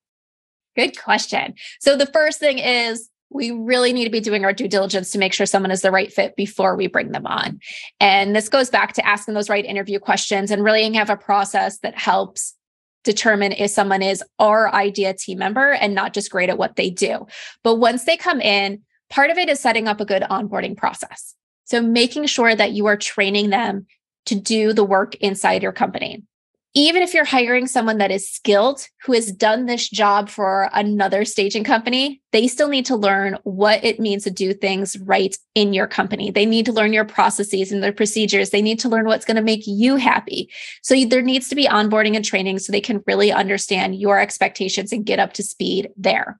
Good 0.76 0.96
question. 1.02 1.54
So 1.80 1.96
the 1.96 2.06
first 2.06 2.38
thing 2.38 2.60
is 2.60 3.10
we 3.28 3.50
really 3.50 3.92
need 3.92 4.04
to 4.04 4.10
be 4.10 4.20
doing 4.20 4.44
our 4.44 4.52
due 4.52 4.68
diligence 4.68 5.10
to 5.10 5.18
make 5.18 5.32
sure 5.32 5.46
someone 5.46 5.72
is 5.72 5.82
the 5.82 5.90
right 5.90 6.12
fit 6.12 6.36
before 6.36 6.76
we 6.76 6.86
bring 6.86 7.10
them 7.10 7.26
on. 7.26 7.58
And 7.98 8.36
this 8.36 8.48
goes 8.48 8.70
back 8.70 8.92
to 8.92 9.04
asking 9.04 9.34
those 9.34 9.50
right 9.50 9.64
interview 9.64 9.98
questions 9.98 10.52
and 10.52 10.62
really 10.62 10.94
have 10.94 11.10
a 11.10 11.16
process 11.16 11.80
that 11.80 11.98
helps 11.98 12.54
determine 13.06 13.52
if 13.52 13.70
someone 13.70 14.02
is 14.02 14.22
our 14.38 14.72
idea 14.74 15.14
team 15.14 15.38
member 15.38 15.72
and 15.72 15.94
not 15.94 16.12
just 16.12 16.30
great 16.30 16.50
at 16.50 16.58
what 16.58 16.76
they 16.76 16.90
do. 16.90 17.26
But 17.62 17.76
once 17.76 18.04
they 18.04 18.16
come 18.16 18.40
in, 18.40 18.82
part 19.08 19.30
of 19.30 19.38
it 19.38 19.48
is 19.48 19.60
setting 19.60 19.88
up 19.88 20.00
a 20.00 20.04
good 20.04 20.22
onboarding 20.22 20.76
process. 20.76 21.34
So 21.64 21.80
making 21.80 22.26
sure 22.26 22.54
that 22.54 22.72
you 22.72 22.86
are 22.86 22.96
training 22.96 23.50
them 23.50 23.86
to 24.26 24.34
do 24.34 24.72
the 24.72 24.84
work 24.84 25.14
inside 25.16 25.62
your 25.62 25.72
company 25.72 26.22
even 26.76 27.02
if 27.02 27.14
you're 27.14 27.24
hiring 27.24 27.66
someone 27.66 27.96
that 27.96 28.10
is 28.10 28.30
skilled, 28.30 28.86
who 29.02 29.14
has 29.14 29.32
done 29.32 29.64
this 29.64 29.88
job 29.88 30.28
for 30.28 30.68
another 30.74 31.24
staging 31.24 31.64
company, 31.64 32.20
they 32.32 32.46
still 32.46 32.68
need 32.68 32.84
to 32.84 32.96
learn 32.96 33.38
what 33.44 33.82
it 33.82 33.98
means 33.98 34.24
to 34.24 34.30
do 34.30 34.52
things 34.52 34.98
right 34.98 35.34
in 35.54 35.72
your 35.72 35.86
company. 35.86 36.30
They 36.30 36.44
need 36.44 36.66
to 36.66 36.74
learn 36.74 36.92
your 36.92 37.06
processes 37.06 37.72
and 37.72 37.82
their 37.82 37.94
procedures. 37.94 38.50
They 38.50 38.60
need 38.60 38.78
to 38.80 38.90
learn 38.90 39.06
what's 39.06 39.24
going 39.24 39.38
to 39.38 39.42
make 39.42 39.62
you 39.66 39.96
happy. 39.96 40.50
So 40.82 41.02
there 41.06 41.22
needs 41.22 41.48
to 41.48 41.54
be 41.54 41.64
onboarding 41.64 42.14
and 42.14 42.22
training 42.22 42.58
so 42.58 42.70
they 42.70 42.82
can 42.82 43.02
really 43.06 43.32
understand 43.32 43.98
your 43.98 44.18
expectations 44.20 44.92
and 44.92 45.06
get 45.06 45.18
up 45.18 45.32
to 45.32 45.42
speed 45.42 45.88
there. 45.96 46.38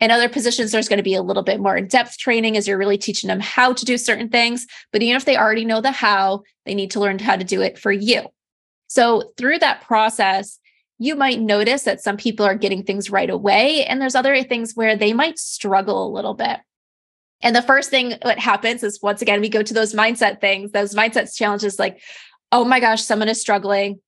In 0.00 0.10
other 0.10 0.30
positions, 0.30 0.72
there's 0.72 0.88
going 0.88 0.98
to 0.98 1.02
be 1.02 1.14
a 1.14 1.22
little 1.22 1.42
bit 1.42 1.60
more 1.60 1.76
in 1.76 1.86
depth 1.86 2.16
training 2.16 2.56
as 2.56 2.66
you're 2.66 2.78
really 2.78 2.98
teaching 2.98 3.28
them 3.28 3.40
how 3.40 3.74
to 3.74 3.84
do 3.84 3.98
certain 3.98 4.30
things. 4.30 4.66
But 4.90 5.02
even 5.02 5.16
if 5.16 5.26
they 5.26 5.36
already 5.36 5.66
know 5.66 5.82
the 5.82 5.92
how, 5.92 6.44
they 6.64 6.74
need 6.74 6.92
to 6.92 7.00
learn 7.00 7.18
how 7.18 7.36
to 7.36 7.44
do 7.44 7.60
it 7.60 7.78
for 7.78 7.92
you. 7.92 8.26
So 8.86 9.32
through 9.36 9.58
that 9.60 9.82
process, 9.82 10.58
you 10.98 11.14
might 11.14 11.40
notice 11.40 11.82
that 11.82 12.00
some 12.00 12.16
people 12.16 12.46
are 12.46 12.54
getting 12.54 12.82
things 12.82 13.10
right 13.10 13.28
away, 13.28 13.84
and 13.84 14.00
there's 14.00 14.14
other 14.14 14.42
things 14.42 14.74
where 14.74 14.96
they 14.96 15.12
might 15.12 15.38
struggle 15.38 16.06
a 16.06 16.14
little 16.14 16.34
bit. 16.34 16.58
And 17.42 17.54
the 17.54 17.62
first 17.62 17.90
thing 17.90 18.14
that 18.22 18.38
happens 18.38 18.82
is 18.82 19.02
once 19.02 19.20
again, 19.20 19.40
we 19.40 19.50
go 19.50 19.62
to 19.62 19.74
those 19.74 19.92
mindset 19.92 20.40
things, 20.40 20.72
those 20.72 20.94
mindset 20.94 21.34
challenges 21.36 21.78
like, 21.78 22.00
oh 22.50 22.64
my 22.64 22.80
gosh, 22.80 23.02
someone 23.02 23.28
is 23.28 23.40
struggling. 23.40 24.00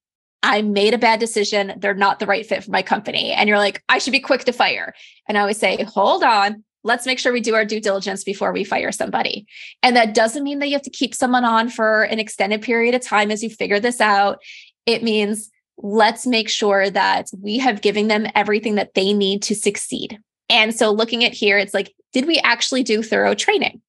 I 0.43 0.63
made 0.63 0.95
a 0.95 0.99
bad 0.99 1.21
decision. 1.21 1.75
They're 1.77 1.95
not 1.95 2.21
the 2.21 2.27
right 2.27 2.47
fit 2.47 2.65
for 2.65 2.71
my 2.71 2.83
company. 2.83 3.33
And 3.33 3.49
you're 3.49 3.59
like, 3.59 3.83
I 3.89 3.99
should 3.99 4.13
be 4.13 4.21
quick 4.21 4.45
to 4.45 4.53
fire. 4.53 4.95
And 5.27 5.37
I 5.37 5.41
always 5.43 5.59
say, 5.59 5.83
hold 5.83 6.23
on. 6.23 6.65
Let's 6.85 7.07
make 7.07 7.19
sure 7.19 7.33
we 7.33 7.41
do 7.41 7.57
our 7.57 7.65
due 7.65 7.81
diligence 7.81 8.23
before 8.23 8.53
we 8.53 8.63
fire 8.63 8.93
somebody. 8.93 9.47
And 9.83 9.97
that 9.97 10.15
doesn't 10.15 10.45
mean 10.45 10.61
that 10.61 10.69
you 10.69 10.75
have 10.75 10.83
to 10.83 10.91
keep 10.91 11.13
someone 11.15 11.45
on 11.45 11.69
for 11.69 12.05
an 12.05 12.21
extended 12.21 12.63
period 12.63 12.95
of 12.95 13.03
time 13.03 13.33
as 13.33 13.43
you 13.43 13.51
figure 13.51 13.81
this 13.81 14.01
out. 14.01 14.39
It 14.89 15.03
means 15.03 15.51
let's 15.77 16.27
make 16.27 16.49
sure 16.49 16.89
that 16.89 17.29
we 17.39 17.59
have 17.59 17.83
given 17.83 18.09
them 18.09 18.27
everything 18.35 18.77
that 18.77 18.95
they 18.95 19.13
need 19.13 19.43
to 19.43 19.55
succeed. 19.55 20.19
And 20.49 20.75
so 20.75 20.91
looking 20.91 21.25
at 21.27 21.35
here, 21.35 21.59
it's 21.59 21.75
like, 21.75 21.95
did 22.15 22.27
we 22.27 22.39
actually 22.39 22.83
do 22.83 23.03
thorough 23.03 23.35
training? 23.35 23.83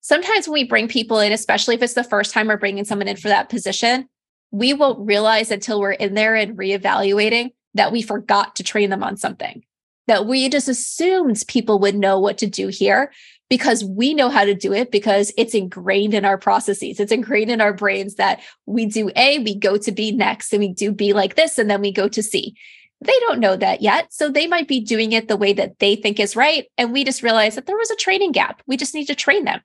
Sometimes 0.00 0.46
when 0.46 0.52
we 0.52 0.64
bring 0.64 0.86
people 0.86 1.18
in, 1.18 1.32
especially 1.32 1.74
if 1.74 1.82
it's 1.82 1.94
the 1.94 2.04
first 2.04 2.32
time 2.32 2.46
we're 2.46 2.56
bringing 2.56 2.84
someone 2.84 3.08
in 3.08 3.16
for 3.16 3.26
that 3.26 3.48
position, 3.48 4.08
we 4.52 4.72
won't 4.72 5.04
realize 5.04 5.50
until 5.50 5.80
we're 5.80 5.90
in 5.90 6.14
there 6.14 6.36
and 6.36 6.56
reevaluating 6.56 7.50
that 7.74 7.90
we 7.90 8.00
forgot 8.00 8.54
to 8.56 8.62
train 8.62 8.90
them 8.90 9.02
on 9.02 9.16
something, 9.16 9.64
that 10.06 10.24
we 10.24 10.48
just 10.48 10.68
assumed 10.68 11.42
people 11.48 11.80
would 11.80 11.96
know 11.96 12.20
what 12.20 12.38
to 12.38 12.46
do 12.46 12.68
here 12.68 13.10
because 13.48 13.84
we 13.84 14.12
know 14.12 14.28
how 14.28 14.44
to 14.44 14.54
do 14.54 14.72
it 14.72 14.90
because 14.90 15.32
it's 15.36 15.54
ingrained 15.54 16.14
in 16.14 16.24
our 16.24 16.36
processes. 16.36 17.00
It's 17.00 17.12
ingrained 17.12 17.50
in 17.50 17.60
our 17.60 17.72
brains 17.72 18.16
that 18.16 18.40
we 18.66 18.86
do 18.86 19.10
A, 19.16 19.38
we 19.38 19.54
go 19.54 19.78
to 19.78 19.92
B 19.92 20.12
next, 20.12 20.52
and 20.52 20.60
we 20.60 20.68
do 20.68 20.92
B 20.92 21.12
like 21.12 21.34
this, 21.34 21.58
and 21.58 21.70
then 21.70 21.80
we 21.80 21.92
go 21.92 22.08
to 22.08 22.22
C. 22.22 22.54
They 23.00 23.18
don't 23.20 23.38
know 23.40 23.56
that 23.56 23.80
yet. 23.80 24.12
So 24.12 24.28
they 24.28 24.46
might 24.46 24.68
be 24.68 24.80
doing 24.80 25.12
it 25.12 25.28
the 25.28 25.36
way 25.36 25.52
that 25.52 25.78
they 25.78 25.96
think 25.96 26.18
is 26.18 26.36
right. 26.36 26.66
And 26.76 26.92
we 26.92 27.04
just 27.04 27.22
realize 27.22 27.54
that 27.54 27.66
there 27.66 27.76
was 27.76 27.90
a 27.90 27.96
training 27.96 28.32
gap. 28.32 28.60
We 28.66 28.76
just 28.76 28.94
need 28.94 29.06
to 29.06 29.14
train 29.14 29.44
them. 29.44 29.60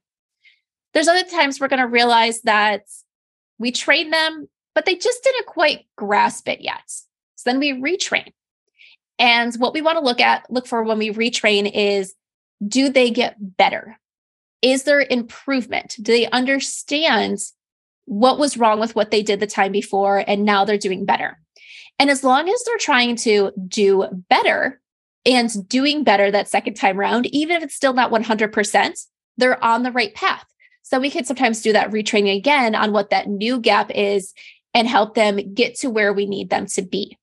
There's 0.93 1.07
other 1.07 1.27
times 1.27 1.59
we're 1.59 1.67
going 1.67 1.81
to 1.81 1.87
realize 1.87 2.41
that 2.41 2.83
we 3.57 3.71
train 3.71 4.11
them, 4.11 4.47
but 4.75 4.85
they 4.85 4.95
just 4.95 5.23
didn't 5.23 5.47
quite 5.47 5.87
grasp 5.97 6.47
it 6.47 6.61
yet. 6.61 6.83
So 6.87 7.49
then 7.49 7.59
we 7.59 7.73
retrain. 7.73 8.31
And 9.17 9.53
what 9.55 9.73
we 9.73 9.81
want 9.81 9.97
to 9.97 10.03
look 10.03 10.21
at, 10.21 10.49
look 10.51 10.67
for 10.67 10.83
when 10.83 10.99
we 10.99 11.11
retrain 11.11 11.69
is 11.73 12.13
do 12.67 12.89
they 12.89 13.09
get 13.09 13.35
better? 13.57 13.97
Is 14.61 14.83
there 14.83 15.01
improvement? 15.01 15.95
Do 16.01 16.11
they 16.11 16.27
understand 16.27 17.39
what 18.05 18.39
was 18.39 18.57
wrong 18.57 18.79
with 18.79 18.95
what 18.95 19.11
they 19.11 19.21
did 19.21 19.39
the 19.39 19.47
time 19.47 19.71
before 19.71 20.23
and 20.25 20.45
now 20.45 20.65
they're 20.65 20.77
doing 20.77 21.05
better? 21.05 21.39
And 21.99 22.09
as 22.09 22.23
long 22.23 22.49
as 22.49 22.63
they're 22.63 22.77
trying 22.77 23.15
to 23.17 23.51
do 23.67 24.07
better 24.29 24.81
and 25.25 25.67
doing 25.67 26.03
better 26.03 26.31
that 26.31 26.49
second 26.49 26.75
time 26.75 26.97
round, 26.97 27.27
even 27.27 27.57
if 27.57 27.63
it's 27.63 27.75
still 27.75 27.93
not 27.93 28.11
100%, 28.11 29.05
they're 29.37 29.63
on 29.63 29.83
the 29.83 29.91
right 29.91 30.13
path. 30.13 30.45
So 30.81 30.99
we 30.99 31.09
could 31.09 31.25
sometimes 31.25 31.61
do 31.61 31.73
that 31.73 31.91
retraining 31.91 32.35
again 32.37 32.75
on 32.75 32.91
what 32.91 33.09
that 33.11 33.27
new 33.27 33.59
gap 33.59 33.89
is 33.91 34.33
and 34.73 34.87
help 34.87 35.15
them 35.15 35.53
get 35.53 35.75
to 35.75 35.89
where 35.89 36.13
we 36.13 36.25
need 36.25 36.49
them 36.49 36.65
to 36.67 36.81
be. 36.81 37.17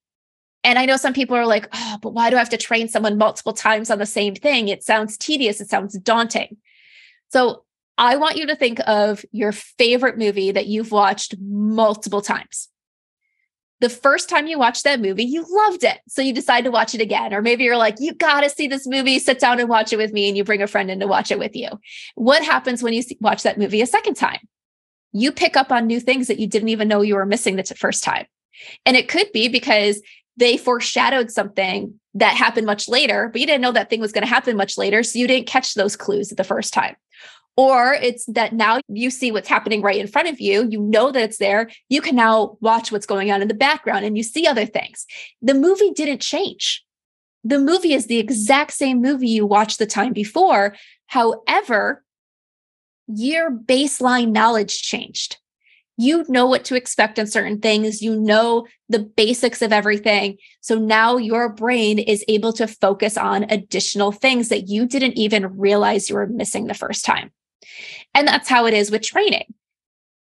And 0.62 0.78
I 0.78 0.84
know 0.84 0.96
some 0.96 1.14
people 1.14 1.36
are 1.36 1.46
like, 1.46 1.68
oh, 1.72 1.98
but 2.02 2.12
why 2.12 2.30
do 2.30 2.36
I 2.36 2.38
have 2.38 2.50
to 2.50 2.56
train 2.56 2.88
someone 2.88 3.16
multiple 3.16 3.52
times 3.52 3.90
on 3.90 3.98
the 3.98 4.06
same 4.06 4.34
thing? 4.34 4.68
It 4.68 4.82
sounds 4.82 5.16
tedious, 5.16 5.60
it 5.60 5.70
sounds 5.70 5.98
daunting. 5.98 6.58
So 7.28 7.64
I 7.96 8.16
want 8.16 8.36
you 8.36 8.46
to 8.46 8.56
think 8.56 8.80
of 8.86 9.24
your 9.32 9.52
favorite 9.52 10.18
movie 10.18 10.52
that 10.52 10.66
you've 10.66 10.92
watched 10.92 11.34
multiple 11.38 12.22
times. 12.22 12.68
The 13.80 13.88
first 13.88 14.28
time 14.28 14.46
you 14.46 14.58
watched 14.58 14.84
that 14.84 15.00
movie, 15.00 15.24
you 15.24 15.46
loved 15.48 15.84
it. 15.84 15.98
So 16.06 16.20
you 16.20 16.34
decide 16.34 16.64
to 16.64 16.70
watch 16.70 16.94
it 16.94 17.00
again. 17.00 17.32
Or 17.32 17.40
maybe 17.40 17.64
you're 17.64 17.78
like, 17.78 17.96
you 17.98 18.12
got 18.12 18.42
to 18.42 18.50
see 18.50 18.68
this 18.68 18.86
movie, 18.86 19.18
sit 19.18 19.38
down 19.38 19.58
and 19.58 19.70
watch 19.70 19.92
it 19.92 19.96
with 19.96 20.12
me, 20.12 20.28
and 20.28 20.36
you 20.36 20.44
bring 20.44 20.60
a 20.60 20.66
friend 20.66 20.90
in 20.90 21.00
to 21.00 21.06
watch 21.06 21.30
it 21.30 21.38
with 21.38 21.56
you. 21.56 21.68
What 22.14 22.44
happens 22.44 22.82
when 22.82 22.92
you 22.92 23.02
watch 23.20 23.42
that 23.44 23.58
movie 23.58 23.80
a 23.80 23.86
second 23.86 24.14
time? 24.14 24.40
You 25.12 25.32
pick 25.32 25.56
up 25.56 25.72
on 25.72 25.86
new 25.86 25.98
things 25.98 26.26
that 26.26 26.38
you 26.38 26.46
didn't 26.46 26.68
even 26.68 26.88
know 26.88 27.00
you 27.00 27.14
were 27.14 27.24
missing 27.24 27.56
the 27.56 27.64
first 27.64 28.04
time. 28.04 28.26
And 28.84 28.96
it 28.96 29.08
could 29.08 29.32
be 29.32 29.48
because 29.48 30.02
they 30.40 30.56
foreshadowed 30.56 31.30
something 31.30 32.00
that 32.14 32.34
happened 32.34 32.66
much 32.66 32.88
later, 32.88 33.28
but 33.30 33.40
you 33.40 33.46
didn't 33.46 33.60
know 33.60 33.72
that 33.72 33.90
thing 33.90 34.00
was 34.00 34.10
going 34.10 34.24
to 34.24 34.28
happen 34.28 34.56
much 34.56 34.76
later. 34.76 35.02
So 35.02 35.18
you 35.18 35.28
didn't 35.28 35.46
catch 35.46 35.74
those 35.74 35.96
clues 35.96 36.30
the 36.30 36.42
first 36.42 36.72
time. 36.72 36.96
Or 37.56 37.92
it's 37.92 38.24
that 38.24 38.54
now 38.54 38.80
you 38.88 39.10
see 39.10 39.30
what's 39.30 39.48
happening 39.48 39.82
right 39.82 40.00
in 40.00 40.06
front 40.06 40.28
of 40.28 40.40
you. 40.40 40.66
You 40.68 40.80
know 40.80 41.12
that 41.12 41.22
it's 41.22 41.36
there. 41.36 41.70
You 41.90 42.00
can 42.00 42.16
now 42.16 42.56
watch 42.60 42.90
what's 42.90 43.06
going 43.06 43.30
on 43.30 43.42
in 43.42 43.48
the 43.48 43.54
background 43.54 44.06
and 44.06 44.16
you 44.16 44.22
see 44.22 44.46
other 44.46 44.64
things. 44.64 45.04
The 45.42 45.54
movie 45.54 45.90
didn't 45.90 46.22
change. 46.22 46.84
The 47.44 47.58
movie 47.58 47.92
is 47.92 48.06
the 48.06 48.18
exact 48.18 48.72
same 48.72 49.02
movie 49.02 49.28
you 49.28 49.46
watched 49.46 49.78
the 49.78 49.86
time 49.86 50.14
before. 50.14 50.74
However, 51.06 52.02
your 53.06 53.50
baseline 53.50 54.30
knowledge 54.30 54.80
changed 54.80 55.36
you 56.00 56.24
know 56.28 56.46
what 56.46 56.64
to 56.66 56.76
expect 56.76 57.18
in 57.18 57.26
certain 57.26 57.60
things. 57.60 58.00
You 58.02 58.18
know 58.18 58.66
the 58.88 59.00
basics 59.00 59.62
of 59.62 59.72
everything. 59.72 60.38
So 60.60 60.76
now 60.76 61.16
your 61.16 61.48
brain 61.52 61.98
is 61.98 62.24
able 62.28 62.52
to 62.54 62.66
focus 62.66 63.16
on 63.16 63.44
additional 63.50 64.12
things 64.12 64.48
that 64.48 64.68
you 64.68 64.86
didn't 64.86 65.18
even 65.18 65.58
realize 65.58 66.08
you 66.08 66.16
were 66.16 66.26
missing 66.26 66.66
the 66.66 66.74
first 66.74 67.04
time. 67.04 67.30
And 68.14 68.26
that's 68.26 68.48
how 68.48 68.66
it 68.66 68.74
is 68.74 68.90
with 68.90 69.02
training. 69.02 69.44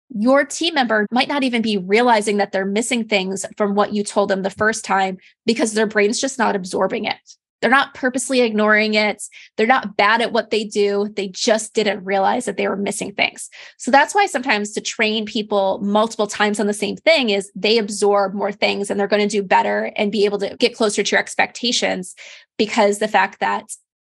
your 0.10 0.44
team 0.44 0.74
member 0.74 1.06
might 1.12 1.28
not 1.28 1.44
even 1.44 1.62
be 1.62 1.78
realizing 1.78 2.38
that 2.38 2.52
they're 2.52 2.66
missing 2.66 3.08
things 3.08 3.46
from 3.58 3.76
what 3.76 3.94
you 3.94 4.04
told 4.04 4.30
them 4.30 4.42
the 4.42 4.50
first 4.50 4.84
time 4.84 5.18
because 5.46 5.74
their 5.74 5.88
brain's 5.88 6.20
just 6.20 6.40
not 6.40 6.56
absorbing 6.56 7.06
it. 7.06 7.18
They're 7.62 7.70
not 7.70 7.94
purposely 7.94 8.42
ignoring 8.42 8.94
it. 8.94 9.24
They're 9.58 9.68
not 9.68 9.98
bad 9.98 10.22
at 10.22 10.32
what 10.32 10.50
they 10.50 10.64
do. 10.64 11.10
They 11.16 11.28
just 11.28 11.74
didn't 11.74 12.06
realize 12.06 12.46
that 12.46 12.58
they 12.58 12.68
were 12.68 12.78
missing 12.78 13.14
things. 13.14 13.50
So 13.78 13.92
that's 13.92 14.16
why 14.16 14.26
sometimes 14.28 14.72
to 14.74 14.82
train 14.82 15.26
people 15.26 15.80
multiple 15.82 16.28
times 16.28 16.60
on 16.60 16.68
the 16.68 16.74
same 16.74 16.96
thing 16.96 17.30
is 17.30 17.52
they 17.56 17.78
absorb 17.78 18.34
more 18.34 18.52
things 18.52 18.90
and 18.90 19.00
they're 19.00 19.08
going 19.08 19.28
to 19.28 19.28
do 19.28 19.44
better 19.44 19.92
and 19.96 20.12
be 20.12 20.26
able 20.26 20.40
to 20.40 20.56
get 20.58 20.76
closer 20.76 21.04
to 21.04 21.12
your 21.12 21.20
expectations 21.20 22.16
because 22.58 23.00
the 23.00 23.08
fact 23.08 23.40
that 23.40 23.66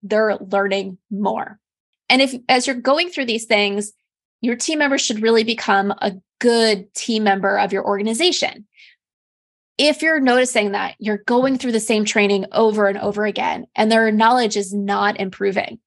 they're 0.03 0.37
learning 0.37 0.97
more. 1.09 1.59
And 2.09 2.21
if 2.21 2.35
as 2.49 2.67
you're 2.67 2.75
going 2.75 3.09
through 3.09 3.25
these 3.25 3.45
things, 3.45 3.93
your 4.41 4.55
team 4.55 4.79
members 4.79 5.01
should 5.01 5.21
really 5.21 5.45
become 5.45 5.91
a 5.91 6.13
good 6.39 6.93
team 6.93 7.23
member 7.23 7.57
of 7.57 7.71
your 7.71 7.85
organization. 7.85 8.67
If 9.77 10.01
you're 10.01 10.19
noticing 10.19 10.71
that 10.73 10.95
you're 10.99 11.23
going 11.25 11.57
through 11.57 11.71
the 11.71 11.79
same 11.79 12.05
training 12.05 12.45
over 12.51 12.87
and 12.87 12.97
over 12.97 13.25
again 13.25 13.65
and 13.75 13.91
their 13.91 14.11
knowledge 14.11 14.55
is 14.55 14.73
not 14.73 15.19
improving, 15.19 15.79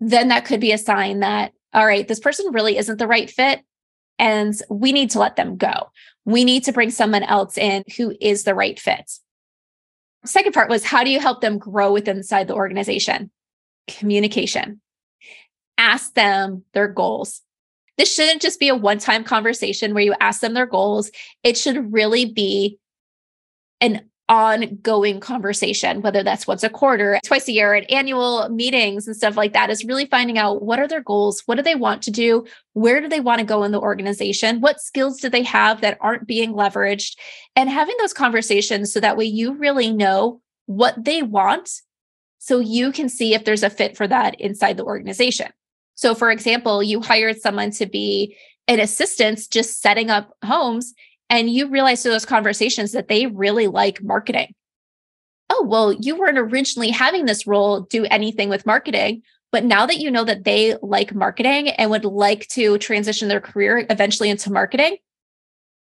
then 0.00 0.28
that 0.28 0.44
could 0.44 0.60
be 0.60 0.72
a 0.72 0.78
sign 0.78 1.20
that, 1.20 1.52
all 1.72 1.86
right, 1.86 2.06
this 2.06 2.20
person 2.20 2.52
really 2.52 2.76
isn't 2.76 2.98
the 2.98 3.06
right 3.06 3.30
fit 3.30 3.62
and 4.18 4.54
we 4.68 4.92
need 4.92 5.10
to 5.10 5.18
let 5.18 5.36
them 5.36 5.56
go. 5.56 5.90
We 6.24 6.44
need 6.44 6.64
to 6.64 6.72
bring 6.72 6.90
someone 6.90 7.22
else 7.22 7.58
in 7.58 7.84
who 7.96 8.14
is 8.20 8.44
the 8.44 8.54
right 8.54 8.78
fit. 8.78 9.10
Second 10.24 10.52
part 10.52 10.70
was 10.70 10.84
how 10.84 11.04
do 11.04 11.10
you 11.10 11.20
help 11.20 11.40
them 11.40 11.58
grow 11.58 11.92
within 11.92 12.18
inside 12.18 12.48
the 12.48 12.54
organization? 12.54 13.30
Communication. 13.88 14.80
Ask 15.76 16.14
them 16.14 16.64
their 16.72 16.88
goals. 16.88 17.42
This 17.96 18.12
shouldn't 18.12 18.42
just 18.42 18.60
be 18.60 18.68
a 18.68 18.74
one 18.74 18.98
time 18.98 19.24
conversation 19.24 19.94
where 19.94 20.02
you 20.02 20.14
ask 20.20 20.40
them 20.40 20.54
their 20.54 20.66
goals. 20.66 21.10
It 21.42 21.56
should 21.56 21.92
really 21.92 22.24
be 22.24 22.78
an 23.80 24.08
ongoing 24.28 25.20
conversation, 25.20 26.00
whether 26.00 26.22
that's 26.22 26.46
once 26.46 26.62
a 26.62 26.70
quarter, 26.70 27.18
twice 27.24 27.46
a 27.46 27.52
year, 27.52 27.74
at 27.74 27.90
annual 27.90 28.48
meetings 28.48 29.06
and 29.06 29.16
stuff 29.16 29.36
like 29.36 29.52
that, 29.52 29.70
is 29.70 29.84
really 29.84 30.06
finding 30.06 30.38
out 30.38 30.62
what 30.62 30.78
are 30.78 30.88
their 30.88 31.02
goals? 31.02 31.42
What 31.46 31.56
do 31.56 31.62
they 31.62 31.74
want 31.74 32.02
to 32.02 32.10
do? 32.10 32.46
Where 32.72 33.00
do 33.00 33.08
they 33.08 33.20
want 33.20 33.40
to 33.40 33.44
go 33.44 33.64
in 33.64 33.72
the 33.72 33.80
organization? 33.80 34.60
What 34.60 34.80
skills 34.80 35.20
do 35.20 35.28
they 35.28 35.42
have 35.42 35.82
that 35.82 35.98
aren't 36.00 36.26
being 36.26 36.54
leveraged? 36.54 37.16
And 37.54 37.68
having 37.68 37.96
those 37.98 38.14
conversations 38.14 38.92
so 38.92 39.00
that 39.00 39.16
way 39.16 39.26
you 39.26 39.54
really 39.54 39.92
know 39.92 40.40
what 40.66 41.04
they 41.04 41.22
want 41.22 41.70
so 42.38 42.58
you 42.58 42.92
can 42.92 43.08
see 43.08 43.34
if 43.34 43.44
there's 43.44 43.62
a 43.62 43.70
fit 43.70 43.96
for 43.96 44.06
that 44.06 44.40
inside 44.40 44.76
the 44.76 44.84
organization. 44.84 45.48
So, 45.94 46.14
for 46.14 46.30
example, 46.30 46.82
you 46.82 47.00
hired 47.00 47.40
someone 47.40 47.70
to 47.72 47.86
be 47.86 48.36
an 48.68 48.80
assistant 48.80 49.40
just 49.50 49.80
setting 49.80 50.10
up 50.10 50.36
homes, 50.44 50.94
and 51.30 51.50
you 51.50 51.68
realize 51.68 52.02
through 52.02 52.12
those 52.12 52.26
conversations 52.26 52.92
that 52.92 53.08
they 53.08 53.26
really 53.26 53.66
like 53.66 54.02
marketing. 54.02 54.54
Oh, 55.50 55.64
well, 55.68 55.92
you 55.92 56.16
weren't 56.16 56.38
originally 56.38 56.90
having 56.90 57.26
this 57.26 57.46
role 57.46 57.82
do 57.82 58.04
anything 58.06 58.48
with 58.48 58.66
marketing, 58.66 59.22
but 59.52 59.64
now 59.64 59.86
that 59.86 59.98
you 59.98 60.10
know 60.10 60.24
that 60.24 60.44
they 60.44 60.76
like 60.82 61.14
marketing 61.14 61.68
and 61.68 61.90
would 61.90 62.04
like 62.04 62.48
to 62.48 62.78
transition 62.78 63.28
their 63.28 63.40
career 63.40 63.86
eventually 63.90 64.30
into 64.30 64.52
marketing, 64.52 64.96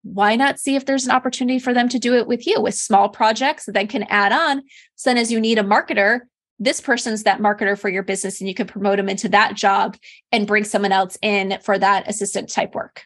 why 0.04 0.36
not 0.36 0.60
see 0.60 0.76
if 0.76 0.86
there's 0.86 1.06
an 1.06 1.12
opportunity 1.12 1.60
for 1.60 1.74
them 1.74 1.88
to 1.90 1.98
do 1.98 2.16
it 2.16 2.28
with 2.28 2.46
you 2.46 2.60
with 2.60 2.76
small 2.76 3.08
projects 3.08 3.66
that 3.66 3.72
then 3.72 3.88
can 3.88 4.04
add 4.04 4.34
on? 4.34 4.64
So 4.96 5.10
then, 5.10 5.18
as 5.18 5.32
you 5.32 5.40
need 5.40 5.60
a 5.60 5.64
marketer, 5.64 6.22
this 6.60 6.80
person's 6.80 7.24
that 7.24 7.40
marketer 7.40 7.78
for 7.78 7.90
your 7.90 8.04
business 8.04 8.40
and 8.40 8.48
you 8.48 8.54
can 8.54 8.68
promote 8.68 8.98
them 8.98 9.10
into 9.10 9.30
that 9.30 9.56
job 9.56 9.98
and 10.32 10.48
bring 10.48 10.64
someone 10.64 10.92
else 10.92 11.18
in 11.22 11.58
for 11.62 11.78
that 11.78 12.08
assistant 12.08 12.50
type 12.50 12.76
work. 12.76 13.06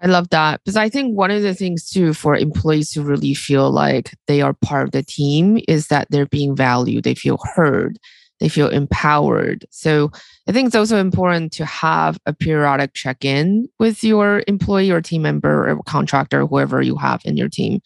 I 0.00 0.06
love 0.06 0.28
that 0.30 0.60
because 0.62 0.76
I 0.76 0.88
think 0.88 1.16
one 1.16 1.30
of 1.30 1.42
the 1.42 1.54
things 1.54 1.88
too 1.88 2.12
for 2.12 2.36
employees 2.36 2.92
to 2.92 3.02
really 3.02 3.34
feel 3.34 3.70
like 3.70 4.14
they 4.26 4.42
are 4.42 4.52
part 4.52 4.86
of 4.86 4.92
the 4.92 5.02
team 5.02 5.58
is 5.68 5.86
that 5.88 6.08
they're 6.10 6.26
being 6.26 6.54
valued, 6.54 7.04
they 7.04 7.14
feel 7.14 7.38
heard, 7.54 7.98
they 8.40 8.48
feel 8.48 8.68
empowered. 8.68 9.64
So 9.70 10.10
I 10.48 10.52
think 10.52 10.66
it's 10.66 10.76
also 10.76 10.98
important 10.98 11.52
to 11.52 11.64
have 11.64 12.18
a 12.26 12.34
periodic 12.34 12.92
check 12.94 13.24
in 13.24 13.68
with 13.78 14.04
your 14.04 14.42
employee 14.46 14.90
or 14.90 15.00
team 15.00 15.22
member 15.22 15.70
or 15.70 15.82
contractor, 15.84 16.46
whoever 16.46 16.82
you 16.82 16.96
have 16.96 17.22
in 17.24 17.36
your 17.36 17.48
team, 17.48 17.80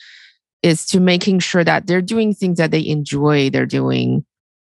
is 0.63 0.87
to 0.87 1.01
making 1.01 1.39
sure 1.39 1.63
that 1.63 1.87
they're 1.87 2.03
doing 2.03 2.35
things 2.35 2.59
that 2.59 2.71
they 2.71 2.85
enjoy, 2.85 3.51
they're 3.51 3.67
doing 3.67 4.25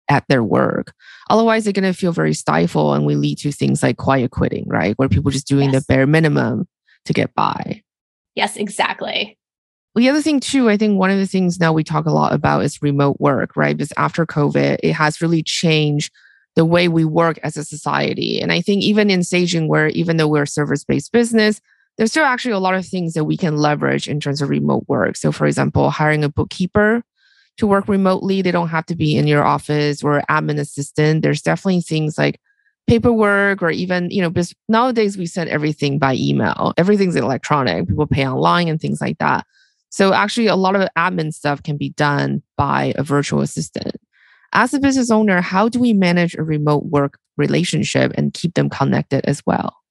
at 0.10 0.26
their 0.28 0.44
work. 0.44 0.94
Otherwise, 1.30 1.64
they're 1.64 1.74
going 1.74 1.92
to 1.92 1.98
feel 1.98 2.12
very 2.12 2.34
stifled 2.34 2.96
and 2.96 3.06
we 3.06 3.16
lead 3.16 3.38
to 3.40 3.52
things 3.52 3.82
like 3.82 3.98
quiet 3.98 4.32
quitting, 4.32 4.66
right? 4.68 4.94
Where 4.98 5.10
people 5.10 5.32
just 5.32 5.48
doing 5.48 5.72
yes. 5.72 5.86
the 5.86 5.94
bare 5.94 6.08
minimum 6.08 6.68
to 7.06 7.14
get 7.14 7.34
by. 7.34 7.82
Yes, 8.36 8.58
exactly. 8.58 9.38
The 9.96 10.10
other 10.10 10.22
thing, 10.22 10.40
too, 10.40 10.70
I 10.70 10.78
think 10.78 10.98
one 10.98 11.12
of 11.12 11.20
the 11.20 11.28
things 11.28 11.60
now 11.60 11.72
we 11.72 11.84
talk 11.84 12.06
a 12.06 12.12
lot 12.12 12.34
about 12.34 12.64
is 12.64 12.82
remote 12.82 13.18
work, 13.20 13.56
right? 13.56 13.78
Because 13.78 13.94
after 13.96 14.26
COVID, 14.26 14.80
it 14.82 14.94
has 14.94 15.22
really 15.22 15.44
changed 15.44 16.12
the 16.56 16.66
way 16.66 16.88
we 16.88 17.06
work 17.06 17.40
as 17.44 17.58
a 17.58 17.64
society. 17.64 18.42
And 18.42 18.52
I 18.52 18.62
think 18.62 18.82
even 18.82 19.10
in 19.10 19.24
Staging, 19.24 19.68
where 19.68 19.88
even 19.90 20.18
though 20.18 20.28
we're 20.28 20.44
a 20.44 20.48
service 20.48 20.84
based 20.84 21.12
business, 21.12 21.62
there's 21.98 22.12
still 22.12 22.26
actually 22.26 22.54
a 22.54 22.60
lot 22.60 22.74
of 22.74 22.88
things 22.88 23.14
that 23.14 23.26
we 23.26 23.38
can 23.38 23.58
leverage 23.58 24.08
in 24.08 24.20
terms 24.20 24.42
of 24.42 24.50
remote 24.50 24.86
work. 24.88 25.16
So, 25.16 25.32
for 25.32 25.46
example, 25.46 25.92
hiring 25.92 26.24
a 26.24 26.30
bookkeeper 26.30 27.04
to 27.58 27.68
work 27.68 27.88
remotely. 27.88 28.42
They 28.42 28.52
don't 28.52 28.70
have 28.70 28.86
to 28.88 28.96
be 28.96 29.16
in 29.16 29.28
your 29.28 29.44
office 29.44 30.04
or 30.04 30.24
admin 30.30 30.60
assistant. 30.60 31.22
There's 31.22 31.42
definitely 31.42 31.82
things 31.82 32.18
like 32.18 32.40
paperwork 32.88 33.62
or 33.62 33.70
even, 33.70 34.10
you 34.12 34.22
know, 34.22 34.30
because 34.30 34.54
nowadays 34.68 35.18
we 35.18 35.26
send 35.26 35.50
everything 35.50 36.00
by 36.00 36.16
email. 36.16 36.74
Everything's 36.78 37.16
electronic. 37.16 37.88
People 37.88 38.08
pay 38.08 38.28
online 38.28 38.68
and 38.68 38.82
things 38.82 39.00
like 39.00 39.18
that. 39.20 39.46
So 39.90 40.14
actually 40.14 40.48
a 40.48 40.56
lot 40.56 40.76
of 40.76 40.90
admin 40.98 41.34
stuff 41.34 41.62
can 41.62 41.78
be 41.78 41.90
done 41.92 42.42
by 42.58 42.94
a 42.98 43.04
virtual 43.04 43.42
assistant. 43.42 43.96
As 44.52 44.74
a 44.74 44.80
business 44.80 45.12
owner, 45.12 45.42
how 45.42 45.70
do 45.70 45.80
we 45.80 45.94
manage 45.94 46.36
a 46.36 46.44
remote 46.44 46.86
work 46.86 47.20
relationship 47.38 48.12
and 48.16 48.34
keep 48.34 48.54
them 48.56 48.70
connected 48.70 49.24
as 49.26 49.44
well? 49.46 49.83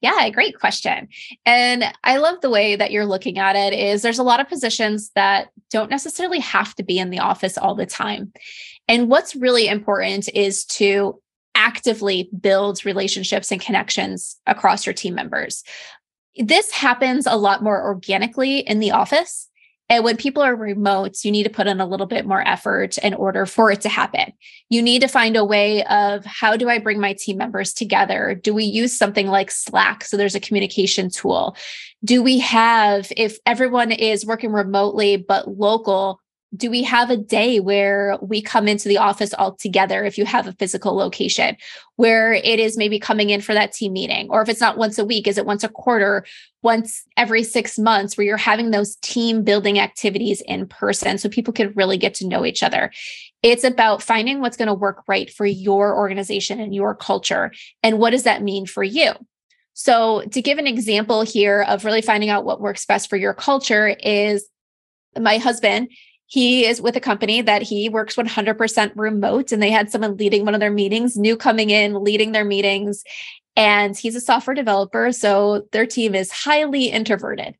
Yeah, 0.00 0.30
great 0.30 0.58
question. 0.58 1.08
And 1.44 1.84
I 2.04 2.16
love 2.16 2.40
the 2.40 2.50
way 2.50 2.74
that 2.76 2.90
you're 2.90 3.06
looking 3.06 3.38
at 3.38 3.54
it 3.54 3.74
is 3.74 4.00
there's 4.00 4.18
a 4.18 4.24
lot 4.24 4.40
of 4.40 4.48
positions 4.48 5.10
that 5.14 5.50
don't 5.70 5.90
necessarily 5.90 6.40
have 6.40 6.74
to 6.76 6.82
be 6.82 6.98
in 6.98 7.10
the 7.10 7.18
office 7.18 7.58
all 7.58 7.74
the 7.74 7.86
time. 7.86 8.32
And 8.88 9.10
what's 9.10 9.36
really 9.36 9.68
important 9.68 10.28
is 10.34 10.64
to 10.66 11.20
actively 11.54 12.30
build 12.40 12.84
relationships 12.86 13.52
and 13.52 13.60
connections 13.60 14.38
across 14.46 14.86
your 14.86 14.94
team 14.94 15.14
members. 15.14 15.62
This 16.36 16.70
happens 16.70 17.26
a 17.26 17.36
lot 17.36 17.62
more 17.62 17.82
organically 17.82 18.60
in 18.60 18.78
the 18.78 18.92
office 18.92 19.49
and 19.90 20.04
when 20.04 20.16
people 20.16 20.42
are 20.42 20.54
remote, 20.54 21.24
you 21.24 21.32
need 21.32 21.42
to 21.42 21.50
put 21.50 21.66
in 21.66 21.80
a 21.80 21.86
little 21.86 22.06
bit 22.06 22.24
more 22.24 22.46
effort 22.46 22.96
in 22.98 23.12
order 23.12 23.44
for 23.44 23.72
it 23.72 23.80
to 23.80 23.88
happen. 23.88 24.32
You 24.68 24.80
need 24.82 25.02
to 25.02 25.08
find 25.08 25.36
a 25.36 25.44
way 25.44 25.84
of 25.86 26.24
how 26.24 26.56
do 26.56 26.68
I 26.68 26.78
bring 26.78 27.00
my 27.00 27.12
team 27.12 27.36
members 27.36 27.74
together? 27.74 28.38
Do 28.40 28.54
we 28.54 28.64
use 28.64 28.96
something 28.96 29.26
like 29.26 29.50
Slack? 29.50 30.04
So 30.04 30.16
there's 30.16 30.36
a 30.36 30.40
communication 30.40 31.10
tool. 31.10 31.56
Do 32.04 32.22
we 32.22 32.38
have, 32.38 33.10
if 33.16 33.38
everyone 33.44 33.90
is 33.90 34.24
working 34.24 34.52
remotely 34.52 35.16
but 35.16 35.48
local, 35.48 36.20
do 36.56 36.68
we 36.68 36.82
have 36.82 37.10
a 37.10 37.16
day 37.16 37.60
where 37.60 38.18
we 38.20 38.42
come 38.42 38.66
into 38.66 38.88
the 38.88 38.98
office 38.98 39.32
all 39.34 39.54
together 39.54 40.04
if 40.04 40.18
you 40.18 40.24
have 40.24 40.48
a 40.48 40.52
physical 40.54 40.96
location 40.96 41.56
where 41.94 42.32
it 42.32 42.58
is 42.58 42.76
maybe 42.76 42.98
coming 42.98 43.30
in 43.30 43.40
for 43.40 43.54
that 43.54 43.72
team 43.72 43.92
meeting? 43.92 44.28
Or 44.30 44.42
if 44.42 44.48
it's 44.48 44.60
not 44.60 44.76
once 44.76 44.98
a 44.98 45.04
week 45.04 45.28
is 45.28 45.38
it 45.38 45.46
once 45.46 45.62
a 45.62 45.68
quarter 45.68 46.24
once 46.62 47.04
every 47.16 47.44
6 47.44 47.78
months 47.78 48.16
where 48.16 48.26
you're 48.26 48.36
having 48.36 48.70
those 48.70 48.96
team 48.96 49.44
building 49.44 49.78
activities 49.78 50.42
in 50.42 50.66
person 50.66 51.18
so 51.18 51.28
people 51.28 51.52
can 51.52 51.72
really 51.74 51.96
get 51.96 52.14
to 52.14 52.26
know 52.26 52.44
each 52.44 52.64
other? 52.64 52.90
It's 53.44 53.64
about 53.64 54.02
finding 54.02 54.40
what's 54.40 54.56
going 54.56 54.68
to 54.68 54.74
work 54.74 55.04
right 55.06 55.32
for 55.32 55.46
your 55.46 55.96
organization 55.96 56.58
and 56.58 56.74
your 56.74 56.96
culture 56.96 57.52
and 57.82 57.98
what 57.98 58.10
does 58.10 58.24
that 58.24 58.42
mean 58.42 58.66
for 58.66 58.82
you? 58.82 59.12
So 59.74 60.22
to 60.32 60.42
give 60.42 60.58
an 60.58 60.66
example 60.66 61.22
here 61.22 61.62
of 61.62 61.84
really 61.84 62.02
finding 62.02 62.28
out 62.28 62.44
what 62.44 62.60
works 62.60 62.84
best 62.84 63.08
for 63.08 63.16
your 63.16 63.34
culture 63.34 63.88
is 63.88 64.48
my 65.18 65.38
husband 65.38 65.90
he 66.30 66.64
is 66.64 66.80
with 66.80 66.96
a 66.96 67.00
company 67.00 67.42
that 67.42 67.60
he 67.60 67.88
works 67.88 68.14
100% 68.14 68.92
remote 68.94 69.50
and 69.50 69.60
they 69.60 69.70
had 69.70 69.90
someone 69.90 70.16
leading 70.16 70.44
one 70.44 70.54
of 70.54 70.60
their 70.60 70.70
meetings 70.70 71.16
new 71.16 71.36
coming 71.36 71.70
in 71.70 72.02
leading 72.04 72.32
their 72.32 72.44
meetings 72.44 73.04
and 73.56 73.98
he's 73.98 74.14
a 74.14 74.20
software 74.20 74.54
developer 74.54 75.12
so 75.12 75.66
their 75.72 75.86
team 75.86 76.14
is 76.14 76.30
highly 76.30 76.86
introverted 76.86 77.56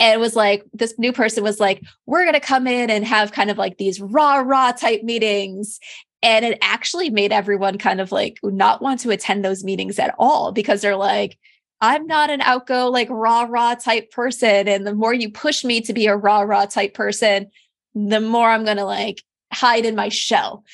and 0.00 0.14
it 0.14 0.20
was 0.20 0.34
like 0.34 0.64
this 0.72 0.98
new 0.98 1.12
person 1.12 1.44
was 1.44 1.60
like 1.60 1.80
we're 2.06 2.24
going 2.24 2.34
to 2.34 2.40
come 2.40 2.66
in 2.66 2.90
and 2.90 3.06
have 3.06 3.32
kind 3.32 3.50
of 3.50 3.56
like 3.56 3.78
these 3.78 4.00
rah 4.00 4.38
rah 4.38 4.72
type 4.72 5.02
meetings 5.02 5.78
and 6.24 6.44
it 6.44 6.58
actually 6.60 7.08
made 7.08 7.32
everyone 7.32 7.78
kind 7.78 8.00
of 8.00 8.10
like 8.10 8.38
not 8.42 8.82
want 8.82 9.00
to 9.00 9.10
attend 9.10 9.44
those 9.44 9.64
meetings 9.64 9.98
at 9.98 10.14
all 10.18 10.50
because 10.52 10.80
they're 10.80 10.96
like 10.96 11.38
I'm 11.82 12.06
not 12.06 12.30
an 12.30 12.40
outgo 12.42 12.86
like 12.86 13.08
rah 13.10 13.42
rah 13.42 13.74
type 13.74 14.12
person. 14.12 14.68
And 14.68 14.86
the 14.86 14.94
more 14.94 15.12
you 15.12 15.28
push 15.28 15.64
me 15.64 15.80
to 15.80 15.92
be 15.92 16.06
a 16.06 16.16
rah 16.16 16.42
rah 16.42 16.66
type 16.66 16.94
person, 16.94 17.50
the 17.94 18.20
more 18.20 18.50
I'm 18.50 18.64
going 18.64 18.76
to 18.78 18.84
like 18.84 19.22
hide 19.52 19.84
in 19.84 19.94
my 19.94 20.08
shell. 20.08 20.64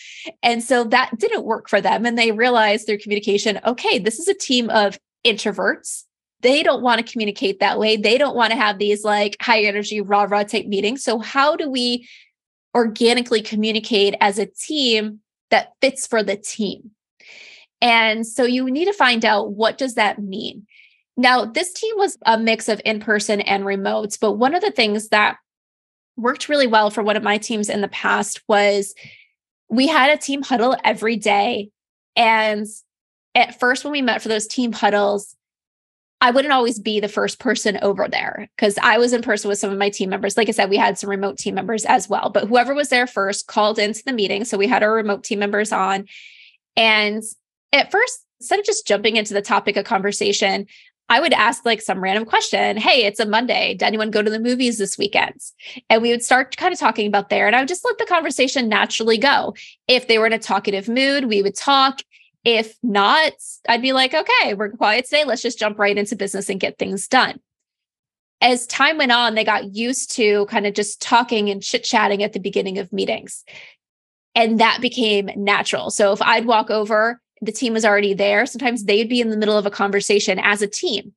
And 0.42 0.62
so 0.62 0.84
that 0.84 1.18
didn't 1.18 1.44
work 1.44 1.68
for 1.68 1.80
them. 1.80 2.06
And 2.06 2.16
they 2.16 2.32
realized 2.32 2.86
through 2.86 2.98
communication 2.98 3.60
okay, 3.64 3.98
this 3.98 4.18
is 4.18 4.28
a 4.28 4.34
team 4.34 4.70
of 4.70 4.98
introverts 5.26 6.04
they 6.40 6.62
don't 6.62 6.82
want 6.82 7.04
to 7.04 7.12
communicate 7.12 7.60
that 7.60 7.78
way. 7.78 7.96
They 7.96 8.16
don't 8.16 8.36
want 8.36 8.52
to 8.52 8.58
have 8.58 8.78
these 8.78 9.04
like 9.04 9.36
high 9.40 9.62
energy, 9.62 10.00
rah 10.00 10.26
rah 10.28 10.44
type 10.44 10.66
meetings. 10.66 11.02
So, 11.02 11.18
how 11.18 11.56
do 11.56 11.68
we 11.68 12.08
organically 12.74 13.42
communicate 13.42 14.14
as 14.20 14.38
a 14.38 14.46
team 14.46 15.20
that 15.50 15.72
fits 15.80 16.06
for 16.06 16.22
the 16.22 16.36
team? 16.36 16.92
And 17.80 18.26
so 18.26 18.44
you 18.44 18.70
need 18.70 18.86
to 18.86 18.92
find 18.92 19.24
out 19.24 19.52
what 19.52 19.78
does 19.78 19.94
that 19.94 20.18
mean? 20.20 20.66
Now, 21.16 21.44
this 21.44 21.72
team 21.72 21.94
was 21.96 22.16
a 22.26 22.38
mix 22.38 22.68
of 22.68 22.80
in-person 22.84 23.40
and 23.40 23.64
remotes, 23.64 24.18
but 24.20 24.32
one 24.32 24.54
of 24.54 24.62
the 24.62 24.70
things 24.70 25.08
that 25.08 25.36
worked 26.18 26.48
really 26.48 26.66
well 26.66 26.90
for 26.90 27.02
one 27.02 27.16
of 27.16 27.22
my 27.22 27.38
teams 27.38 27.70
in 27.70 27.80
the 27.80 27.88
past 27.88 28.42
was 28.48 28.94
we 29.70 29.86
had 29.86 30.10
a 30.10 30.20
team 30.20 30.42
huddle 30.42 30.76
every 30.84 31.16
day. 31.16 31.70
And 32.16 32.66
at 33.34 33.58
first, 33.58 33.84
when 33.84 33.92
we 33.92 34.02
met 34.02 34.20
for 34.20 34.28
those 34.28 34.46
team 34.46 34.72
huddles, 34.72 35.36
I 36.20 36.32
wouldn't 36.32 36.52
always 36.52 36.80
be 36.80 36.98
the 36.98 37.08
first 37.08 37.38
person 37.38 37.78
over 37.80 38.08
there 38.08 38.48
because 38.56 38.76
I 38.82 38.98
was 38.98 39.12
in 39.12 39.22
person 39.22 39.48
with 39.48 39.58
some 39.58 39.70
of 39.70 39.78
my 39.78 39.88
team 39.88 40.10
members. 40.10 40.36
Like 40.36 40.48
I 40.48 40.52
said, 40.52 40.68
we 40.68 40.76
had 40.76 40.98
some 40.98 41.08
remote 41.08 41.38
team 41.38 41.54
members 41.54 41.84
as 41.84 42.08
well, 42.08 42.30
but 42.30 42.48
whoever 42.48 42.74
was 42.74 42.88
there 42.88 43.06
first 43.06 43.46
called 43.46 43.78
into 43.78 44.02
the 44.04 44.12
meeting. 44.12 44.44
So 44.44 44.58
we 44.58 44.66
had 44.66 44.82
our 44.82 44.92
remote 44.92 45.22
team 45.22 45.38
members 45.38 45.70
on. 45.70 46.06
And 46.76 47.22
at 47.72 47.92
first, 47.92 48.24
instead 48.40 48.58
of 48.58 48.64
just 48.64 48.86
jumping 48.86 49.16
into 49.16 49.34
the 49.34 49.42
topic 49.42 49.76
of 49.76 49.84
conversation, 49.84 50.66
I 51.08 51.20
would 51.20 51.32
ask 51.32 51.64
like 51.64 51.80
some 51.80 52.00
random 52.00 52.24
question. 52.26 52.76
Hey, 52.76 53.04
it's 53.04 53.20
a 53.20 53.26
Monday. 53.26 53.74
Did 53.74 53.86
anyone 53.86 54.10
go 54.10 54.22
to 54.22 54.30
the 54.30 54.38
movies 54.38 54.78
this 54.78 54.98
weekend? 54.98 55.40
And 55.88 56.02
we 56.02 56.10
would 56.10 56.22
start 56.22 56.56
kind 56.56 56.72
of 56.72 56.78
talking 56.78 57.06
about 57.06 57.30
there. 57.30 57.46
And 57.46 57.56
I 57.56 57.60
would 57.60 57.68
just 57.68 57.84
let 57.84 57.98
the 57.98 58.04
conversation 58.04 58.68
naturally 58.68 59.16
go. 59.16 59.54
If 59.86 60.06
they 60.06 60.18
were 60.18 60.26
in 60.26 60.34
a 60.34 60.38
talkative 60.38 60.88
mood, 60.88 61.24
we 61.24 61.42
would 61.42 61.54
talk. 61.54 62.00
If 62.44 62.76
not, 62.82 63.32
I'd 63.68 63.82
be 63.82 63.92
like, 63.92 64.14
okay, 64.14 64.54
we're 64.54 64.70
quiet 64.70 65.06
today. 65.06 65.24
Let's 65.24 65.42
just 65.42 65.58
jump 65.58 65.78
right 65.78 65.96
into 65.96 66.14
business 66.14 66.50
and 66.50 66.60
get 66.60 66.78
things 66.78 67.08
done. 67.08 67.40
As 68.40 68.66
time 68.66 68.98
went 68.98 69.10
on, 69.10 69.34
they 69.34 69.44
got 69.44 69.74
used 69.74 70.12
to 70.16 70.46
kind 70.46 70.66
of 70.66 70.74
just 70.74 71.02
talking 71.02 71.50
and 71.50 71.62
chit 71.62 71.84
chatting 71.84 72.22
at 72.22 72.34
the 72.34 72.38
beginning 72.38 72.78
of 72.78 72.92
meetings. 72.92 73.44
And 74.34 74.60
that 74.60 74.80
became 74.80 75.30
natural. 75.36 75.90
So 75.90 76.12
if 76.12 76.22
I'd 76.22 76.46
walk 76.46 76.70
over 76.70 77.20
the 77.40 77.52
team 77.52 77.72
was 77.72 77.84
already 77.84 78.14
there, 78.14 78.46
sometimes 78.46 78.84
they'd 78.84 79.08
be 79.08 79.20
in 79.20 79.30
the 79.30 79.36
middle 79.36 79.58
of 79.58 79.66
a 79.66 79.70
conversation 79.70 80.38
as 80.38 80.62
a 80.62 80.66
team 80.66 81.12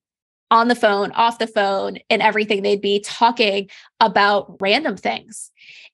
on 0.52 0.68
the 0.68 0.76
phone, 0.76 1.12
off 1.14 1.40
the 1.40 1.48
phone, 1.48 1.98
and 2.10 2.22
everything. 2.22 2.62
They'd 2.62 2.82
be 2.82 3.00
talking 3.00 3.70
about 4.00 4.58
random 4.60 4.98
things. 4.98 5.50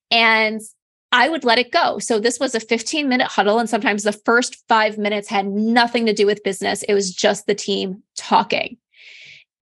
And 0.10 0.62
I 1.12 1.30
would 1.30 1.44
let 1.44 1.60
it 1.60 1.72
go. 1.72 2.00
So 2.00 2.20
this 2.20 2.40
was 2.40 2.54
a 2.54 2.60
15 2.60 3.08
minute 3.08 3.28
huddle. 3.28 3.60
And 3.60 3.70
sometimes 3.70 4.04
the 4.04 4.12
first 4.12 4.64
five 4.68 4.98
minutes 4.98 5.30
had 5.30 5.48
nothing 5.48 6.06
to 6.06 6.14
do 6.14 6.26
with 6.26 6.44
business, 6.44 6.84
it 6.84 6.94
was 6.94 7.14
just 7.14 7.46
the 7.46 7.56
team 7.56 8.04
talking. 8.16 8.78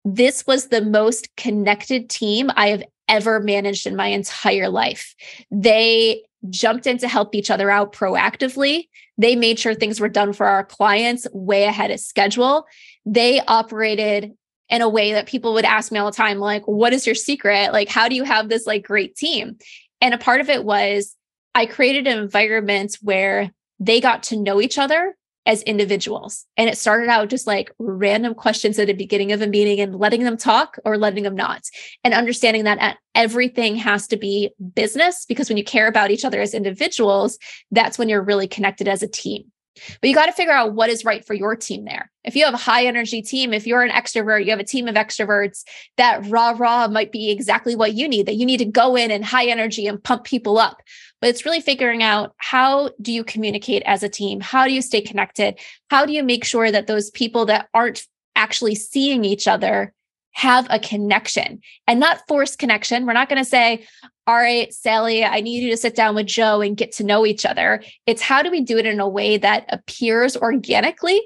This 0.06 0.48
was 0.48 0.68
the 0.68 0.82
most 0.82 1.36
connected 1.36 2.10
team 2.10 2.50
I 2.56 2.70
have 2.70 2.84
ever 3.10 3.40
managed 3.40 3.88
in 3.88 3.96
my 3.96 4.08
entire 4.08 4.70
life. 4.70 5.16
They 5.52 6.24
jumped 6.50 6.88
in 6.88 6.98
to 7.00 7.08
help 7.08 7.34
each 7.36 7.50
other 7.50 7.70
out 7.70 7.94
proactively. 7.94 8.88
They 9.18 9.36
made 9.36 9.60
sure 9.60 9.74
things 9.74 10.00
were 10.00 10.10
done 10.10 10.34
for 10.34 10.46
our 10.46 10.64
clients 10.64 11.28
way 11.34 11.64
ahead 11.64 11.92
of 11.92 12.00
schedule. 12.00 12.66
They 13.06 13.42
operated 13.42 14.34
in 14.70 14.82
a 14.82 14.90
way 14.90 15.14
that 15.14 15.28
people 15.28 15.54
would 15.54 15.66
ask 15.66 15.92
me 15.92 16.00
all 16.00 16.12
the 16.12 16.16
time, 16.16 16.40
like, 16.40 16.68
what 16.68 16.94
is 16.94 17.06
your 17.06 17.16
secret? 17.16 17.72
Like, 17.72 17.90
how 17.90 18.10
do 18.10 18.16
you 18.16 18.24
have 18.24 18.50
this 18.50 18.68
like 18.68 18.84
great 18.84 19.16
team? 19.16 19.58
And 20.02 20.14
a 20.14 20.18
part 20.18 20.42
of 20.42 20.50
it 20.50 20.64
was 20.64 21.16
I 21.56 21.66
created 21.66 22.06
an 22.06 22.20
environment 22.20 22.98
where 23.02 23.52
they 23.80 24.02
got 24.02 24.24
to 24.24 24.38
know 24.38 24.62
each 24.62 24.78
other 24.78 25.16
as 25.48 25.64
individuals. 25.64 26.46
And 26.58 26.70
it 26.70 26.78
started 26.78 27.08
out 27.10 27.30
just 27.30 27.48
like 27.48 27.72
random 27.80 28.36
questions 28.36 28.78
at 28.78 28.88
the 28.88 28.94
beginning 28.94 29.32
of 29.32 29.42
a 29.42 29.48
meeting 29.48 29.80
and 29.80 29.96
letting 29.96 30.24
them 30.24 30.38
talk 30.38 30.78
or 30.86 30.98
letting 30.98 31.24
them 31.24 31.36
not. 31.36 31.64
And 32.04 32.14
understanding 32.14 32.66
that 32.66 32.80
uh, 32.80 32.94
everything 33.16 33.78
has 33.78 34.08
to 34.08 34.18
be 34.18 34.52
business 34.76 35.26
because 35.26 35.48
when 35.48 35.58
you 35.58 35.64
care 35.64 35.88
about 35.88 36.12
each 36.12 36.26
other 36.26 36.42
as 36.42 36.54
individuals, 36.54 37.40
that's 37.72 37.98
when 37.98 38.10
you're 38.10 38.22
really 38.22 38.48
connected 38.48 38.90
as 38.90 39.02
a 39.02 39.08
team. 39.08 39.52
But 40.02 40.10
you 40.10 40.16
got 40.16 40.28
to 40.28 40.32
figure 40.32 40.54
out 40.54 40.74
what 40.74 40.90
is 40.90 41.06
right 41.06 41.26
for 41.26 41.34
your 41.34 41.56
team 41.56 41.86
there. 41.86 42.12
If 42.24 42.36
you 42.36 42.46
have 42.46 42.54
a 42.54 42.58
high 42.58 42.86
energy 42.86 43.22
team, 43.22 43.54
if 43.54 43.66
you're 43.66 43.84
an 43.84 43.92
extrovert, 43.92 44.44
you 44.46 44.52
have 44.52 44.60
a 44.60 44.64
team 44.64 44.88
of 44.88 44.96
extroverts, 44.96 45.64
that 45.98 46.26
rah 46.28 46.56
rah 46.58 46.88
might 46.88 47.12
be 47.12 47.32
exactly 47.32 47.76
what 47.76 47.94
you 47.94 48.08
need, 48.08 48.26
that 48.26 48.36
you 48.36 48.46
need 48.46 48.58
to 48.58 48.66
go 48.66 48.96
in 48.96 49.12
and 49.12 49.24
high 49.24 49.46
energy 49.46 49.88
and 49.88 50.04
pump 50.04 50.24
people 50.24 50.58
up. 50.58 50.82
But 51.22 51.30
it's 51.30 51.46
really 51.46 51.62
figuring 51.62 52.04
out 52.04 52.34
how 52.38 52.92
do 53.02 53.12
you 53.12 53.24
communicate 53.24 53.84
as 53.86 54.04
a 54.04 54.10
team? 54.10 54.40
How 54.40 54.66
do 54.66 54.74
you 54.74 54.82
stay 54.82 55.02
connected? 55.02 55.60
How 55.90 56.06
do 56.06 56.14
you 56.14 56.24
make 56.24 56.44
sure 56.44 56.72
that 56.72 56.88
those 56.88 57.10
people 57.12 57.46
that 57.48 57.70
aren't 57.74 58.06
actually 58.36 58.76
seeing 58.76 59.26
each 59.26 59.48
other 59.48 59.94
have 60.38 60.68
a 60.70 60.78
connection 60.78 61.60
and 61.88 62.00
not 62.00 62.22
force 62.28 62.56
connection. 62.56 63.08
We're 63.08 63.14
not 63.14 63.28
going 63.28 63.44
to 63.44 63.50
say, 63.50 63.88
all 64.28 64.36
right, 64.36 64.72
Sally, 64.72 65.26
I 65.26 65.42
need 65.42 65.64
you 65.64 65.72
to 65.72 65.78
sit 65.78 65.96
down 65.96 66.14
with 66.14 66.28
Joe 66.28 66.62
and 66.62 66.78
get 66.78 66.92
to 66.94 67.04
know 67.04 67.26
each 67.26 67.44
other. 67.44 67.82
It's 68.06 68.22
how 68.22 68.44
do 68.44 68.52
we 68.52 68.62
do 68.62 68.78
it 68.78 68.86
in 68.86 69.00
a 69.00 69.10
way 69.10 69.38
that 69.38 69.66
appears 69.70 70.38
organically, 70.38 71.20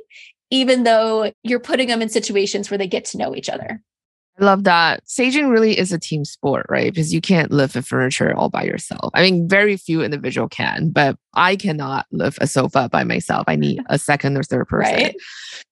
even 0.49 0.83
though 0.83 1.33
you're 1.43 1.59
putting 1.59 1.89
them 1.89 2.01
in 2.01 2.07
situations 2.07 2.71
where 2.71 2.77
they 2.77 2.87
get 2.87 3.03
to 3.05 3.17
know 3.17 3.35
each 3.35 3.49
other. 3.49 3.81
I 4.39 4.45
love 4.45 4.63
that. 4.63 5.01
Staging 5.09 5.49
really 5.49 5.77
is 5.77 5.91
a 5.91 5.99
team 5.99 6.23
sport, 6.23 6.65
right? 6.69 6.93
Because 6.93 7.13
you 7.13 7.19
can't 7.19 7.51
lift 7.51 7.75
a 7.75 7.81
furniture 7.81 8.33
all 8.33 8.47
by 8.47 8.63
yourself. 8.63 9.11
I 9.13 9.23
mean, 9.23 9.45
very 9.45 9.75
few 9.75 10.01
individual 10.01 10.47
can, 10.47 10.89
but 10.89 11.17
I 11.33 11.57
cannot 11.57 12.05
lift 12.13 12.37
a 12.39 12.47
sofa 12.47 12.87
by 12.89 13.03
myself. 13.03 13.43
I 13.49 13.57
need 13.57 13.81
a 13.89 13.99
second 13.99 14.37
or 14.37 14.43
third 14.43 14.69
person. 14.69 14.95
Right? 14.95 15.15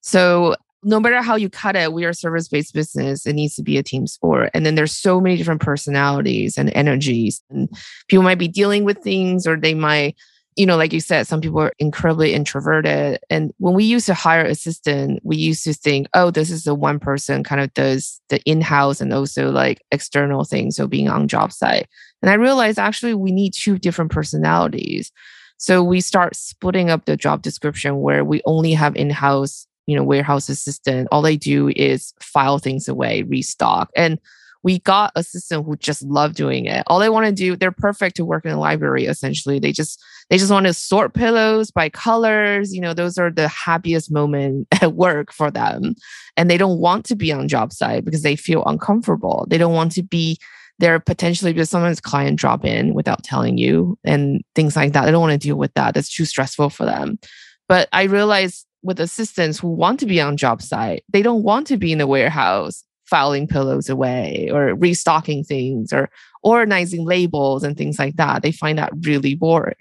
So 0.02 0.56
no 0.84 1.00
matter 1.00 1.22
how 1.22 1.36
you 1.36 1.50
cut 1.50 1.76
it, 1.76 1.94
we 1.94 2.06
are 2.06 2.14
service 2.14 2.48
based 2.48 2.74
business. 2.74 3.26
It 3.26 3.34
needs 3.34 3.56
to 3.56 3.64
be 3.64 3.78
a 3.78 3.84
team 3.84 4.08
sport. 4.08 4.50
And 4.54 4.66
then 4.66 4.76
there's 4.76 4.94
so 4.94 5.20
many 5.20 5.38
different 5.38 5.62
personalities 5.62 6.58
and 6.58 6.72
energies. 6.74 7.42
And 7.50 7.70
people 8.08 8.24
might 8.24 8.40
be 8.40 8.48
dealing 8.48 8.86
with 8.86 9.00
things 9.00 9.46
or 9.46 9.58
they 9.58 9.74
might, 9.74 10.16
you 10.56 10.66
know, 10.66 10.78
like 10.78 10.94
you 10.94 11.00
said, 11.00 11.28
some 11.28 11.42
people 11.42 11.60
are 11.60 11.74
incredibly 11.80 12.34
introverted. 12.34 13.20
And 13.30 13.52
when 13.58 13.74
we 13.74 13.84
used 13.84 14.06
to 14.06 14.14
hire 14.14 14.46
assistant, 14.46 15.20
we 15.24 15.36
used 15.36 15.64
to 15.66 15.74
think, 15.74 16.08
oh, 16.14 16.32
this 16.32 16.50
is 16.50 16.64
the 16.64 16.76
one 16.76 17.00
person 17.00 17.44
kind 17.44 17.62
of 17.62 17.74
does 17.74 18.22
the 18.30 18.42
in-house 18.44 19.02
and 19.02 19.14
also 19.14 19.52
like 19.52 19.82
external 19.92 20.44
things. 20.46 20.78
So 20.78 20.88
being 20.88 21.10
on 21.10 21.28
job 21.28 21.52
site. 21.52 21.88
And 22.22 22.30
I 22.30 22.36
realized 22.36 22.80
actually 22.80 23.14
we 23.14 23.32
need 23.32 23.54
two 23.54 23.78
different 23.78 24.12
personalities. 24.12 25.12
So 25.58 25.84
we 25.84 26.00
start 26.00 26.38
splitting 26.38 26.90
up 26.90 27.04
the 27.04 27.18
job 27.18 27.42
description 27.42 28.00
where 28.00 28.24
we 28.24 28.42
only 28.46 28.72
have 28.74 28.96
in-house 28.96 29.68
you 29.90 29.96
know 29.96 30.04
warehouse 30.04 30.50
assistant 30.50 31.08
all 31.12 31.22
they 31.22 31.38
do 31.38 31.70
is 31.76 32.14
file 32.22 32.60
things 32.60 32.88
away 32.88 33.24
restock. 33.24 33.90
And 33.96 34.20
we 34.62 34.80
got 34.80 35.14
a 35.16 35.24
system 35.24 35.64
who 35.64 35.78
just 35.78 36.04
love 36.04 36.36
doing 36.36 36.66
it. 36.66 36.84
All 36.88 37.00
they 37.00 37.10
want 37.10 37.26
to 37.26 37.32
do 37.32 37.56
they're 37.56 37.72
perfect 37.72 38.18
to 38.18 38.26
work 38.26 38.46
in 38.46 38.52
a 38.52 38.60
library 38.60 39.06
essentially. 39.06 39.60
They 39.60 39.72
just 39.72 40.02
they 40.30 40.38
just 40.38 40.52
want 40.52 40.68
to 40.68 40.74
sort 40.74 41.14
pillows 41.14 41.72
by 41.72 41.90
colors 41.90 42.74
you 42.74 42.82
know 42.82 42.94
those 42.94 43.18
are 43.18 43.32
the 43.32 43.48
happiest 43.48 44.12
moment 44.12 44.68
at 44.82 44.94
work 44.94 45.32
for 45.32 45.50
them. 45.50 45.96
And 46.38 46.50
they 46.50 46.58
don't 46.58 46.80
want 46.80 47.06
to 47.06 47.16
be 47.16 47.32
on 47.32 47.48
job 47.48 47.74
site 47.74 48.06
because 48.06 48.24
they 48.24 48.36
feel 48.36 48.64
uncomfortable. 48.66 49.46
They 49.50 49.58
don't 49.58 49.74
want 49.74 49.92
to 49.94 50.04
be 50.04 50.38
there 50.80 51.00
potentially 51.00 51.54
because 51.54 51.70
sometimes 51.70 52.00
client 52.00 52.40
drop 52.40 52.66
in 52.66 52.94
without 52.94 53.24
telling 53.24 53.58
you 53.58 53.98
and 54.04 54.42
things 54.56 54.76
like 54.76 54.94
that. 54.94 55.06
They 55.06 55.12
don't 55.12 55.22
want 55.22 55.40
to 55.40 55.48
deal 55.48 55.58
with 55.58 55.74
that. 55.74 55.94
That's 55.94 56.14
too 56.14 56.26
stressful 56.26 56.70
for 56.70 56.86
them. 56.86 57.20
But 57.68 57.88
i 57.94 58.04
realized 58.04 58.66
with 58.84 59.00
assistants 59.00 59.60
who 59.60 59.70
want 59.70 60.00
to 60.00 60.06
be 60.06 60.22
on 60.22 60.38
job 60.38 60.62
site. 60.62 61.04
They 61.10 61.22
don't 61.22 61.44
want 61.44 61.68
to 61.68 61.78
be 61.78 61.92
in 61.92 61.98
the 61.98 62.08
warehouse 62.08 62.84
filing 63.06 63.48
pillows 63.48 63.90
away 63.90 64.50
or 64.52 64.76
restocking 64.76 65.44
things 65.44 65.92
or 65.92 66.10
organizing 66.44 67.06
labels 67.06 67.64
and 67.64 67.76
things 67.76 67.98
like 67.98 68.16
that. 68.16 68.44
They 68.44 68.52
find 68.52 68.78
that 68.78 68.94
really 69.02 69.36
boring. 69.36 69.76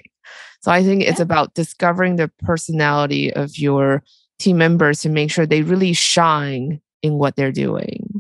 So 0.61 0.73
I 0.73 0.83
think 0.83 1.03
it's 1.03 1.21
about 1.21 1.55
discovering 1.55 2.17
the 2.17 2.31
personality 2.41 3.33
of 3.33 3.59
your 3.59 4.03
team 4.39 4.59
members 4.59 5.01
to 5.03 5.09
make 5.09 5.31
sure 5.31 5.47
they 5.47 5.63
really 5.63 5.93
shine 5.93 6.81
in 7.03 7.15
what 7.15 7.37
they're 7.37 7.53
doing. 7.53 8.18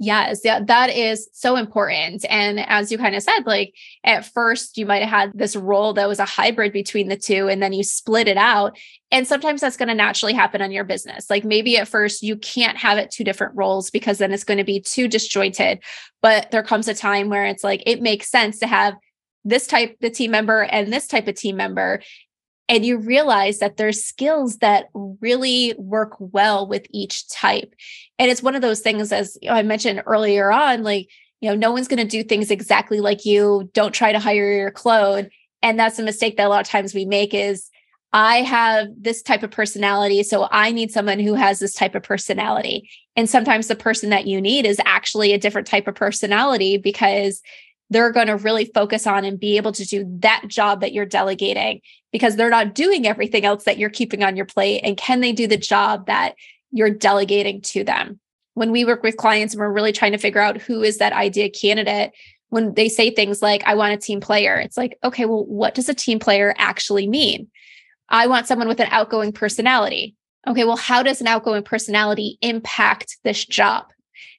Yes, 0.00 0.42
yeah, 0.44 0.60
that 0.62 0.90
is 0.90 1.28
so 1.32 1.56
important. 1.56 2.24
And 2.30 2.60
as 2.60 2.92
you 2.92 2.98
kind 2.98 3.16
of 3.16 3.22
said, 3.22 3.40
like 3.46 3.74
at 4.04 4.24
first 4.24 4.78
you 4.78 4.86
might 4.86 5.02
have 5.02 5.08
had 5.08 5.32
this 5.34 5.56
role 5.56 5.92
that 5.94 6.06
was 6.06 6.20
a 6.20 6.24
hybrid 6.24 6.72
between 6.72 7.08
the 7.08 7.16
two, 7.16 7.48
and 7.48 7.60
then 7.60 7.72
you 7.72 7.82
split 7.82 8.28
it 8.28 8.36
out. 8.36 8.78
And 9.10 9.26
sometimes 9.26 9.60
that's 9.60 9.76
going 9.76 9.88
to 9.88 9.94
naturally 9.94 10.34
happen 10.34 10.62
on 10.62 10.70
your 10.70 10.84
business. 10.84 11.28
Like 11.28 11.44
maybe 11.44 11.76
at 11.78 11.88
first 11.88 12.22
you 12.22 12.36
can't 12.36 12.78
have 12.78 12.96
it 12.96 13.10
two 13.10 13.24
different 13.24 13.56
roles 13.56 13.90
because 13.90 14.18
then 14.18 14.32
it's 14.32 14.44
going 14.44 14.58
to 14.58 14.64
be 14.64 14.80
too 14.80 15.08
disjointed. 15.08 15.82
But 16.22 16.52
there 16.52 16.62
comes 16.62 16.86
a 16.86 16.94
time 16.94 17.28
where 17.28 17.46
it's 17.46 17.64
like 17.64 17.82
it 17.84 18.00
makes 18.00 18.30
sense 18.30 18.60
to 18.60 18.68
have 18.68 18.94
this 19.44 19.66
type 19.66 19.96
the 20.00 20.10
team 20.10 20.30
member 20.30 20.62
and 20.62 20.92
this 20.92 21.08
type 21.08 21.26
of 21.26 21.34
team 21.34 21.56
member 21.56 22.02
and 22.68 22.84
you 22.84 22.98
realize 22.98 23.58
that 23.58 23.76
there's 23.76 24.04
skills 24.04 24.58
that 24.58 24.88
really 24.94 25.74
work 25.78 26.14
well 26.18 26.68
with 26.68 26.86
each 26.90 27.28
type. 27.30 27.74
And 28.18 28.30
it's 28.30 28.42
one 28.42 28.54
of 28.54 28.62
those 28.62 28.80
things 28.80 29.12
as 29.12 29.38
i 29.48 29.62
mentioned 29.62 30.02
earlier 30.06 30.52
on 30.52 30.82
like 30.82 31.08
you 31.40 31.48
know 31.48 31.56
no 31.56 31.72
one's 31.72 31.88
going 31.88 31.98
to 31.98 32.04
do 32.04 32.22
things 32.22 32.50
exactly 32.50 33.00
like 33.00 33.24
you. 33.24 33.70
Don't 33.72 33.92
try 33.92 34.12
to 34.12 34.18
hire 34.18 34.52
your 34.52 34.70
clone. 34.70 35.28
And 35.62 35.78
that's 35.78 35.98
a 35.98 36.04
mistake 36.04 36.36
that 36.36 36.46
a 36.46 36.48
lot 36.48 36.60
of 36.60 36.68
times 36.68 36.94
we 36.94 37.04
make 37.04 37.34
is 37.34 37.70
I 38.12 38.36
have 38.38 38.88
this 38.96 39.22
type 39.22 39.42
of 39.42 39.50
personality, 39.50 40.22
so 40.22 40.48
I 40.50 40.72
need 40.72 40.90
someone 40.90 41.18
who 41.18 41.34
has 41.34 41.58
this 41.58 41.74
type 41.74 41.94
of 41.94 42.02
personality. 42.02 42.88
And 43.16 43.28
sometimes 43.28 43.68
the 43.68 43.76
person 43.76 44.10
that 44.10 44.26
you 44.26 44.40
need 44.40 44.64
is 44.64 44.80
actually 44.86 45.32
a 45.32 45.38
different 45.38 45.66
type 45.66 45.86
of 45.86 45.94
personality 45.94 46.78
because 46.78 47.42
they're 47.90 48.12
going 48.12 48.26
to 48.28 48.36
really 48.36 48.66
focus 48.66 49.06
on 49.06 49.24
and 49.24 49.38
be 49.38 49.56
able 49.56 49.72
to 49.72 49.84
do 49.84 50.04
that 50.20 50.44
job 50.46 50.80
that 50.80 50.92
you're 50.92 51.06
delegating 51.06 51.80
because 52.12 52.36
they're 52.36 52.50
not 52.50 52.74
doing 52.74 53.06
everything 53.06 53.44
else 53.44 53.64
that 53.64 53.78
you're 53.78 53.90
keeping 53.90 54.22
on 54.22 54.36
your 54.36 54.46
plate. 54.46 54.80
And 54.82 54.96
can 54.96 55.20
they 55.20 55.32
do 55.32 55.46
the 55.46 55.56
job 55.56 56.06
that 56.06 56.34
you're 56.70 56.90
delegating 56.90 57.60
to 57.62 57.84
them? 57.84 58.20
When 58.54 58.72
we 58.72 58.84
work 58.84 59.02
with 59.02 59.16
clients 59.16 59.54
and 59.54 59.60
we're 59.60 59.72
really 59.72 59.92
trying 59.92 60.12
to 60.12 60.18
figure 60.18 60.40
out 60.40 60.60
who 60.60 60.82
is 60.82 60.98
that 60.98 61.12
idea 61.12 61.48
candidate, 61.48 62.12
when 62.48 62.74
they 62.74 62.88
say 62.88 63.10
things 63.10 63.42
like, 63.42 63.62
I 63.66 63.74
want 63.74 63.92
a 63.92 63.98
team 63.98 64.20
player, 64.20 64.56
it's 64.56 64.76
like, 64.76 64.98
okay, 65.04 65.26
well, 65.26 65.44
what 65.44 65.74
does 65.74 65.88
a 65.88 65.94
team 65.94 66.18
player 66.18 66.54
actually 66.58 67.06
mean? 67.06 67.48
I 68.08 68.26
want 68.26 68.46
someone 68.46 68.68
with 68.68 68.80
an 68.80 68.88
outgoing 68.90 69.32
personality. 69.32 70.16
Okay, 70.46 70.64
well, 70.64 70.76
how 70.76 71.02
does 71.02 71.20
an 71.20 71.26
outgoing 71.26 71.62
personality 71.62 72.38
impact 72.40 73.18
this 73.22 73.44
job? 73.44 73.84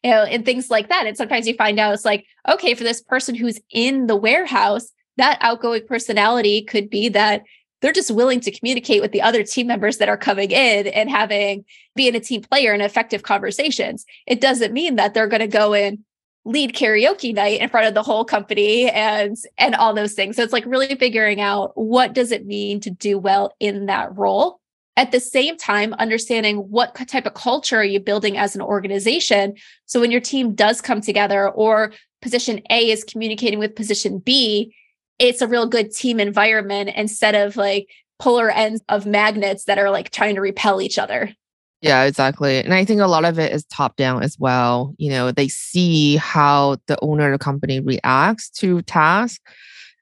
You 0.03 0.11
know, 0.11 0.23
and 0.23 0.43
things 0.43 0.69
like 0.69 0.89
that. 0.89 1.05
And 1.05 1.15
sometimes 1.15 1.47
you 1.47 1.53
find 1.53 1.79
out 1.79 1.93
it's 1.93 2.05
like, 2.05 2.25
okay, 2.47 2.73
for 2.73 2.83
this 2.83 3.01
person 3.01 3.35
who's 3.35 3.59
in 3.69 4.07
the 4.07 4.15
warehouse, 4.15 4.89
that 5.17 5.37
outgoing 5.41 5.85
personality 5.85 6.63
could 6.63 6.89
be 6.89 7.09
that 7.09 7.43
they're 7.81 7.93
just 7.93 8.11
willing 8.11 8.39
to 8.41 8.51
communicate 8.51 9.01
with 9.01 9.11
the 9.11 9.21
other 9.21 9.43
team 9.43 9.67
members 9.67 9.97
that 9.97 10.09
are 10.09 10.17
coming 10.17 10.51
in 10.51 10.87
and 10.87 11.09
having 11.09 11.65
being 11.95 12.15
a 12.15 12.19
team 12.19 12.41
player 12.41 12.73
and 12.73 12.81
effective 12.81 13.23
conversations. 13.23 14.05
It 14.27 14.41
doesn't 14.41 14.73
mean 14.73 14.95
that 14.95 15.13
they're 15.13 15.27
going 15.27 15.39
to 15.41 15.47
go 15.47 15.73
in 15.73 16.03
lead 16.45 16.73
karaoke 16.73 17.33
night 17.33 17.61
in 17.61 17.69
front 17.69 17.87
of 17.87 17.93
the 17.93 18.03
whole 18.03 18.25
company 18.25 18.89
and 18.89 19.37
and 19.57 19.75
all 19.75 19.93
those 19.93 20.13
things. 20.13 20.35
So 20.35 20.43
it's 20.43 20.53
like 20.53 20.65
really 20.65 20.95
figuring 20.95 21.41
out 21.41 21.71
what 21.75 22.13
does 22.13 22.31
it 22.31 22.45
mean 22.45 22.79
to 22.81 22.89
do 22.89 23.19
well 23.19 23.53
in 23.59 23.85
that 23.87 24.17
role. 24.17 24.59
At 24.97 25.11
the 25.11 25.19
same 25.19 25.55
time, 25.55 25.93
understanding 25.93 26.57
what 26.57 26.95
type 27.07 27.25
of 27.25 27.33
culture 27.33 27.77
are 27.77 27.85
you 27.85 28.01
building 28.01 28.37
as 28.37 28.55
an 28.55 28.61
organization. 28.61 29.55
So 29.85 30.01
when 30.01 30.11
your 30.11 30.19
team 30.19 30.55
does 30.55 30.81
come 30.81 30.99
together 30.99 31.49
or 31.49 31.93
position 32.21 32.61
A 32.69 32.91
is 32.91 33.05
communicating 33.05 33.59
with 33.59 33.75
position 33.75 34.19
B, 34.19 34.75
it's 35.19 35.41
a 35.41 35.47
real 35.47 35.67
good 35.67 35.91
team 35.91 36.19
environment 36.19 36.91
instead 36.95 37.35
of 37.35 37.57
like 37.57 37.89
polar 38.19 38.49
ends 38.49 38.81
of 38.89 39.05
magnets 39.05 39.65
that 39.65 39.77
are 39.77 39.91
like 39.91 40.11
trying 40.11 40.35
to 40.35 40.41
repel 40.41 40.81
each 40.81 40.97
other. 40.97 41.33
Yeah, 41.81 42.03
exactly. 42.03 42.59
And 42.59 42.73
I 42.73 42.83
think 42.83 42.99
a 42.99 43.07
lot 43.07 43.23
of 43.23 43.39
it 43.39 43.53
is 43.53 43.63
top 43.65 43.95
down 43.95 44.21
as 44.21 44.37
well. 44.37 44.93
You 44.97 45.11
know, 45.11 45.31
they 45.31 45.47
see 45.47 46.17
how 46.17 46.77
the 46.87 46.99
owner 47.01 47.31
of 47.31 47.39
the 47.39 47.43
company 47.43 47.79
reacts 47.79 48.49
to 48.51 48.81
tasks 48.81 49.39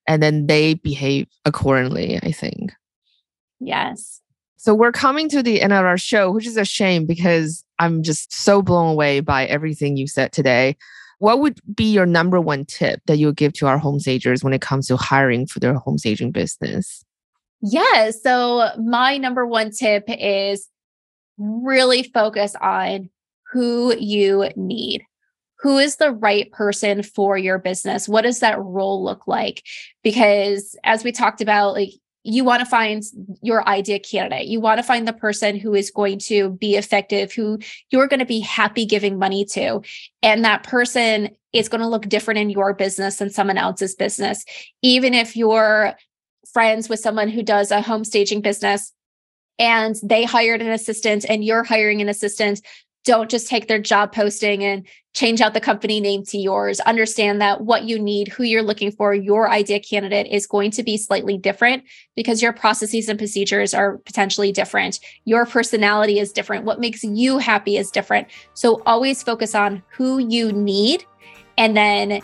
and 0.08 0.24
then 0.24 0.48
they 0.48 0.76
behave 0.76 1.28
accordingly, 1.46 2.20
I 2.24 2.32
think. 2.32 2.74
Yes. 3.60 4.22
So 4.56 4.74
we're 4.74 4.92
coming 4.92 5.30
to 5.30 5.44
the 5.44 5.62
end 5.62 5.74
of 5.74 5.86
our 5.86 6.00
show, 6.00 6.32
which 6.32 6.48
is 6.48 6.58
a 6.58 6.66
shame 6.66 7.06
because 7.06 7.64
I'm 7.78 8.02
just 8.02 8.34
so 8.34 8.62
blown 8.64 8.92
away 8.92 9.20
by 9.20 9.46
everything 9.46 9.98
you 9.98 10.08
said 10.08 10.32
today. 10.32 10.78
What 11.20 11.40
would 11.40 11.60
be 11.76 11.92
your 11.92 12.06
number 12.06 12.40
one 12.40 12.66
tip 12.66 13.02
that 13.08 13.18
you 13.18 13.28
would 13.28 13.38
give 13.38 13.54
to 13.54 13.68
our 13.68 13.78
home 13.78 14.00
stagers 14.00 14.44
when 14.44 14.54
it 14.54 14.62
comes 14.62 14.88
to 14.88 14.98
hiring 14.98 15.48
for 15.48 15.60
their 15.60 15.74
home 15.74 15.98
staging 15.98 16.32
business? 16.32 17.04
Yeah. 17.62 18.12
So 18.12 18.70
my 18.78 19.18
number 19.18 19.46
one 19.46 19.72
tip 19.72 20.04
is 20.08 20.68
really 21.38 22.04
focus 22.04 22.56
on 22.62 23.10
who 23.52 23.96
you 23.98 24.50
need. 24.56 25.04
Who 25.62 25.80
is 25.80 25.96
the 25.96 26.12
right 26.12 26.52
person 26.52 27.02
for 27.02 27.36
your 27.36 27.58
business? 27.58 28.08
What 28.08 28.22
does 28.22 28.42
that 28.42 28.60
role 28.60 29.04
look 29.04 29.28
like? 29.28 29.64
Because 30.04 30.76
as 30.84 31.04
we 31.04 31.12
talked 31.12 31.42
about, 31.42 31.74
like 31.74 31.94
you 32.28 32.44
want 32.44 32.60
to 32.60 32.66
find 32.66 33.04
your 33.42 33.68
idea 33.70 34.00
candidate. 34.00 34.48
You 34.48 34.60
want 34.60 34.80
to 34.80 34.84
find 34.84 35.08
the 35.08 35.14
person 35.14 35.58
who 35.58 35.74
is 35.74 35.90
going 35.90 36.20
to 36.20 36.50
be 36.50 36.76
effective, 36.76 37.32
who 37.32 37.58
you're 37.90 38.08
going 38.08 38.20
to 38.20 38.26
be 38.26 38.42
happy 38.42 38.86
giving 38.86 39.18
money 39.18 39.46
to. 39.46 39.82
And 40.22 40.44
that 40.44 40.64
person 40.64 41.30
is 41.54 41.70
going 41.70 41.80
to 41.80 41.88
look 41.88 42.10
different 42.10 42.40
in 42.40 42.50
your 42.50 42.74
business 42.74 43.16
than 43.16 43.30
someone 43.30 43.58
else's 43.58 43.96
business. 43.96 44.44
Even 44.82 45.14
if 45.14 45.38
you're 45.38 45.96
friends 46.52 46.90
with 46.90 47.00
someone 47.00 47.30
who 47.30 47.44
does 47.44 47.72
a 47.72 47.82
home 47.82 48.04
staging 48.04 48.42
business, 48.42 48.92
and 49.60 49.96
they 50.04 50.24
hired 50.24 50.62
an 50.62 50.70
assistant 50.70 51.26
and 51.28 51.44
you're 51.44 51.64
hiring 51.64 52.02
an 52.02 52.10
assistant, 52.10 52.62
don't 53.08 53.32
just 53.32 53.48
take 53.48 53.70
their 53.70 53.80
job 53.80 54.12
posting 54.12 54.66
and 54.66 54.86
change 55.14 55.40
out 55.40 55.54
the 55.54 55.62
company 55.62 56.02
name 56.02 56.24
to 56.26 56.38
yours. 56.38 56.82
Understand 56.82 57.40
that 57.42 57.62
what 57.62 57.86
you 57.86 57.98
need, 57.98 58.28
who 58.28 58.44
you're 58.44 58.62
looking 58.62 58.92
for, 58.92 59.14
your 59.14 59.50
idea 59.50 59.80
candidate 59.80 60.28
is 60.28 60.46
going 60.46 60.72
to 60.72 60.84
be 60.84 60.98
slightly 60.98 61.38
different 61.38 61.86
because 62.18 62.42
your 62.42 62.52
processes 62.52 63.08
and 63.08 63.18
procedures 63.18 63.74
are 63.74 63.98
potentially 64.00 64.52
different. 64.52 65.00
Your 65.24 65.46
personality 65.46 66.20
is 66.20 66.34
different. 66.34 66.66
What 66.66 66.82
makes 66.82 67.02
you 67.02 67.38
happy 67.38 67.78
is 67.78 67.90
different. 67.90 68.28
So 68.54 68.82
always 68.86 69.24
focus 69.24 69.56
on 69.56 69.82
who 69.90 70.18
you 70.20 70.52
need, 70.52 71.06
and 71.58 71.78
then 71.78 72.20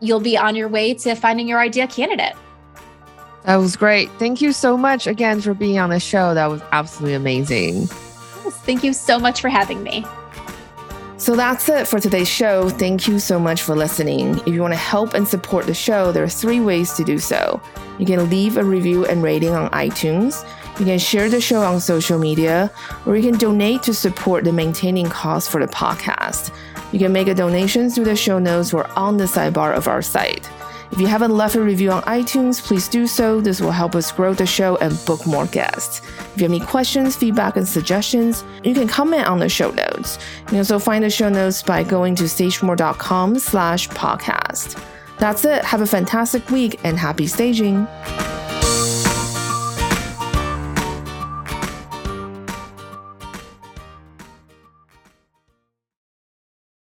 you'll 0.00 0.20
be 0.20 0.36
on 0.36 0.54
your 0.54 0.68
way 0.68 0.92
to 0.94 1.14
finding 1.14 1.48
your 1.48 1.60
idea 1.60 1.86
candidate. 1.86 2.34
That 3.46 3.56
was 3.56 3.74
great. 3.74 4.10
Thank 4.18 4.42
you 4.42 4.52
so 4.52 4.76
much 4.76 5.06
again 5.06 5.40
for 5.40 5.54
being 5.54 5.78
on 5.78 5.88
the 5.88 5.98
show. 5.98 6.34
That 6.34 6.50
was 6.50 6.60
absolutely 6.72 7.14
amazing. 7.14 7.88
Yes, 8.44 8.56
thank 8.58 8.84
you 8.84 8.92
so 8.92 9.18
much 9.18 9.40
for 9.40 9.48
having 9.48 9.82
me. 9.82 10.04
So 11.16 11.36
that's 11.36 11.68
it 11.68 11.86
for 11.86 12.00
today's 12.00 12.28
show. 12.28 12.70
Thank 12.70 13.06
you 13.06 13.18
so 13.18 13.38
much 13.38 13.60
for 13.60 13.76
listening. 13.76 14.38
If 14.38 14.48
you 14.48 14.62
want 14.62 14.72
to 14.72 14.78
help 14.78 15.12
and 15.12 15.28
support 15.28 15.66
the 15.66 15.74
show, 15.74 16.12
there 16.12 16.24
are 16.24 16.28
three 16.30 16.60
ways 16.60 16.94
to 16.94 17.04
do 17.04 17.18
so. 17.18 17.60
You 17.98 18.06
can 18.06 18.30
leave 18.30 18.56
a 18.56 18.64
review 18.64 19.04
and 19.04 19.22
rating 19.22 19.50
on 19.50 19.70
iTunes. 19.72 20.48
You 20.78 20.86
can 20.86 20.98
share 20.98 21.28
the 21.28 21.40
show 21.42 21.60
on 21.60 21.78
social 21.78 22.18
media, 22.18 22.70
or 23.04 23.16
you 23.16 23.30
can 23.30 23.38
donate 23.38 23.82
to 23.82 23.92
support 23.92 24.44
the 24.44 24.52
maintaining 24.52 25.10
costs 25.10 25.46
for 25.46 25.60
the 25.60 25.70
podcast. 25.70 26.54
You 26.90 26.98
can 26.98 27.12
make 27.12 27.28
a 27.28 27.34
donation 27.34 27.90
through 27.90 28.06
the 28.06 28.16
show 28.16 28.38
notes 28.38 28.72
or 28.72 28.88
on 28.98 29.18
the 29.18 29.24
sidebar 29.24 29.76
of 29.76 29.88
our 29.88 30.00
site. 30.00 30.48
If 30.92 31.00
you 31.00 31.06
haven't 31.06 31.36
left 31.36 31.54
a 31.54 31.60
review 31.60 31.92
on 31.92 32.02
iTunes, 32.02 32.60
please 32.60 32.88
do 32.88 33.06
so. 33.06 33.40
This 33.40 33.60
will 33.60 33.70
help 33.70 33.94
us 33.94 34.10
grow 34.10 34.34
the 34.34 34.46
show 34.46 34.76
and 34.78 34.98
book 35.06 35.24
more 35.24 35.46
guests. 35.46 36.00
If 36.34 36.36
you 36.36 36.42
have 36.42 36.52
any 36.52 36.60
questions, 36.60 37.16
feedback, 37.16 37.56
and 37.56 37.66
suggestions, 37.66 38.44
you 38.64 38.74
can 38.74 38.88
comment 38.88 39.26
on 39.26 39.38
the 39.38 39.48
show 39.48 39.70
notes. 39.70 40.18
You 40.40 40.46
can 40.46 40.58
also 40.58 40.78
find 40.78 41.04
the 41.04 41.10
show 41.10 41.28
notes 41.28 41.62
by 41.62 41.84
going 41.84 42.16
to 42.16 42.24
stagemore.com 42.24 43.38
slash 43.38 43.88
podcast. 43.90 44.82
That's 45.18 45.44
it. 45.44 45.64
Have 45.64 45.80
a 45.80 45.86
fantastic 45.86 46.50
week 46.50 46.80
and 46.82 46.98
happy 46.98 47.26
staging. 47.26 47.86